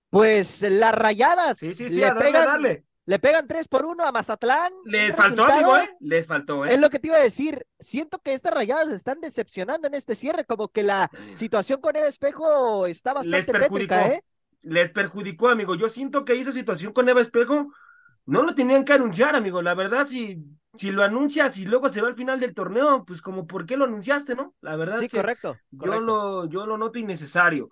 [0.09, 2.85] pues las rayadas Sí, sí, sí, le, a darle, pegan, darle.
[3.05, 4.73] le pegan 3 por 1 a Mazatlán.
[4.85, 5.95] Les faltó, amigo, ¿eh?
[5.99, 6.73] Les faltó, ¿eh?
[6.73, 7.63] Es lo que te iba a decir.
[7.79, 12.07] Siento que estas rayadas están decepcionando en este cierre, como que la situación con Eva
[12.07, 13.95] Espejo está Les bastante perjudicó.
[13.95, 14.23] tétrica, ¿eh?
[14.63, 15.75] Les perjudicó, amigo.
[15.75, 17.67] Yo siento que esa situación con Eva Espejo
[18.25, 19.61] no lo tenían que anunciar, amigo.
[19.61, 20.43] La verdad, si,
[20.73, 23.77] si lo anuncias y luego se va al final del torneo, pues como, ¿por qué
[23.77, 24.55] lo anunciaste, no?
[24.61, 25.61] La verdad Sí, es que correcto.
[25.71, 27.69] yo lo, yo lo noto innecesario.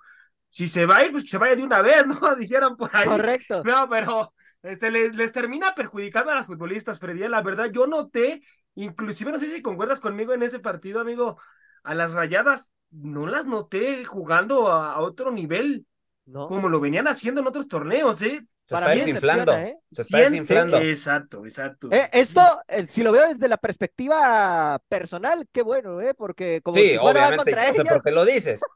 [0.49, 2.35] Si se va a ir, pues que se vaya de una vez, ¿no?
[2.35, 3.09] Dijeron por ahí.
[3.09, 3.63] Correcto.
[3.63, 4.33] No, pero
[4.63, 7.27] este, les, les termina perjudicando a las futbolistas, Freddy.
[7.27, 8.41] La verdad, yo noté,
[8.75, 11.39] inclusive no sé si concuerdas conmigo en ese partido, amigo,
[11.83, 15.85] a las rayadas, no las noté jugando a, a otro nivel,
[16.31, 16.47] ¿no?
[16.47, 18.41] como lo venían haciendo en otros torneos, ¿eh?
[18.65, 19.53] Se Para está mí desinflando.
[19.57, 19.77] ¿eh?
[19.91, 20.77] Se está Siente- desinflando.
[20.77, 21.89] Exacto, exacto.
[21.91, 26.13] Eh, esto, eh, si lo veo desde la perspectiva personal, qué bueno, ¿eh?
[26.13, 28.61] Porque como Sí, si obviamente, contra por qué lo dices.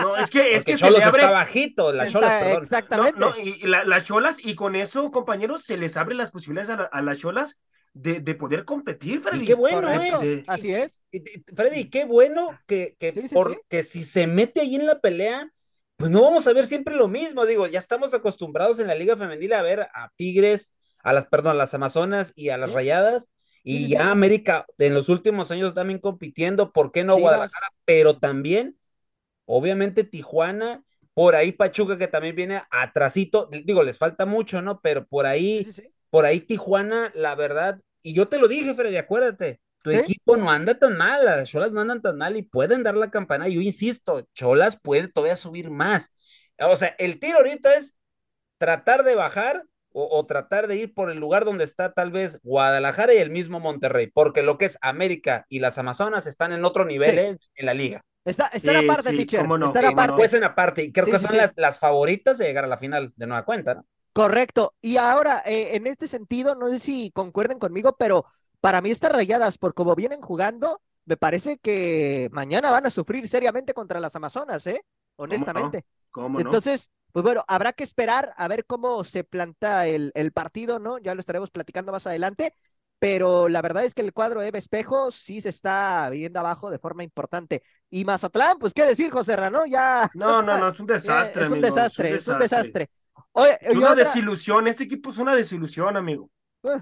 [0.00, 1.20] No, es que, es Porque que se Cholos le abre.
[1.22, 2.56] está bajito, la está- Cholas, perdón.
[2.56, 3.20] No, Exactamente.
[3.20, 6.70] no, y y la- las cholas, y con eso, compañeros, se les abre las posibilidades
[6.70, 7.60] a, la- a las cholas
[7.92, 9.44] de, de poder competir, Freddy.
[9.46, 10.12] qué bueno, ¿eh?
[10.20, 11.04] De- Así es.
[11.10, 13.34] Y- y- Freddy, qué bueno que, que Sí, sí, sí.
[13.34, 15.50] porque si se mete ahí en la pelea,
[15.96, 17.46] pues no vamos a ver siempre lo mismo.
[17.46, 20.72] Digo, ya estamos acostumbrados en la Liga Femenil a ver a Tigres,
[21.02, 22.72] a las, perdón, a las Amazonas y a las.
[22.72, 23.32] Rayadas.
[23.62, 24.10] Y ya.
[24.10, 27.22] América en los últimos años también compitiendo, ¿por qué no Chivas.
[27.22, 27.68] Guadalajara?
[27.84, 28.78] Pero también,
[29.46, 30.84] obviamente, Tijuana,
[31.14, 33.48] por ahí Pachuca, que también viene atrasito.
[33.64, 34.80] Digo, les falta mucho, ¿no?
[34.80, 35.94] Pero por ahí Sí, sí, sí.
[36.10, 39.96] por ahí Tijuana, la verdad, y yo te lo dije, Freddy, acuérdate, tu Sí.
[39.98, 43.10] equipo no anda tan mal, las Cholas no andan tan mal y pueden dar la
[43.10, 43.48] campana.
[43.48, 46.12] Yo insisto, Cholas puede todavía subir más.
[46.60, 47.96] O sea, el tiro ahorita es
[48.58, 52.38] tratar de bajar o, o tratar de ir por el lugar donde está tal vez
[52.42, 56.64] Guadalajara y el mismo Monterrey, porque lo que es América y las Amazonas están en
[56.64, 57.38] otro nivel Sí.
[57.56, 58.02] en la liga.
[58.24, 59.46] Está, está Sí, aparte, sí, teacher.
[59.46, 60.12] no, está cómo aparte.
[60.12, 60.16] no.
[60.16, 61.36] Pues en aparte, y creo Sí, que sí, son sí.
[61.36, 63.86] Las, las favoritas de llegar a la final de nueva cuenta, ¿no?
[64.12, 64.74] Correcto.
[64.80, 68.24] Y ahora, eh, en este sentido, no sé si concuerden conmigo, pero
[68.66, 73.28] para mí estas rayadas, por cómo vienen jugando, me parece que mañana van a sufrir
[73.28, 74.84] seriamente contra las Amazonas, ¿eh?
[75.14, 75.84] Honestamente.
[76.10, 76.40] ¿Cómo no?
[76.40, 80.98] Entonces, pues bueno, habrá que esperar a ver cómo se planta el, el partido, ¿no?
[80.98, 82.54] Ya lo estaremos platicando más adelante,
[82.98, 86.68] pero la verdad es que el cuadro de Eva Espejo sí se está viendo abajo
[86.68, 87.62] de forma importante.
[87.88, 91.50] Y Mazatlán, pues qué decir, José Rano, ya No, no, no, es un desastre, es
[91.52, 92.90] un amigo, desastre, es un desastre.
[93.30, 96.28] Oye, Es y una otra- desilusión, este equipo es una desilusión, amigo.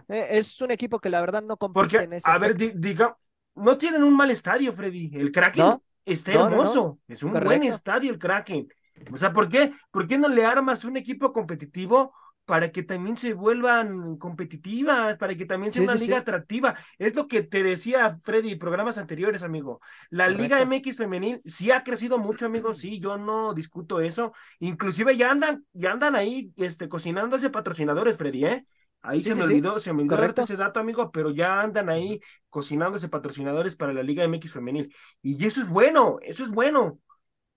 [0.09, 2.65] Eh, es un equipo que la verdad no compite Porque, en ese a ver, aspecto.
[2.75, 3.17] diga,
[3.57, 5.11] no tienen un mal estadio, Freddy.
[5.15, 6.69] El Kraken No, está no, no, no.
[6.69, 7.01] hermoso.
[7.09, 8.69] Es un buen estadio el Kraken.
[9.13, 9.73] O sea, ¿por qué?
[9.91, 12.13] ¿Por qué no le armas un equipo competitivo
[12.45, 16.19] para que también se vuelvan competitivas, para que también sea Sí, una sí, liga sí.
[16.19, 16.77] atractiva?
[16.99, 19.81] Es lo que te decía Freddy en programas anteriores, amigo.
[20.11, 20.61] La Liga.
[20.63, 22.73] MX femenil sí ha crecido mucho, amigo.
[22.75, 24.33] Sí, yo no discuto eso.
[24.61, 28.67] Inclusive ya andan, ya andan ahí, este, cocinándose patrocinadores, Freddy, ¿eh?
[29.05, 29.45] Ahí Sí, se sí, me sí.
[29.45, 30.43] olvidó, se me olvidó Correcto.
[30.43, 34.95] ese dato, amigo, pero ya andan ahí cocinándose patrocinadores para la Liga MX femenil.
[35.23, 37.01] Y eso es bueno, eso es bueno.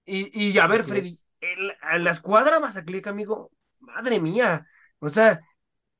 [0.06, 1.26] Y, y a ver, Así Freddy, es.
[1.42, 4.68] el- a la escuadra Mazatlán, amigo, madre mía.
[5.00, 5.42] O sea,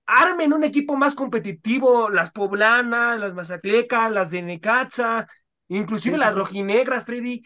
[0.06, 5.28] armen un equipo más competitivo, las poblanas, las mazaclecas, las de Necaxa,
[5.70, 7.44] inclusive las rojinegras, Freddy.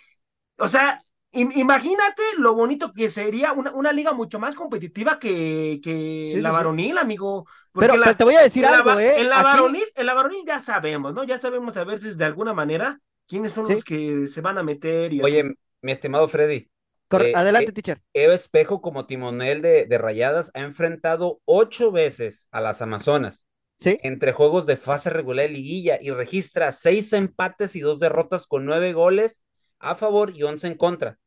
[0.57, 1.01] O sea,
[1.33, 6.49] imagínate lo bonito que sería una, una liga mucho más competitiva que, que Sí, la
[6.49, 6.55] sí.
[6.55, 7.45] varonil, amigo.
[7.71, 9.21] Porque Pero, la- pero te voy a decir en la, algo, ¿eh?
[9.21, 11.23] en la Aquí- varonil, en la varonil ya sabemos, ¿no?
[11.23, 13.73] Ya sabemos a veces de alguna manera quiénes son Sí.
[13.73, 15.25] los que se van a meter y así.
[15.25, 16.69] Oye, mi estimado Freddy,
[17.07, 18.01] Cor- eh, Adelante, eh, teacher.
[18.13, 23.47] Eva Espejo como timonel de, de Rayadas ha enfrentado ocho veces a las Amazonas
[23.79, 28.45] Sí, entre juegos de fase regular y liguilla y registra seis empates y dos derrotas
[28.47, 29.41] con nueve goles
[29.79, 31.17] a favor y once en contra.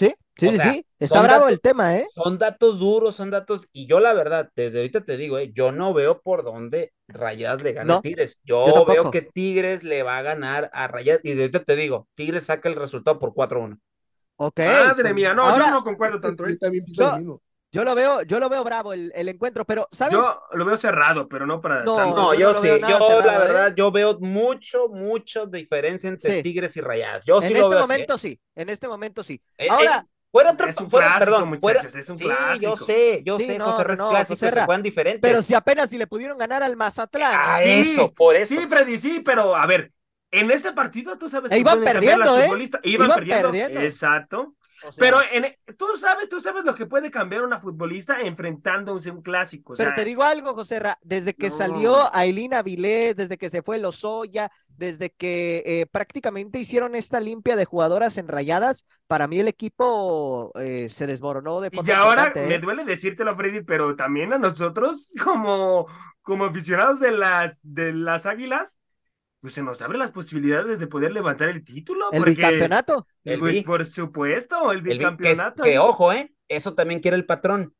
[0.00, 0.86] Sí, sí, o sí, sea, sí.
[0.98, 2.06] Está bravo datos- el tema, ¿eh?
[2.14, 5.72] Son datos duros, son datos, y yo la verdad, desde ahorita te digo, eh, yo
[5.72, 8.40] no veo por dónde Rayadas le gane No, a Tigres.
[8.44, 11.76] yo Yo, veo que Tigres le va a ganar a Rayadas, y desde ahorita te
[11.76, 13.78] digo, Tigres saca el resultado por 4-1.
[14.36, 14.60] Ok.
[14.60, 16.56] Madre mía, no, ahora, yo no concuerdo tanto, Yo ¿eh?
[16.58, 17.40] también pienso
[17.72, 20.14] Yo- lo veo, yo lo veo bravo el, el encuentro, pero, ¿sabes?
[20.14, 22.16] Yo lo veo cerrado, pero no para No, tanto.
[22.16, 23.38] No, yo yo, no sí, yo cerrado, la ¿eh?
[23.38, 26.42] verdad, yo veo mucho, mucho diferencia entre Sí.
[26.42, 27.24] Tigres y Rayadas.
[27.24, 29.40] Yo en sí este lo veo así, momento sí, en este momento sí.
[29.58, 29.66] ¿eh?
[29.66, 32.24] Eh, Ahora, eh, fuera otro, Es un fuera, clásico, perdón, muchachos, fuera, es un sí,
[32.24, 32.70] clásico.
[32.70, 35.20] yo sé, yo Sí, sé, no, José no, clásicos se juegan diferentes.
[35.20, 37.32] pero si apenas si le pudieron ganar al Mazatlán.
[37.34, 38.54] Ah, Sí, eso, por eso.
[38.54, 39.92] Sí, Freddy, sí, pero a ver,
[40.30, 42.44] en este partido tú sabes E que iban perdiendo, ¿eh?
[42.44, 42.80] futbolistas.
[42.84, 43.48] Iban, Iban perdiendo.
[43.48, 43.80] perdiendo.
[43.80, 44.54] Exacto.
[44.96, 49.22] Pero en, tú sabes, tú sabes lo que puede cambiar una futbolista enfrentándose a un
[49.22, 49.74] clásico.
[49.76, 54.50] pero te digo algo, José desde que salió Ailina Avilés, desde que se fue Lozoya,
[54.68, 60.88] desde que eh, prácticamente hicieron esta limpia de jugadoras enrayadas, para mí el equipo eh,
[60.90, 62.58] se desmoronó de forma Y ahora me ¿eh?
[62.58, 65.86] duele decírtelo, Freddy, pero también a nosotros como,
[66.22, 68.80] como aficionados de las, de las Águilas,
[69.40, 72.12] pues se nos abren las posibilidades de poder levantar el título.
[72.12, 73.06] ¿El bicampeonato?
[73.24, 75.62] Pues por supuesto, el bicampeonato.
[75.62, 76.32] que, ojo, ¿eh?
[76.48, 77.74] Eso también quiere el patrón.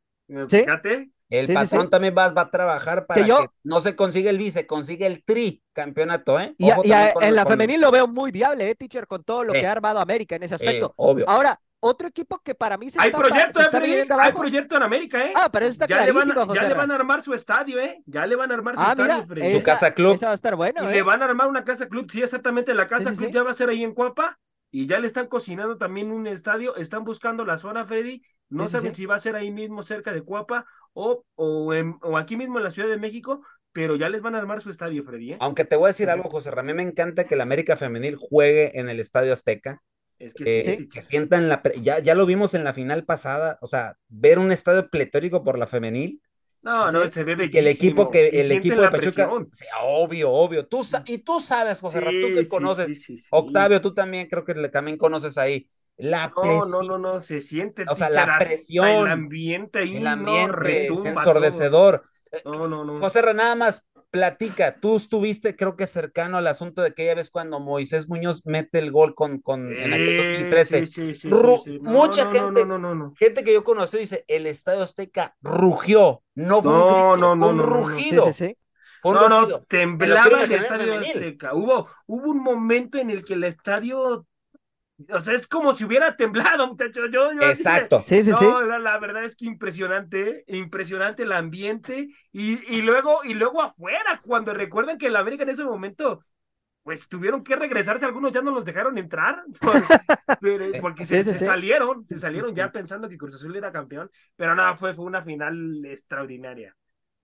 [0.48, 1.11] Fíjate.
[1.28, 3.32] El patrón también va, va, a trabajar para que,
[3.62, 6.56] no se consiga el vice, consigue el tri campeonato, ¿eh?
[6.58, 9.06] y, en la femenil lo veo muy viable, ¿eh, teacher?
[9.06, 10.92] Con todo lo que ha armado América en ese aspecto.
[10.96, 11.28] obvio.
[11.28, 15.33] Ahora, otro equipo que para mí se hay proyecto, eh, hay proyecto en América, ¿eh?
[15.35, 18.03] Ah, pero eso está ya le, van, ya le van a armar su estadio, ¿eh?
[18.07, 19.59] Ya le van a armar su ah, estadio, Freddy.
[19.59, 20.14] Su casa club.
[20.14, 20.93] Esa va a estar bueno, y ¿eh?
[20.93, 23.55] le van a armar una casa club, sí, exactamente, la casa club ya va a
[23.55, 24.39] ser ahí en Cuapa
[24.70, 28.95] y ya le están cocinando también un estadio, están buscando la zona, Freddy, no saben
[28.95, 31.72] si va a ser ahí mismo cerca de Cuapa o, o,
[32.03, 33.41] o aquí mismo en la Ciudad de México,
[33.72, 35.33] pero ya les van a armar su estadio, Freddy.
[35.33, 35.37] ¿eh?
[35.41, 38.78] Aunque te voy a decir algo, José Ramón, me encanta que el América Femenil juegue
[38.78, 39.83] en el Estadio Azteca.
[40.20, 41.62] Es que, eh, que sientan la.
[41.80, 45.58] Ya, ya lo vimos en la final pasada, o sea, ver un estadio pletórico por
[45.58, 46.20] la femenil.
[46.62, 47.52] No, no, se ve bellísimo.
[47.52, 49.30] Que el equipo, que el equipo de Pachuca.
[49.82, 50.66] obvio, obvio.
[50.66, 53.28] Tú, y tú sabes, José Ramón, tú que conoces.
[53.30, 55.66] Octavio, tú también creo que también conoces ahí.
[55.96, 57.84] La no, no, no, no, se siente.
[57.88, 58.86] O sea, la presión.
[58.88, 59.96] El ambiente ahí.
[59.96, 62.02] El ambiente ensordecedor.
[62.44, 63.00] No, no, no.
[63.00, 67.30] José, nada más, platica, tú estuviste, creo que cercano al asunto de que ya ves
[67.30, 70.86] cuando Moisés Muñoz mete el gol con, con en aquel 2013.
[70.86, 71.30] Sí, sí,
[71.80, 72.66] mucha gente,
[73.18, 77.61] gente que yo conocí dice, el Estadio Azteca rugió, no fue un, no, no, un
[77.61, 78.26] rugido.
[79.04, 81.54] no, no, temblaba el Estadio Azteca.
[81.54, 84.26] Hubo, hubo un momento en el que el estadio
[85.09, 87.11] o sea, es como si hubiera temblado, muchachos.
[87.12, 88.03] Yo, yo Exacto.
[88.05, 88.44] sí, sí, sí.
[88.80, 92.09] La, verdad es que impresionante, impresionante el ambiente.
[92.32, 96.24] Y, y, luego, y luego afuera, cuando recuerdan que el América en ese momento,
[96.82, 99.42] pues tuvieron que regresarse, algunos ya no los dejaron entrar,
[100.80, 104.11] porque se, salieron, se salieron ya pensando que Cruz Azul era campeón.
[104.36, 106.76] Pero nada, fue, fue una final extraordinaria.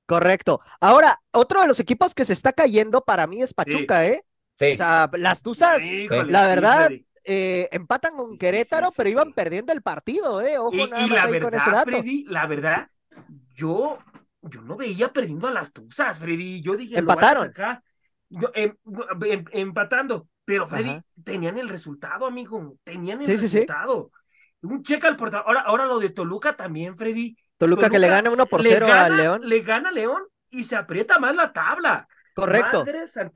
[0.07, 0.61] Correcto.
[0.81, 4.25] Ahora, otro de los equipos que se está cayendo para mí es Pachuca, ¿eh?
[4.55, 4.73] Sí.
[4.73, 5.83] O sea, las Tuzas,
[6.29, 6.91] la verdad,
[7.27, 10.59] eh, empatan con Querétaro, pero iban perdiendo el partido, ¿eh?
[10.59, 12.89] Ojo, y, la verdad, Freddy, la verdad,
[13.55, 13.99] yo,
[14.43, 16.61] yo no veía perdiendo a las Tuzas, Freddy.
[16.63, 17.49] Yo dije, empataron.
[17.49, 17.83] Acá.
[18.55, 18.77] Em,
[19.25, 24.13] em, empatando, pero Freddy, tenían el resultado, amigo, tenían el resultado.
[24.63, 25.47] Un checa al portador.
[25.47, 27.37] Ahora, ahora lo de Toluca también, Freddy.
[27.59, 29.43] Toluca, que le gana uno por cero a León.
[29.45, 32.09] Le gana a León y se aprieta más la tabla.
[32.35, 32.85] Correcto.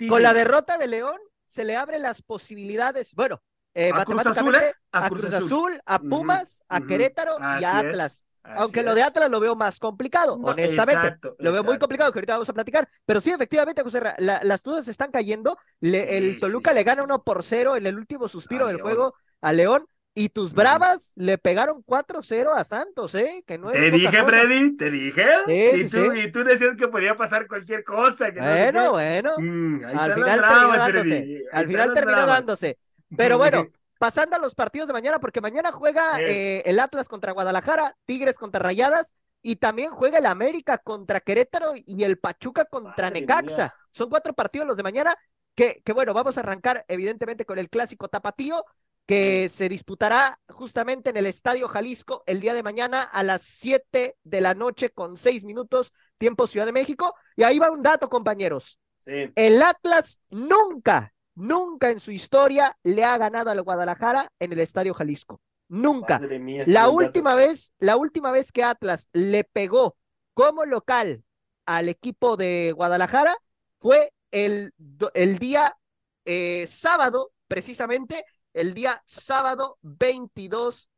[0.08, 1.16] Con la derrota de León
[1.46, 3.14] se le abren las posibilidades.
[3.14, 3.42] Bueno,
[3.74, 4.72] eh, a Cruz Azul, ¿eh?
[4.92, 8.26] a, Cruz, Azul, a Pumas, a Querétaro y a Atlas.
[8.42, 11.18] Aunque lo de Atlas lo veo más complicado, honestamente.
[11.38, 12.88] lo veo muy complicado, que ahorita vamos a platicar.
[13.04, 15.58] Pero sí, efectivamente, José, las dudas están cayendo.
[15.80, 19.86] el Toluca le gana uno por cero en el último suspiro del juego a León.
[20.12, 23.44] Y tus bravas le pegaron 4-0 a Santos, ¿eh?
[23.46, 25.24] Que no es te dije, Freddy, te dije.
[25.46, 28.28] y, tú, y, tú, decías que podía pasar cualquier cosa.
[28.36, 29.34] bueno, bueno.
[29.38, 31.44] Mm, al final terminó dándose.
[31.52, 32.78] Al final terminó dándose.
[33.16, 37.32] Pero bueno, pasando a los partidos de mañana, porque mañana juega eh, el Atlas contra
[37.32, 43.10] Guadalajara, Tigres contra Rayadas, y también juega el América contra Querétaro y el Pachuca contra
[43.10, 43.74] Necaxa.
[43.90, 45.14] Son cuatro partidos los de mañana,
[45.54, 48.64] que, que bueno, vamos a arrancar evidentemente con el clásico tapatío,
[49.06, 54.16] que se disputará justamente en el Estadio Jalisco el día de mañana a las siete
[54.22, 57.14] de la noche con seis minutos, tiempo Ciudad de México.
[57.34, 58.78] Y ahí va un dato, compañeros.
[59.06, 64.94] El Atlas nunca, nunca en su historia le ha ganado al Guadalajara en el Estadio
[64.94, 65.40] Jalisco.
[65.68, 66.20] Nunca.
[66.66, 69.96] la última vez, la última vez que Atlas le pegó
[70.34, 71.22] como local
[71.64, 73.36] al equipo de Guadalajara
[73.78, 74.72] fue el,
[75.14, 75.76] el día
[76.24, 80.90] eh, sábado, precisamente, el día sábado 22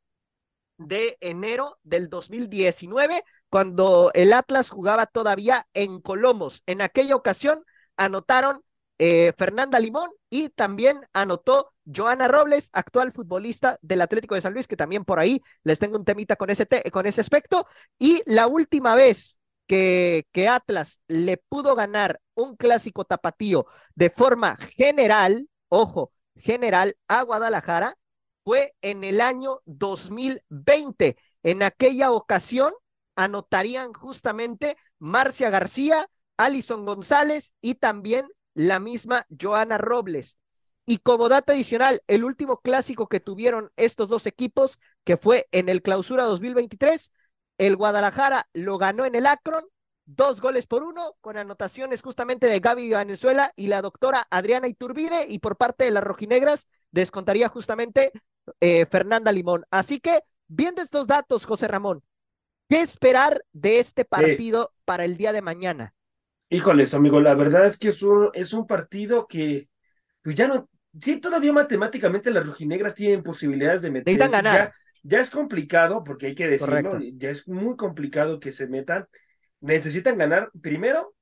[0.78, 6.62] de enero del 2019, cuando el Atlas jugaba todavía en Colomos.
[6.66, 7.62] En aquella ocasión
[7.96, 8.62] anotaron
[8.98, 14.68] eh, Fernanda Limón y también anotó Joana Robles, actual futbolista del Atlético de San Luis,
[14.68, 17.66] que también por ahí les tengo un temita con ese, con ese aspecto.
[17.98, 24.56] Y la última vez que, que Atlas le pudo ganar un clásico tapatío de forma
[24.56, 27.96] general, ojo, general a Guadalajara,
[28.44, 31.16] fue en el año 2020.
[31.42, 32.72] En aquella ocasión
[33.16, 40.38] anotarían justamente Marcia García, Alison González y también la misma Joana Robles.
[40.84, 45.68] Y como dato adicional, el último clásico que tuvieron estos dos equipos, que fue en
[45.68, 47.12] el Clausura 2023,
[47.58, 49.64] el Guadalajara lo ganó en el Akron,
[50.04, 55.26] dos goles por uno, con anotaciones justamente de Gaby Venezuela y la doctora Adriana Iturbide,
[55.28, 58.10] y por parte de las rojinegras descontaría justamente
[58.60, 59.64] eh, Fernanda Limón.
[59.70, 62.02] Así que, viendo estos datos, José Ramón,
[62.68, 65.94] ¿qué esperar de este partido para el día de mañana?
[66.52, 69.70] Híjoles, amigo, la verdad es que es un, es un partido que,
[70.20, 70.68] pues ya no,
[71.00, 74.74] sí, todavía matemáticamente las rojinegras tienen posibilidades de ganar.
[75.02, 79.06] Ya, es complicado, porque hay que decirlo, ya es muy complicado que se metan.
[79.60, 81.14] Necesitan ganar primero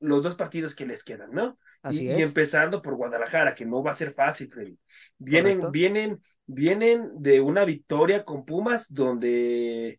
[0.00, 1.58] los dos partidos que les quedan, ¿no?
[1.82, 2.18] Así y, es.
[2.18, 4.78] y, empezando por Guadalajara, que no va a ser fácil, Freddy.
[5.16, 9.98] Vienen, vienen, vienen de una victoria con Pumas donde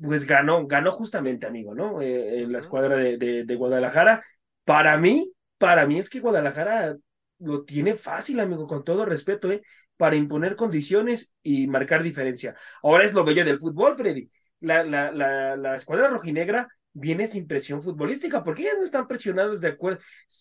[0.00, 2.00] pues ganó, ganó justamente, amigo, ¿no?
[2.00, 4.24] Eh, en la escuadra de, de, de, Guadalajara.
[4.64, 6.96] Para mí, para mí es que Guadalajara
[7.38, 9.62] lo tiene fácil, amigo, con todo respeto, ¿eh?
[9.96, 12.54] Para imponer condiciones y marcar diferencia.
[12.82, 14.30] Ahora es lo bello del fútbol, Freddy.
[14.60, 19.60] La, la, la, la escuadra rojinegra viene sin presión futbolística, porque ellas no están presionadas
[19.60, 20.00] de, acuerdo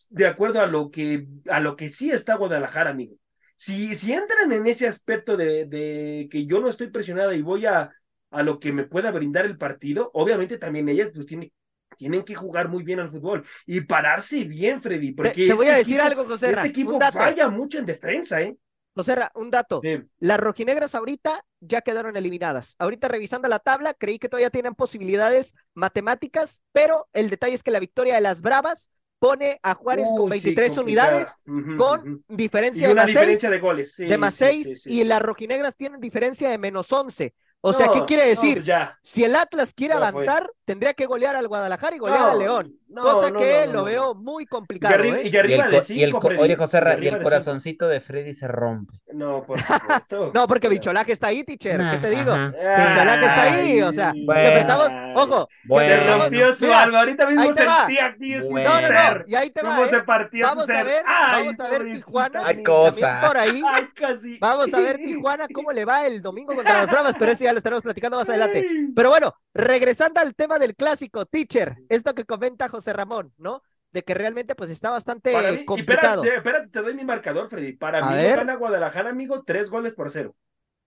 [0.10, 3.16] de acuerdo a lo que a lo que sí está Guadalajara, amigo.
[3.56, 7.66] Si, si entran en ese aspecto de, de que yo no estoy presionada y voy
[7.66, 7.92] a,
[8.34, 11.52] a lo que me pueda brindar el partido, obviamente también ellas pues tienen,
[11.98, 15.54] tienen que jugar muy bien al fútbol y pararse bien, Freddy, porque te, te este
[15.54, 16.52] voy a decir equipo, algo, José.
[16.52, 18.58] Este equipo falla mucho en defensa, ¿eh?
[18.96, 19.82] José, un dato.
[19.84, 19.98] Sí.
[20.20, 22.76] Las rojinegras ahorita ya quedaron eliminadas.
[22.78, 27.72] Ahorita revisando la tabla, creí que todavía tienen posibilidades matemáticas, pero el detalle es que
[27.72, 32.00] la victoria de las Bravas pone a Juárez con 23 sí, unidades, uh -huh, con
[32.02, 32.24] uh -huh.
[32.28, 33.96] diferencia y una de más diferencia 6, de goles.
[33.96, 37.34] Sí, de más sí, 6 sí, sí, y las rojinegras tienen diferencia de menos 11.
[37.66, 38.58] O no, sea, ¿qué quiere decir?
[38.58, 39.00] No, ya.
[39.02, 42.40] Si el Atlas quiere Ya avanzar, tendría que golear al Guadalajara y golear No, al
[42.40, 42.76] León.
[42.90, 43.86] no, cosa no, que no, lo no.
[43.86, 44.96] veo muy Y complicado.
[44.96, 45.30] arriba, ¿eh?
[45.30, 46.94] y arriba Y el, de co- y el cinco, co- Freddy, oye, José Ra, y
[46.94, 47.44] arriba el de cinco.
[47.44, 48.94] corazoncito de Freddy se rompe.
[49.14, 50.32] No, por supuesto.
[50.34, 51.80] No, porque Bicholaje está ahí, teacher.
[51.92, 52.32] ¿Qué te digo?
[52.32, 52.50] Ajá.
[52.50, 54.42] Bicholaje está ahí, o sea, Bueno.
[54.42, 55.96] que enfrentamos, ojo, que Bueno.
[56.06, 57.00] Se rompió su mira, alma.
[57.00, 57.78] Ahorita mismo ahí te va.
[57.86, 58.70] sentí aquí Bueno.
[58.70, 59.18] No, no, ser.
[59.20, 59.88] no, y ahí te va, ¿Cómo ¿eh?
[59.88, 60.86] se partió Vamos su a ser?
[60.86, 62.42] ver, Ay, vamos a ver Tijuana.
[62.44, 62.66] Ay, niña.
[62.70, 63.00] cosa.
[63.02, 63.64] También por ahí.
[63.74, 64.38] Ay, casi.
[64.40, 67.52] Vamos a ver Tijuana cómo le va el domingo contra las Bravas, pero eso ya
[67.54, 68.68] lo estaremos platicando más adelante.
[68.96, 73.62] Pero bueno, regresando al tema del clásico, teacher, esto que comenta José Ramón, ¿no?
[73.94, 76.24] De que realmente pues está bastante mí, y complicado.
[76.24, 77.74] espérate, espérate, te doy mi marcador, Freddy.
[77.74, 78.38] Para A mí ver.
[78.38, 80.36] gana Guadalajara, amigo, tres goles por cero.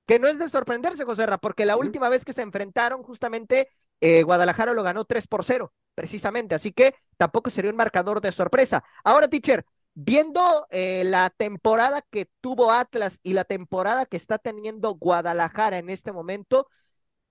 [0.07, 3.69] Que no es de sorprenderse, José Ra, porque la última vez que se enfrentaron, justamente
[4.01, 6.55] eh, Guadalajara lo ganó 3 por 0, precisamente.
[6.55, 8.85] Así que tampoco sería un marcador de sorpresa.
[9.03, 14.95] Ahora, teacher, viendo eh, la temporada que tuvo Atlas y la temporada que está teniendo
[14.95, 16.69] Guadalajara en este momento,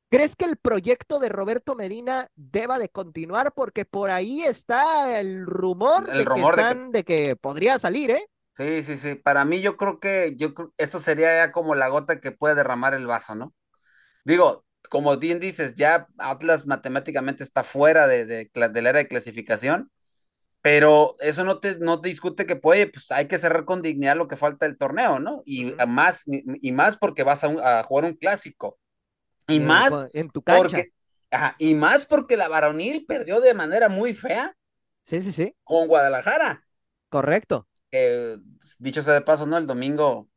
[0.10, 3.54] ¿crees que el proyecto de Roberto Medina deba de continuar?
[3.54, 7.36] Porque por ahí está el rumor, El de, rumor que de que- están, de que
[7.36, 8.28] podría salir, ¿eh?
[8.54, 9.16] Sí, sí, sí.
[9.16, 12.56] Para mí yo creo que yo creo- esto sería ya como la gota que puede
[12.56, 13.54] derramar el vaso, ¿no?
[14.26, 19.92] Digo, como bien dices, ya Atlas matemáticamente está fuera de, de, la era de clasificación,
[20.62, 24.18] pero eso no te, no te discute que puede, pues hay que cerrar con dignidad
[24.18, 25.42] lo que falta del torneo, ¿no?
[25.46, 28.80] Y más, y más porque vas a, un- a jugar un clásico.
[29.48, 30.86] Y más en tu cancha.
[30.86, 30.94] porque,
[31.32, 34.56] ajá, y más porque la varonil perdió de manera muy fea
[35.06, 36.66] Sí, sí, sí, con Guadalajara.
[37.10, 37.68] correcto.
[37.92, 38.38] Eh,
[38.80, 39.58] dicho sea de paso, ¿no?
[39.58, 40.30] El domingo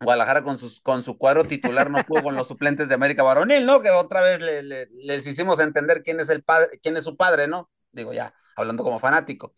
[0.00, 3.66] Guadalajara con, sus, con su cuadro titular no pudo con los suplentes de América Varonil,
[3.66, 3.82] ¿no?
[3.82, 7.16] Que otra vez le- le- les hicimos entender quién es el padre, quién es su
[7.16, 7.70] padre, ¿no?
[7.92, 9.54] Digo, ya, hablando como fanático.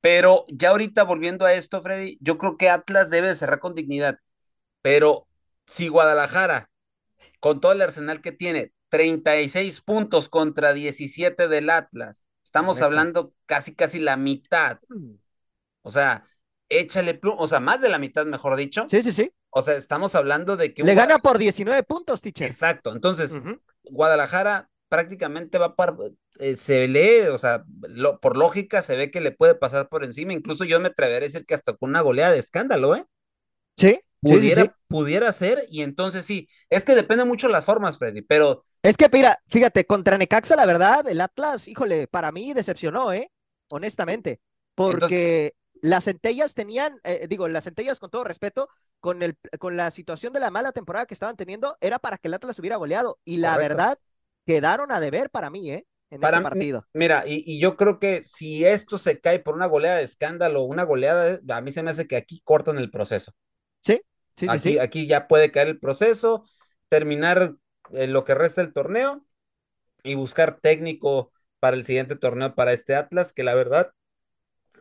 [0.00, 3.74] Pero ya ahorita volviendo a esto, Freddy, yo creo que Atlas debe de cerrar con
[3.74, 4.18] dignidad.
[4.82, 5.28] Pero
[5.66, 6.70] si Guadalajara,
[7.40, 12.84] con todo el arsenal que tiene, 36 puntos contra 17 del Atlas, estamos Correcto.
[12.86, 14.78] hablando casi, casi la mitad.
[15.82, 16.26] O sea,
[16.68, 18.86] échale plum, o sea, más de la mitad, mejor dicho.
[18.88, 19.32] Sí, sí, sí.
[19.50, 20.84] O sea, estamos hablando de que.
[20.84, 22.46] Le gana por 19 puntos, teacher.
[22.46, 22.92] Exacto.
[22.94, 23.38] Entonces.
[23.82, 25.96] Guadalajara prácticamente va para.
[26.38, 30.04] eh, se lee, o sea, lo- por lógica se ve que le puede pasar por
[30.04, 30.32] encima.
[30.32, 33.04] Incluso yo me atrevería a decir que hasta con una goleada de escándalo, ¿eh?
[33.76, 34.72] Sí, sí, sí, Pudiera, sí.
[34.88, 36.48] pudiera ser, y entonces sí.
[36.68, 40.56] Es que depende mucho de las formas, Freddy, pero Es que, mira, fíjate, contra Necaxa,
[40.56, 43.30] la verdad, el Atlas, híjole, para mí decepcionó, ¿eh?
[43.68, 44.40] Honestamente.
[44.74, 45.52] Porque
[45.82, 48.68] las centellas tenían, eh, digo, las centellas, con todo respeto,
[49.00, 52.28] con, el, con la situación de la mala temporada que estaban teniendo, era para que
[52.28, 53.18] el Atlas hubiera goleado.
[53.24, 53.76] Y la Correcto.
[53.76, 53.98] verdad,
[54.46, 55.86] quedaron a deber para mí, ¿eh?
[56.10, 56.86] En Para este mí- partido.
[56.94, 60.62] Mira, y, y yo creo que si esto se cae por una goleada de escándalo,
[60.64, 63.32] una goleada, a mí se me hace que aquí cortan el proceso.
[63.82, 64.00] Sí,
[64.40, 64.78] sí, sí, aquí, sí.
[64.78, 66.44] aquí ya puede caer el proceso,
[66.88, 67.54] terminar
[67.92, 69.24] eh, lo que resta del torneo
[70.02, 73.92] y buscar técnico para el siguiente torneo para este Atlas, que la verdad,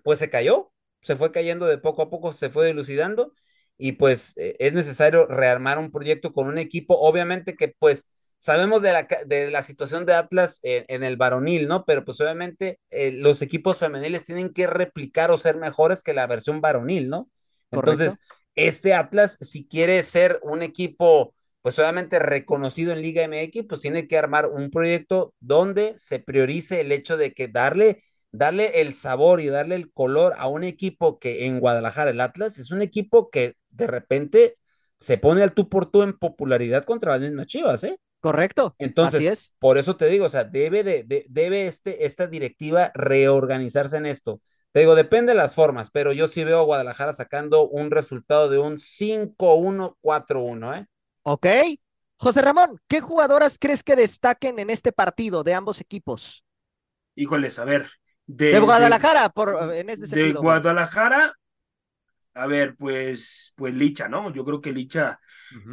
[0.04, 0.72] pues se cayó.
[1.02, 3.34] se fue cayendo de poco a poco, se fue dilucidando
[3.78, 8.82] y pues eh, es necesario rearmar un proyecto con un equipo, obviamente que pues sabemos
[8.82, 11.86] de la, de la situación de Atlas en, el varonil, ¿no?
[11.86, 16.28] Pero pues obviamente eh, los equipos femeniles tienen que replicar o ser mejores que la
[16.28, 17.30] versión varonil, ¿no?
[17.72, 18.18] Entonces,
[18.56, 24.08] este Atlas, si quiere ser un equipo, pues obviamente reconocido en Liga MX, pues tiene
[24.08, 29.42] que armar un proyecto donde se priorice el hecho de que darle darle el sabor
[29.42, 33.30] y darle el color a un equipo que en Guadalajara, el Atlas, es un equipo
[33.32, 34.58] que de repente
[35.00, 38.00] se pone al tú por tú en popularidad contra las mismas chivas, ¿eh?
[38.20, 38.76] Correcto.
[38.78, 39.56] Entonces, Así es.
[39.60, 44.42] por eso te digo, o sea, debe, de, debe este, esta directiva reorganizarse en esto.
[44.72, 48.50] Te digo, depende de las formas, pero yo sí veo a Guadalajara sacando un resultado
[48.50, 50.88] de un 5-1-4-1, ¿eh?
[51.24, 51.48] Ok.
[52.18, 56.44] José Ramón, ¿qué jugadoras crees que destaquen en este partido de ambos equipos?
[57.16, 57.90] Híjoles, a ver,
[58.26, 60.28] de, Guadalajara, por, en ese sentido.
[60.28, 61.34] De Guadalajara,
[62.34, 64.32] a ver, pues, pues Licha, ¿no?
[64.34, 65.20] Yo creo que Licha,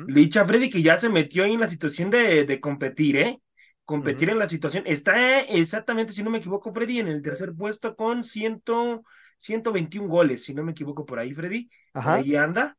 [0.07, 3.41] Licha Freddy, que ya se metió ahí en la situación de, de competir, ¿eh?
[3.85, 4.85] Competir en la situación.
[4.87, 9.03] Está exactamente, si no me equivoco, Freddy, en el tercer puesto con ciento,
[9.39, 11.69] 121 goles, si no me equivoco por ahí, Freddy.
[12.09, 12.77] ahí anda.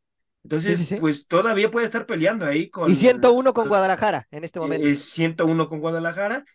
[0.48, 2.90] Entonces, pues todavía puede estar peleando ahí con.
[2.90, 4.88] Y 101 con Guadalajara en este momento.
[4.88, 6.46] Es 101 con Guadalajara.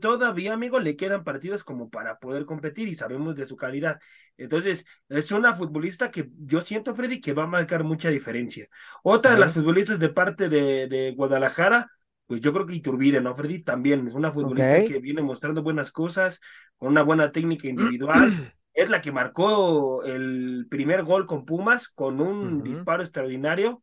[0.00, 3.98] todavía, amigo, le quedan partidos como para poder competir y sabemos de su calidad.
[4.36, 8.68] Entonces, es una futbolista que yo siento, Freddy, que va a marcar mucha diferencia.
[9.02, 11.90] Otra de las futbolistas de parte de, de, Guadalajara,
[12.26, 13.64] pues yo creo que Iturbide, ¿no, Freddy?
[13.64, 16.38] También es una futbolista que viene mostrando buenas cosas,
[16.76, 18.54] con una buena técnica individual.
[18.74, 23.82] Es la que marcó el primer gol con Pumas con un disparo extraordinario.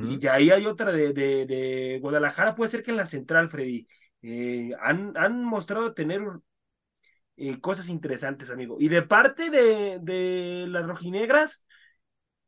[0.00, 3.86] Y de ahí hay otra de, de, Guadalajara, puede ser que en la central, Freddy.
[4.22, 6.22] Eh, han, han, mostrado tener
[7.36, 8.78] eh, cosas interesantes, amigo.
[8.80, 11.66] Y de parte de, de las rojinegras,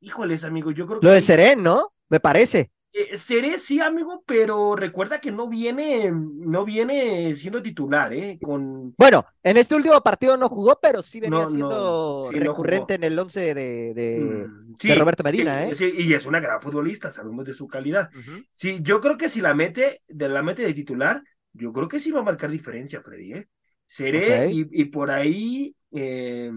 [0.01, 1.07] híjoles, amigo, yo creo que.
[1.07, 1.93] Lo de Seren, ¿no?
[2.09, 2.70] Me parece.
[2.99, 8.38] Eh, seré sí, amigo, pero recuerda que no viene, no viene siendo titular, ¿eh?
[8.40, 8.94] Con...
[8.97, 13.53] Bueno, en este último partido no jugó, pero sí venía siendo recurrente en el once
[13.53, 15.74] de, de, mm, Roberto Medina, ¿eh?
[15.74, 18.09] Sí, y es una gran futbolista, sabemos de su calidad.
[18.51, 21.22] Sí, yo creo que si la mete, de la mete de titular,
[21.53, 23.49] yo creo que sí va a marcar diferencia, Freddy, ¿eh?
[23.84, 26.51] Seré, y, y, por ahí, eh,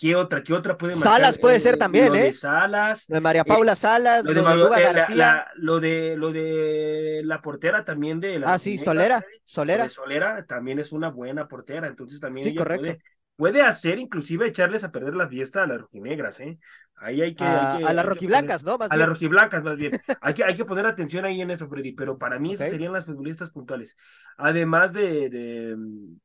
[0.00, 0.42] ¿Qué otra?
[0.42, 1.12] ¿Qué otra puede marcar?
[1.12, 2.22] Salas puede ser también, lo ¿eh?
[2.22, 3.04] De Salas.
[3.06, 7.20] Lo de María Paula Salas, lo de, lo de, eh, la, lo de, lo de
[7.22, 9.22] la portera también de la Ah, sí, Solera.
[9.44, 9.90] Solera.
[9.90, 13.02] Solera también es una buena portera, entonces también ella Puede,
[13.36, 16.58] puede, hacer inclusive echarles a perder la fiesta a las rojinegras, ¿eh?
[16.96, 17.44] Ahí hay que.
[17.44, 18.78] A, a las rojiblancas, ¿no?
[18.80, 19.92] a las rojiblancas, más bien.
[20.22, 22.94] hay, que, hay que poner atención ahí en eso, Freddy, pero para mí esas serían
[22.94, 23.96] las futbolistas puntuales.
[24.38, 25.76] Además de, de,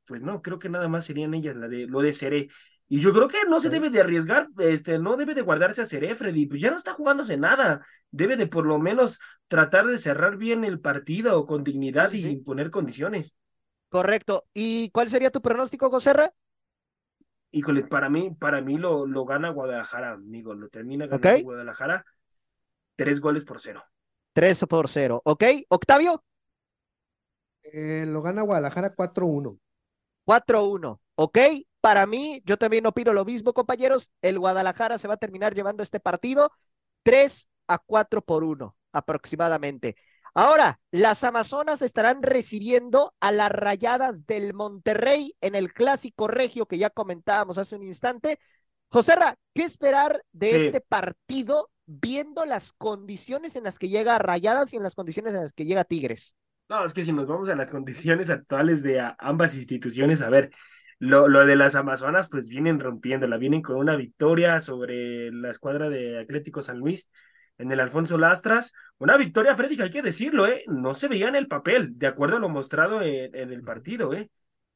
[0.05, 2.47] pues no, creo que nada más serían ellas, la de lo de Seré.
[2.88, 5.86] Y yo creo que no se debe de arriesgar, este, no debe de guardarse a
[5.86, 7.86] Seré, Freddy, pues ya no está jugándose nada.
[8.11, 12.69] Debe de por lo menos tratar de cerrar bien el partido con dignidad y imponer
[12.69, 13.33] condiciones.
[13.89, 14.45] Correcto.
[14.53, 16.31] ¿Y cuál sería tu pronóstico, Joserra?
[17.51, 20.53] Híjole, para mí, para mí lo, lo gana Guadalajara, amigo.
[20.53, 22.05] Lo termina ganando Guadalajara.
[22.95, 23.83] Tres goles por cero.
[24.33, 25.21] Tres por cero.
[25.25, 25.43] ¿Ok?
[25.69, 26.23] ¿Octavio?
[27.63, 29.59] Eh, lo gana Guadalajara 4-1.
[30.25, 30.99] 4-1.
[31.15, 31.38] ¿Ok?
[31.86, 34.09] Para mí, yo también opino lo mismo, compañeros.
[34.23, 36.51] El Guadalajara se va a terminar llevando este partido
[37.03, 39.95] 3 a 4 por 1 aproximadamente.
[40.33, 46.79] Ahora, las Amazonas estarán recibiendo a las rayadas del Monterrey en el clásico regio que
[46.79, 48.39] ya comentábamos hace un instante.
[48.89, 54.77] Joserra, ¿qué esperar de este partido viendo las condiciones en las que llega Rayadas y
[54.77, 56.36] en las condiciones en las que llega Tigres?
[56.67, 60.49] No, es que si nos vamos a las condiciones actuales de ambas instituciones, a ver,
[60.99, 65.89] lo, lo de las Amazonas, pues vienen rompiéndola, vienen con una victoria sobre la escuadra
[65.89, 67.09] de Atlético San Luis
[67.57, 68.73] en el Alfonso Lastras.
[68.97, 70.63] Una victoria, Freddy, que hay que decirlo, ¿eh?
[70.67, 74.29] No se veía en el papel, de acuerdo a lo mostrado en, el partido, ¿eh?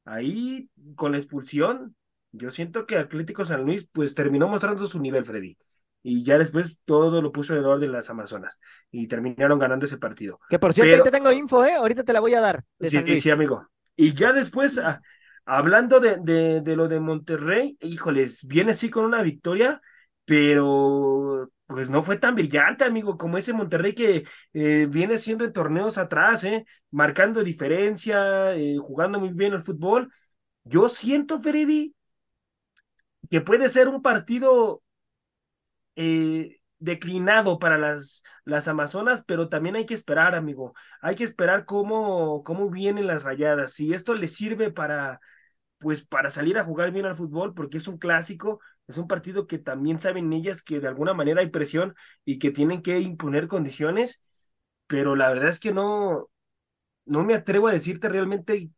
[0.04, 1.94] Ahí, con la expulsión,
[2.32, 5.56] yo siento que Atlético San Luis, pues terminó mostrando su nivel, Freddy.
[6.02, 8.60] Y ya después todo lo puso en orden las Amazonas.
[8.90, 10.40] Y terminaron ganando ese partido.
[10.48, 11.74] Que por cierto, ahí te tengo info, ¿eh?
[11.74, 12.64] Ahorita te la voy a dar.
[12.80, 13.68] sí, sí, amigo.
[13.96, 14.80] Y ya después,
[15.52, 16.18] Hablando de,
[16.60, 19.80] de, lo de Monterrey, híjoles, viene así con una victoria,
[20.24, 25.52] pero pues no fue tan brillante, amigo, como ese Monterrey que eh, viene siendo en
[25.52, 30.12] torneos atrás, eh, marcando diferencia, eh, jugando muy bien el fútbol.
[30.62, 31.96] Yo siento, Freddy,
[33.30, 34.82] que puede ser un partido
[36.78, 40.74] declinado para las, las Amazonas, pero también hay que esperar, amigo.
[41.02, 43.72] Hay que esperar cómo, cómo vienen las rayadas.
[43.74, 45.20] Si esto le sirve para
[45.80, 49.46] pues para salir a jugar bien al fútbol, porque es un clásico, Es un partido
[49.48, 53.48] que también saben ellas que de alguna manera hay presión y que tienen que imponer
[53.48, 54.22] condiciones,
[54.88, 56.30] pero la verdad es que no,
[57.06, 58.70] no me atrevo a decirte realmente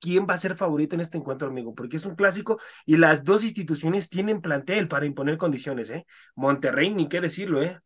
[0.00, 3.24] quién va a ser favorito en este encuentro, amigo, porque es un clásico y las
[3.24, 6.06] dos instituciones tienen plantel para imponer condiciones, ¿eh?
[6.36, 7.80] Monterrey, ni qué decirlo, ¿eh?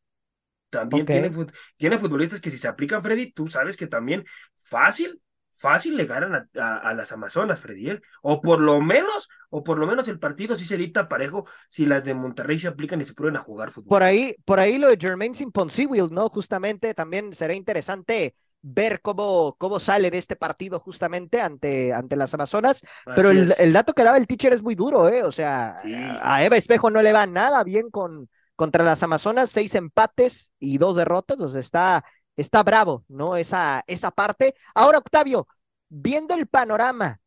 [0.71, 1.31] También tiene,
[1.77, 4.25] tiene futbolistas que si se aplican, Freddy, tú sabes que también
[4.61, 5.21] fácil,
[5.59, 8.01] fácil le ganan a, las Amazonas, Freddy, ¿eh?
[8.23, 11.85] o por lo menos, o por lo menos el partido sí se dicta parejo si
[11.85, 13.89] las de Monterrey se aplican y se prueben a jugar fútbol.
[13.89, 16.29] Por ahí, por ahí lo de Jermaine Impossible, ¿no?
[16.29, 22.35] Justamente también será interesante ver cómo, cómo sale en este partido justamente ante, ante las
[22.35, 22.83] Amazonas.
[23.15, 25.23] Pero el, el, dato que daba el teacher es muy duro, ¿eh?
[25.23, 25.79] O sea,
[26.23, 30.79] a Eva Espejo no le va nada bien con, contra las Amazonas, seis empates y
[30.79, 31.41] dos derrotas.
[31.41, 32.05] O sea, está,
[32.37, 33.37] está bravo, ¿no?
[33.37, 34.55] Esa, esa parte.
[34.75, 35.47] Ahora, Octavio,
[35.89, 37.21] viendo el panorama,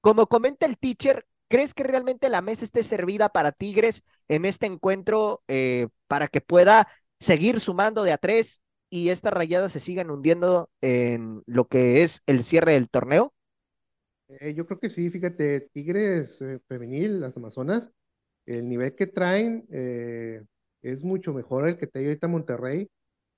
[0.00, 4.66] como comenta el teacher, ¿crees que realmente la mesa esté servida para Tigres en este
[4.66, 6.88] encuentro eh, para que pueda
[7.18, 12.22] seguir sumando de a tres y estas rayadas se sigan hundiendo en lo que es
[12.26, 13.34] el cierre del torneo?
[14.28, 17.90] Eh, yo creo que sí, fíjate, Tigres eh, femenil, las Amazonas,
[18.46, 22.88] el nivel que traen es mucho mejor el que trae ahorita Monterrey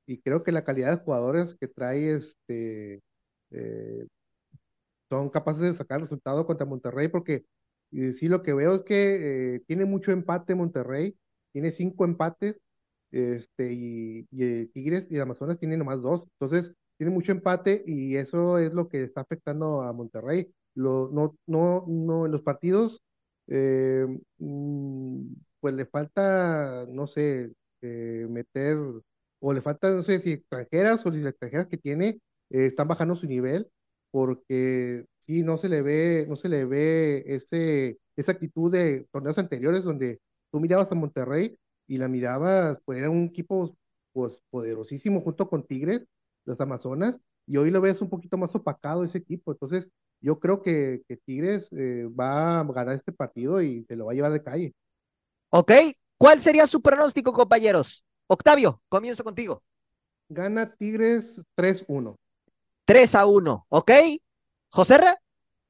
[0.06, 3.00] y creo que la calidad de jugadores que trae este
[5.08, 7.44] son capaces de sacar resultado contra Monterrey porque
[7.90, 11.16] sí lo que veo es que tiene mucho empate Monterrey,
[11.52, 12.62] tiene cinco empates
[13.10, 18.58] este, y, y Tigres y Amazonas tienen nomás dos, entonces tiene mucho empate y eso
[18.58, 20.52] es lo que está afectando a Monterrey.
[20.74, 23.02] No, no, no, en los partidos,
[23.48, 24.06] eh,
[24.38, 27.52] mm, pues le falta, no sé,
[27.82, 28.76] eh, meter,
[29.40, 32.20] o le falta, no sé si extranjeras o si extranjeras que tiene
[32.50, 33.68] eh, están bajando su nivel,
[34.10, 39.38] porque sí, no se le ve, no se le ve ese, esa actitud de torneos
[39.38, 40.20] anteriores donde
[40.50, 41.56] tú mirabas a Monterrey
[41.86, 43.76] y la miraba, pues era un equipo
[44.12, 46.06] pues poderosísimo junto con Tigres,
[46.44, 49.90] los Amazonas, y hoy lo ves un poquito más opacado ese equipo, entonces
[50.20, 54.12] yo creo que, que Tigres eh, va a ganar este partido y se lo va
[54.12, 54.74] a llevar de calle.
[55.50, 55.72] Ok,
[56.18, 58.04] ¿cuál sería su pronóstico, compañeros?
[58.28, 59.62] Octavio, comienzo contigo.
[60.28, 62.16] Gana Tigres 3-1.
[62.90, 63.92] 3 a 1, ¿ok?
[64.70, 65.16] ¿Joserra?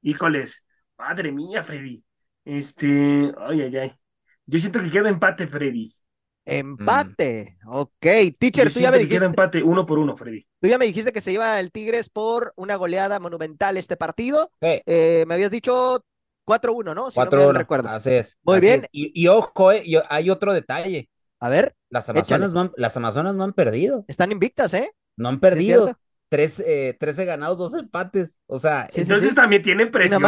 [0.01, 0.65] Híjoles,
[0.97, 2.03] madre mía, Freddy.
[2.43, 3.91] Este, ay, ay, ay.
[4.47, 5.93] Yo siento que queda empate, Freddy.
[6.45, 8.07] Empate, ok.
[8.39, 9.23] Teacher, tú ya me dijiste.
[9.23, 10.47] empate uno por uno, Freddy.
[10.59, 14.51] Tú ya me dijiste que se iba el Tigres por una goleada monumental este partido.
[14.59, 16.03] Eh, me habías dicho
[16.47, 17.11] 4-1, ¿no?
[17.11, 17.89] Si 4-1, recuerdo.
[17.89, 18.39] Así es.
[18.41, 18.87] Muy bien.
[18.91, 21.07] Y, ojo, eh, hay otro detalle.
[21.39, 21.75] A ver.
[21.87, 24.05] Las Amazonas, no han, las Amazonas no han perdido.
[24.07, 24.91] Están invictas, ¿eh?
[25.17, 25.95] No han perdido.
[26.31, 28.39] Tres, eh, 13 ganados, dos empates.
[28.47, 30.21] O sea, entonces también tienen presión.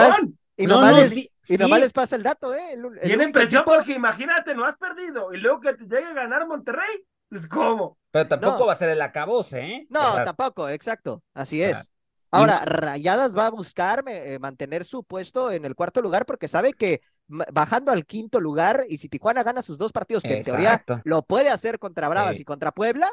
[0.58, 2.78] Y no, nomás, les, y les pasa el dato, ¿eh?
[3.02, 7.08] Tienen presión porque imagínate, no has perdido y luego que te llegue a ganar Monterrey,
[7.30, 7.98] pues ¿cómo?
[8.12, 9.88] Pero tampoco va a ser el acabose, ¿eh?
[9.90, 11.94] No, tampoco, exacto, así es.
[12.32, 16.74] Ahora, Rayadas va a buscar eh, mantener su puesto en el cuarto lugar porque sabe
[16.74, 20.84] que bajando al quinto lugar y si Tijuana gana sus dos partidos, que en teoría
[21.06, 23.10] lo puede hacer contra Bravas y contra Puebla,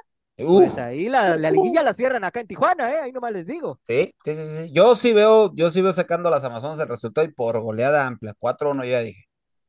[0.47, 3.01] pues ahí la, la liguilla la cierran acá en Tijuana, ¿eh?
[3.01, 3.81] Ahí nomás les digo.
[3.85, 4.71] Sí, sí, sí, sí.
[4.73, 8.07] Yo sí veo, yo sí veo sacando a las Amazonas el resultado y por goleada
[8.07, 9.25] amplia, 4-1 ya dije.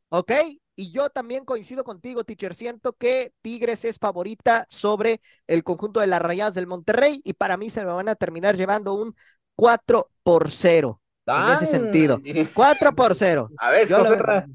[0.09, 0.31] Ok,
[0.75, 2.53] y yo también coincido contigo, teacher.
[2.53, 7.55] Siento que Tigres es favorita sobre el conjunto de las Rayadas del Monterrey y para
[7.55, 9.15] mí se me van a terminar llevando un
[9.55, 10.99] 4 por 0.
[11.27, 12.19] En ese sentido.
[12.53, 13.49] 4 por 0.
[13.57, 14.45] A ver, yo, lo veo,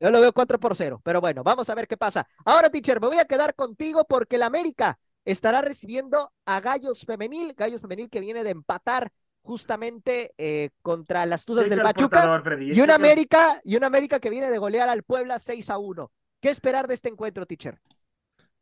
[0.00, 1.00] yo lo veo 4 por 0.
[1.04, 2.26] Pero bueno, vamos a ver qué pasa.
[2.44, 4.98] Ahora, teacher, me voy a quedar contigo porque el América
[5.32, 9.10] estará recibiendo a Gallos Femenil, Gallos Femenil que viene de empatar
[9.42, 14.50] justamente eh, contra las Tuzas del Pachuca y una América y una América que viene
[14.50, 16.10] de golear al Puebla 6 a 1.
[16.40, 17.78] ¿Qué esperar de este encuentro, teacher?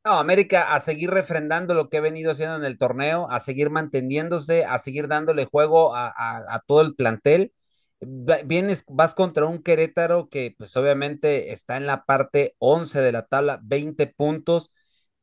[0.04, 3.70] No, América a seguir refrendando lo que ha venido haciendo en el torneo, a seguir
[3.70, 7.52] manteniéndose, a seguir dándole juego a, a todo el plantel.
[8.00, 13.26] Vienes, vas contra un Querétaro que pues obviamente está en la parte 11 de la
[13.26, 14.70] tabla, 20 puntos.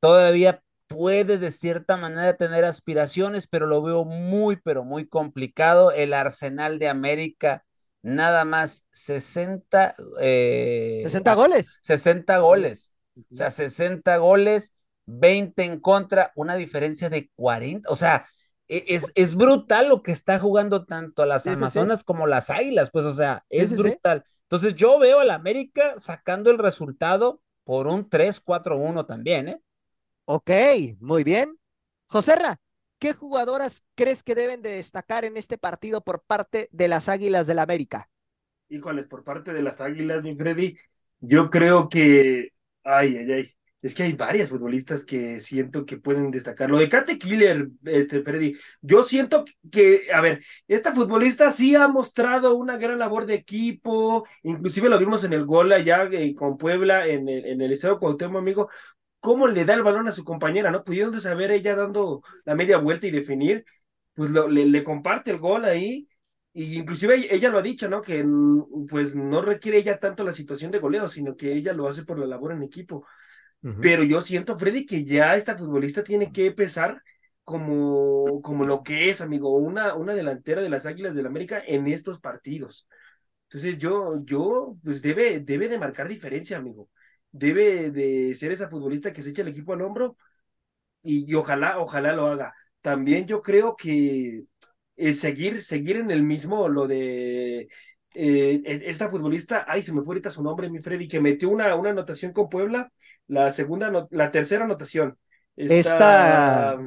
[0.01, 0.61] Todavía
[0.93, 5.91] puede de cierta manera tener aspiraciones, pero lo veo muy, pero muy complicado.
[5.91, 7.65] El Arsenal de América,
[8.01, 11.79] nada más 60, 60 eh, goles.
[11.81, 12.93] 60 goles.
[13.31, 14.73] O sea, 60 goles,
[15.05, 17.89] 20 en contra, una diferencia de 40.
[17.89, 18.25] O sea,
[18.67, 23.05] e, es, es brutal lo que está jugando tanto las Amazonas como las Águilas, pues,
[23.05, 24.23] o sea, es brutal.
[24.43, 29.61] Entonces, yo veo al América sacando el resultado por un 3-4-1 también, ¿eh?
[30.25, 30.51] Ok,
[30.99, 31.57] muy bien.
[32.07, 32.59] Joserra,
[32.99, 37.47] ¿qué jugadoras crees que deben de destacar en este partido por parte de las Águilas
[37.47, 38.09] del la América?
[38.69, 40.77] Híjoles, por parte de las Águilas, mi Freddy,
[41.19, 42.49] Yo creo que,
[42.83, 43.51] ay, ay, ay,
[43.81, 46.69] es que hay varias futbolistas que siento que pueden destacar.
[46.69, 51.87] Lo de Kate Killer, este, Freddy, yo siento que, a ver, esta futbolista sí ha
[51.87, 56.57] mostrado una gran labor de equipo, inclusive lo vimos en el gol allá eh, con
[56.57, 58.69] Puebla, en el, en el Estado Cuauhtémoc, amigo,
[59.23, 60.83] cómo le da el balón a su compañera, ¿no?
[60.83, 63.65] Pudiendo saber ella dando la media vuelta y definir,
[64.13, 66.09] pues lo, le, le comparte el gol ahí,
[66.53, 68.01] y inclusive ella lo ha dicho, ¿no?
[68.01, 68.25] Que
[68.89, 72.19] pues no requiere ella tanto la situación de goleo, sino que ella lo hace por
[72.19, 73.05] la labor en equipo.
[73.79, 77.01] Pero yo siento, Freddy, que ya esta futbolista tiene que pesar
[77.43, 81.61] como, como lo que es, amigo, una, una delantera de las Águilas del la América
[81.65, 82.87] en estos partidos.
[83.45, 86.89] Entonces yo, yo, pues debe, debe de marcar diferencia, amigo.
[87.33, 90.15] Debe de ser esa futbolista que se echa el equipo al hombro
[91.01, 92.53] y, y ojalá, ojalá lo haga.
[92.81, 94.43] También yo creo que
[94.95, 97.67] eh, seguir, seguir en el mismo, lo de
[98.15, 101.49] eh, e, esta futbolista, ay, se me fue ahorita su nombre, mi Freddy, que metió
[101.49, 102.91] una, una anotación con Puebla,
[103.27, 105.17] la segunda, la tercera anotación.
[105.55, 106.77] Esta...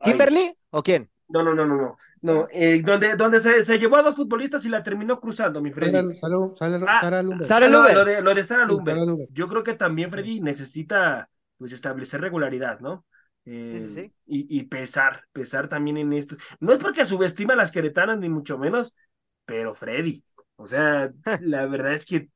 [0.00, 1.10] ¿Kimberly o quién?
[1.28, 1.96] No, no, no, no, no.
[2.22, 5.70] no eh, donde donde se, se, llevó a dos futbolistas y la terminó cruzando, mi
[5.70, 6.16] Freddy.
[6.16, 6.36] Sara,
[6.86, 7.46] ah, Lumber.
[7.46, 7.94] Sara Lumber.
[7.94, 8.96] Lo, de, lo de Sara Lumber.
[9.30, 11.28] Yo creo que también Freddy necesita
[11.58, 13.04] pues establecer regularidad, ¿no?
[13.44, 14.14] Eh, sí, sí, sí.
[14.26, 16.36] Y, y, pesar, pesar también en esto.
[16.60, 18.94] No es porque subestima a las queretanas, ni mucho menos,
[19.44, 20.24] pero Freddy,
[20.56, 22.30] o sea, la verdad es que,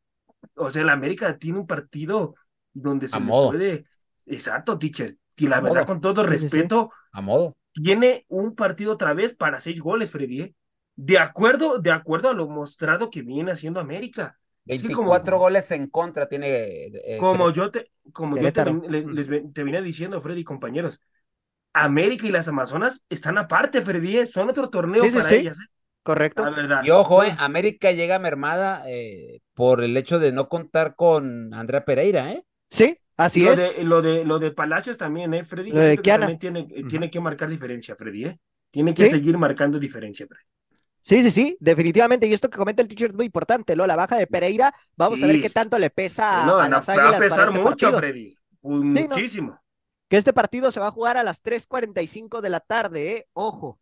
[0.55, 2.35] o sea, la América tiene un partido
[2.73, 3.85] donde se puede.
[4.27, 5.17] Exacto, teacher.
[5.37, 7.57] Y la verdad, con todo respeto, a modo.
[7.73, 10.43] Tiene un partido otra vez para seis goles, Freddy.
[10.43, 10.55] ¿eh?
[10.95, 14.39] De acuerdo, de acuerdo a lo mostrado que viene haciendo América.
[14.65, 16.87] 24 goles en contra tiene.
[16.87, 21.01] Eh, como yo te, como yo te, les, te vine diciendo, Freddy, compañeros,
[21.73, 24.27] América y las Amazonas están aparte, Freddy, ¿eh?
[24.27, 25.59] son otro torneo para ellas.
[25.59, 25.73] ¿eh?
[26.03, 26.45] Correcto.
[26.83, 31.85] Y ojo, eh, América llega mermada eh, por el hecho de no contar con Andrea
[31.85, 32.45] Pereira, ¿eh?
[32.69, 33.77] Sí, así lo es.
[33.77, 35.73] De, lo, de, lo de Palacios también, ¿eh, Freddy?
[36.03, 38.39] también tiene, tiene que marcar diferencia, Freddy, ¿eh?
[38.71, 40.45] Tiene que seguir marcando diferencia, Freddy.
[41.03, 42.27] Sí, sí, sí, definitivamente.
[42.27, 43.87] Y esto que comenta el teacher es muy importante, ¿no?
[43.87, 46.93] La baja de Pereira, vamos a ver qué tanto le pesa no, a las no,
[46.93, 47.99] águilas Va a pesar este mucho, partido.
[47.99, 48.37] Freddy.
[48.63, 49.61] Muchísimo.
[50.09, 53.29] Que este partido se va a jugar a las 3.45 de la tarde, ¿eh?
[53.33, 53.81] Ojo.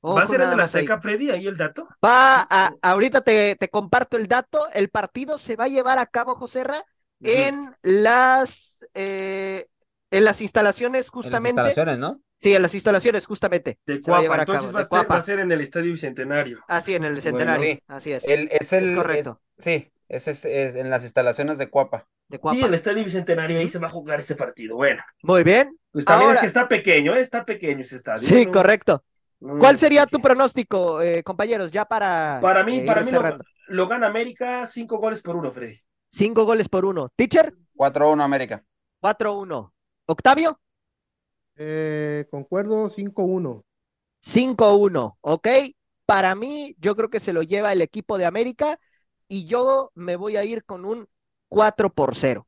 [0.00, 1.86] Ojo ¿Va a ser el de la seca, Freddy, ahí el dato?
[2.04, 4.66] Va, a, ahorita te, te, comparto el dato.
[4.74, 6.91] El partido se va a llevar a cabo, Joserra, uh.
[7.22, 9.66] En las eh,
[10.10, 11.50] en las instalaciones justamente.
[11.50, 12.20] En las instalaciones, ¿no?
[12.42, 13.78] Sí, en las instalaciones, justamente.
[13.86, 16.58] De Cuapa, va entonces va a, ser, va a, ser, en el Estadio Bicentenario.
[16.66, 17.84] Así, en el Centenario, bueno, sí.
[17.86, 18.24] así es.
[18.24, 19.40] El, es, el, es correcto.
[19.56, 22.08] Es, sí, es, es, en las instalaciones de Cuapa.
[22.26, 22.58] De Cuapa.
[22.58, 24.74] Sí, el Estadio Bicentenario, ahí se va a jugar ese partido.
[24.74, 25.04] Bueno.
[25.22, 25.78] Muy bien.
[25.92, 26.38] Pues también Ahora...
[26.38, 27.20] es que está pequeño, ¿eh?
[27.20, 28.26] está pequeño ese estadio.
[28.26, 28.52] Sí, ¿no?
[28.52, 29.04] correcto.
[29.38, 32.38] ¿Cuál sería tu pronóstico, eh, compañeros, ya para.
[32.42, 33.38] Para mí, eh, para mí lo,
[33.68, 35.80] lo, gana América cinco goles por uno, Freddy.
[36.12, 37.08] Cinco goles por uno.
[37.16, 37.54] ¿Teacher?
[37.74, 38.64] 4-1 América.
[39.00, 39.72] 4-1.
[40.06, 40.60] ¿Octavio?
[41.56, 43.64] Eh, concuerdo, 5-1.
[44.22, 45.48] 5-1, ¿ok?
[46.04, 48.78] Para mí, yo creo que se lo lleva el equipo de América
[49.26, 51.08] y yo me voy a ir con un
[51.48, 52.46] 4 por 0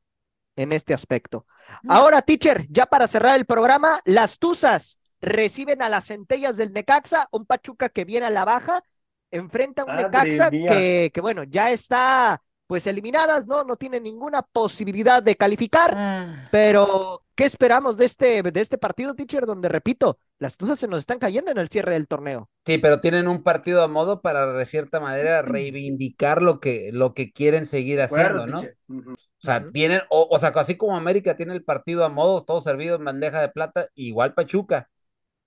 [0.55, 1.47] en este aspecto.
[1.87, 7.27] Ahora, teacher, ya para cerrar el programa, las Tuzas reciben a las centellas del Necaxa,
[7.31, 8.83] un Pachuca que viene a la baja,
[9.31, 13.63] enfrenta a un Necaxa que, que, bueno, ya está pues eliminadas, ¿no?
[13.63, 16.47] No tiene ninguna posibilidad de calificar, Ah.
[16.51, 19.45] pero ¿qué esperamos de este, de este partido, teacher?
[19.45, 22.49] Donde, repito, las Tuzas se nos están cayendo en el cierre del torneo.
[22.65, 27.13] Sí, pero tienen un partido a modo para de cierta manera reivindicar lo que, lo
[27.13, 28.59] que quieren seguir haciendo, ¿no?
[28.59, 32.61] O sea, tienen, o, o sea, así como América tiene el partido a modos, todo
[32.61, 34.89] servido en bandeja de plata, igual Pachuca.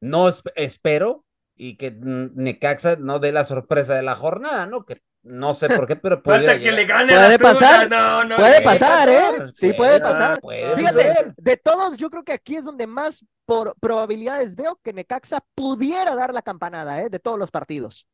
[0.00, 1.24] No es- espero
[1.56, 4.84] y que mm, Necaxa no dé la sorpresa de la jornada, ¿no?
[4.84, 8.60] Que no sé por qué, pero Falta que le gane Puede pasar, No, no, Puede
[8.62, 9.32] pasar, ¿eh?
[9.52, 10.18] Sí, puede pasar.
[10.18, 10.40] pasar.
[10.40, 11.34] Puede Fíjate, suceder.
[11.36, 16.14] de todos, yo creo que aquí es donde más por probabilidades veo que Necaxa pudiera
[16.14, 17.08] dar la campanada, ¿eh?
[17.08, 18.06] De todos los partidos.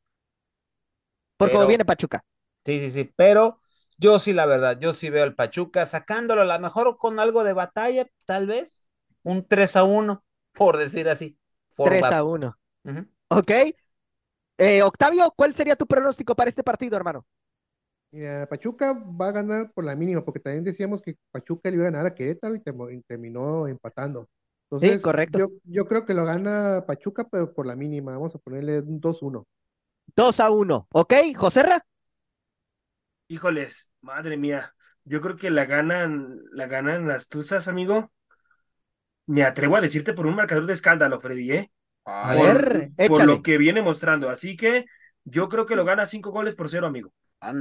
[1.36, 2.24] Por cómo Pero- viene Pachuca.
[2.64, 3.60] Sí, sí, sí, pero
[3.98, 7.44] yo sí, la verdad, yo sí veo al Pachuca sacándolo a lo mejor con algo
[7.44, 8.86] de batalla, tal vez,
[9.22, 11.38] un 3 a 1, por decir así.
[11.74, 12.56] por 3 bat- a 1.
[12.84, 13.06] Ujú.
[13.28, 13.50] ¿Ok?
[14.58, 17.26] Eh, Octavio, ¿cuál sería tu pronóstico para este partido, hermano?
[18.12, 21.88] Mira, Pachuca va a ganar por la mínima, porque también decíamos que Pachuca le iba
[21.88, 24.28] a ganar a Querétaro y, terminó empatando.
[24.70, 25.38] Entonces, correcto.
[25.38, 28.12] Yo, yo creo que lo gana Pachuca, pero por la mínima.
[28.12, 29.44] Vamos a ponerle un 2-1.
[30.14, 30.86] 2 a 1.
[30.92, 31.14] ¿Ok?
[31.36, 31.84] Joserra.
[33.26, 34.72] Híjoles, madre mía.
[35.04, 38.12] Yo creo que la ganan, la ganan las Tuzas, amigo.
[39.26, 41.72] Me atrevo a decirte por un marcador de escándalo, Freddy, ¿eh?
[42.04, 44.28] A Por- ver, por lo que viene mostrando.
[44.28, 44.84] Así que
[45.24, 47.12] yo creo que lo gana cinco goles por cero, amigo.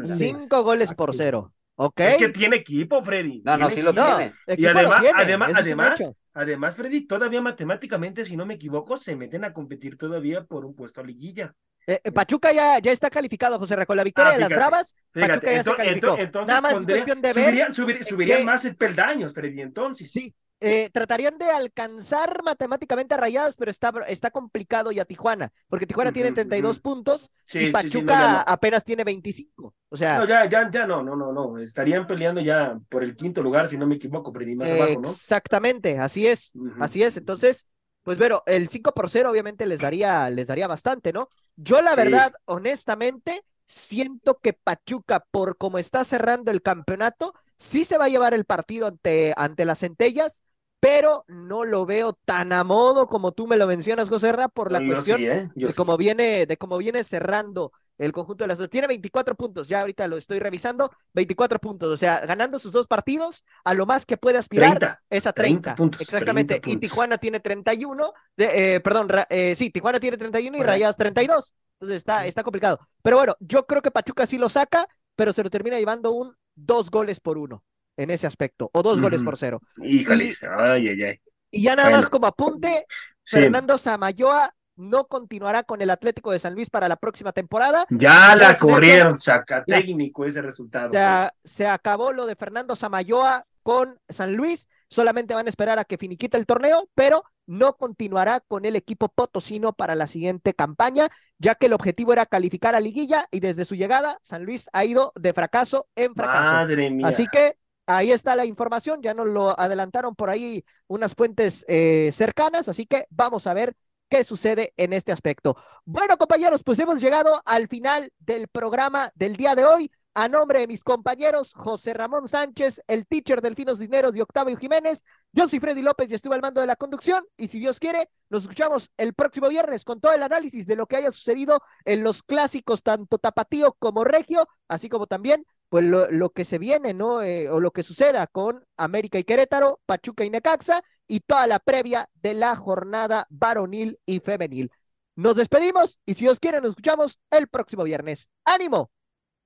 [0.03, 1.53] Cinco goles por Ah, cero.
[1.95, 3.41] Es que tiene equipo, Freddy.
[3.43, 4.31] No, no, sí lo tiene.
[4.55, 9.53] Y además, además, además, además, Freddy, todavía matemáticamente, si no me equivoco, se meten a
[9.53, 11.53] competir todavía por un puesto a liguilla.
[11.85, 14.95] Eh, eh, Pachuca ya, ya está calificado, José Con la victoria ah, de las Bravas,
[15.11, 16.17] Pachuca ya se calificó.
[16.17, 17.73] Entonces, Nada más cuestión de ver.
[18.05, 20.11] Subirían, más el peldaños, Freddy, entonces.
[20.11, 20.33] Sí,
[20.65, 25.85] eh, tratarían de alcanzar matemáticamente a Rayados, pero está, está complicado y a Tijuana, porque
[25.85, 29.75] Tijuana tiene 32 puntos y Pachuca apenas tiene 25.
[29.89, 31.57] O sea, no, ya, ya, ya no, no, no, no.
[31.59, 35.09] Estarían peleando ya por el quinto lugar, si no me equivoco, Freddy, más abajo, ¿no?
[35.09, 37.17] Exactamente, así es, así es.
[37.17, 37.67] Entonces,
[38.03, 41.27] pues bueno, el 5 por 0 obviamente les daría, les daría bastante, ¿no?
[41.57, 47.97] Yo la verdad, honestamente, siento que Pachuca, por cómo está cerrando el campeonato, sí se
[47.97, 50.43] va a llevar el partido ante, ante las centellas,
[50.83, 54.69] pero no lo veo tan a modo como tú me lo mencionas, José Ra, por
[54.69, 55.49] la cuestión ¿eh?
[55.55, 58.69] de, cómo viene, de cómo viene cerrando el conjunto de las dos.
[58.69, 62.85] Tiene 24 puntos, ya ahorita lo estoy revisando, 24 puntos, o sea, ganando sus dos
[62.85, 65.75] partidos, a lo más que puede aspirar es a 30.
[65.75, 70.63] puntos, Exactamente, y Tijuana tiene 31, de, eh, perdón, eh, sí, Tijuana tiene 31 y
[70.63, 72.77] Rayas 32, entonces está, está complicado.
[73.01, 74.85] Pero bueno, yo creo que Pachuca sí lo saca,
[75.15, 77.63] pero se lo termina llevando un dos goles por uno
[77.97, 79.61] en ese aspecto, o dos goles por cero.
[79.81, 81.19] y, ay, ay, ay.
[81.51, 82.85] Y ya nada más como apunte,
[83.23, 87.85] Fernando Samayoa no continuará con el Atlético de San Luis para la próxima temporada.
[87.89, 90.91] Ya, la corrieron, saca técnico ese resultado.
[90.91, 95.85] Ya se acabó lo de Fernando Samayoa con San Luis, solamente van a esperar a
[95.85, 101.07] que finiquite el torneo, pero no continuará con el equipo potosino para la siguiente campaña,
[101.37, 104.83] ya que el objetivo era calificar a liguilla y desde su llegada San Luis ha
[104.83, 106.51] ido de fracaso en fracaso.
[106.51, 107.07] Madre mía.
[107.07, 112.11] Así que Ahí está la información, ya nos lo adelantaron por ahí unas fuentes eh,
[112.13, 113.75] cercanas, así que vamos a ver
[114.09, 115.57] qué sucede en este aspecto.
[115.85, 119.91] Bueno, compañeros, pues hemos llegado al final del programa del día de hoy.
[120.15, 124.55] A nombre de mis compañeros, José Ramón Sánchez, el teacher del Finos Dineros y Octavio
[124.55, 127.25] Jiménez, yo soy Freddy López y estuve al mando de la conducción.
[127.35, 130.85] Y si Dios quiere, nos escuchamos el próximo viernes con todo el análisis de lo
[130.85, 136.29] que haya sucedido en los clásicos, tanto tapatío como regio, así como también pues lo,
[136.29, 137.23] que se viene, ¿no?
[137.23, 141.57] Eh, o lo que suceda con América y Querétaro, Pachuca y Necaxa y toda la
[141.57, 144.71] previa de la jornada varonil y femenil.
[145.15, 148.29] Nos despedimos y si Dios quiere nos escuchamos el próximo viernes.
[148.45, 148.91] ¡Ánimo!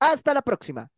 [0.02, 0.90] Hasta la próxima.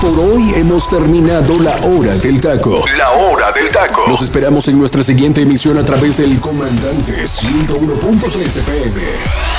[0.00, 2.82] Por hoy hemos terminado la hora del taco.
[2.98, 4.02] La hora del taco.
[4.08, 9.55] Los esperamos en nuestra siguiente emisión a través del comandante 101.3 FM.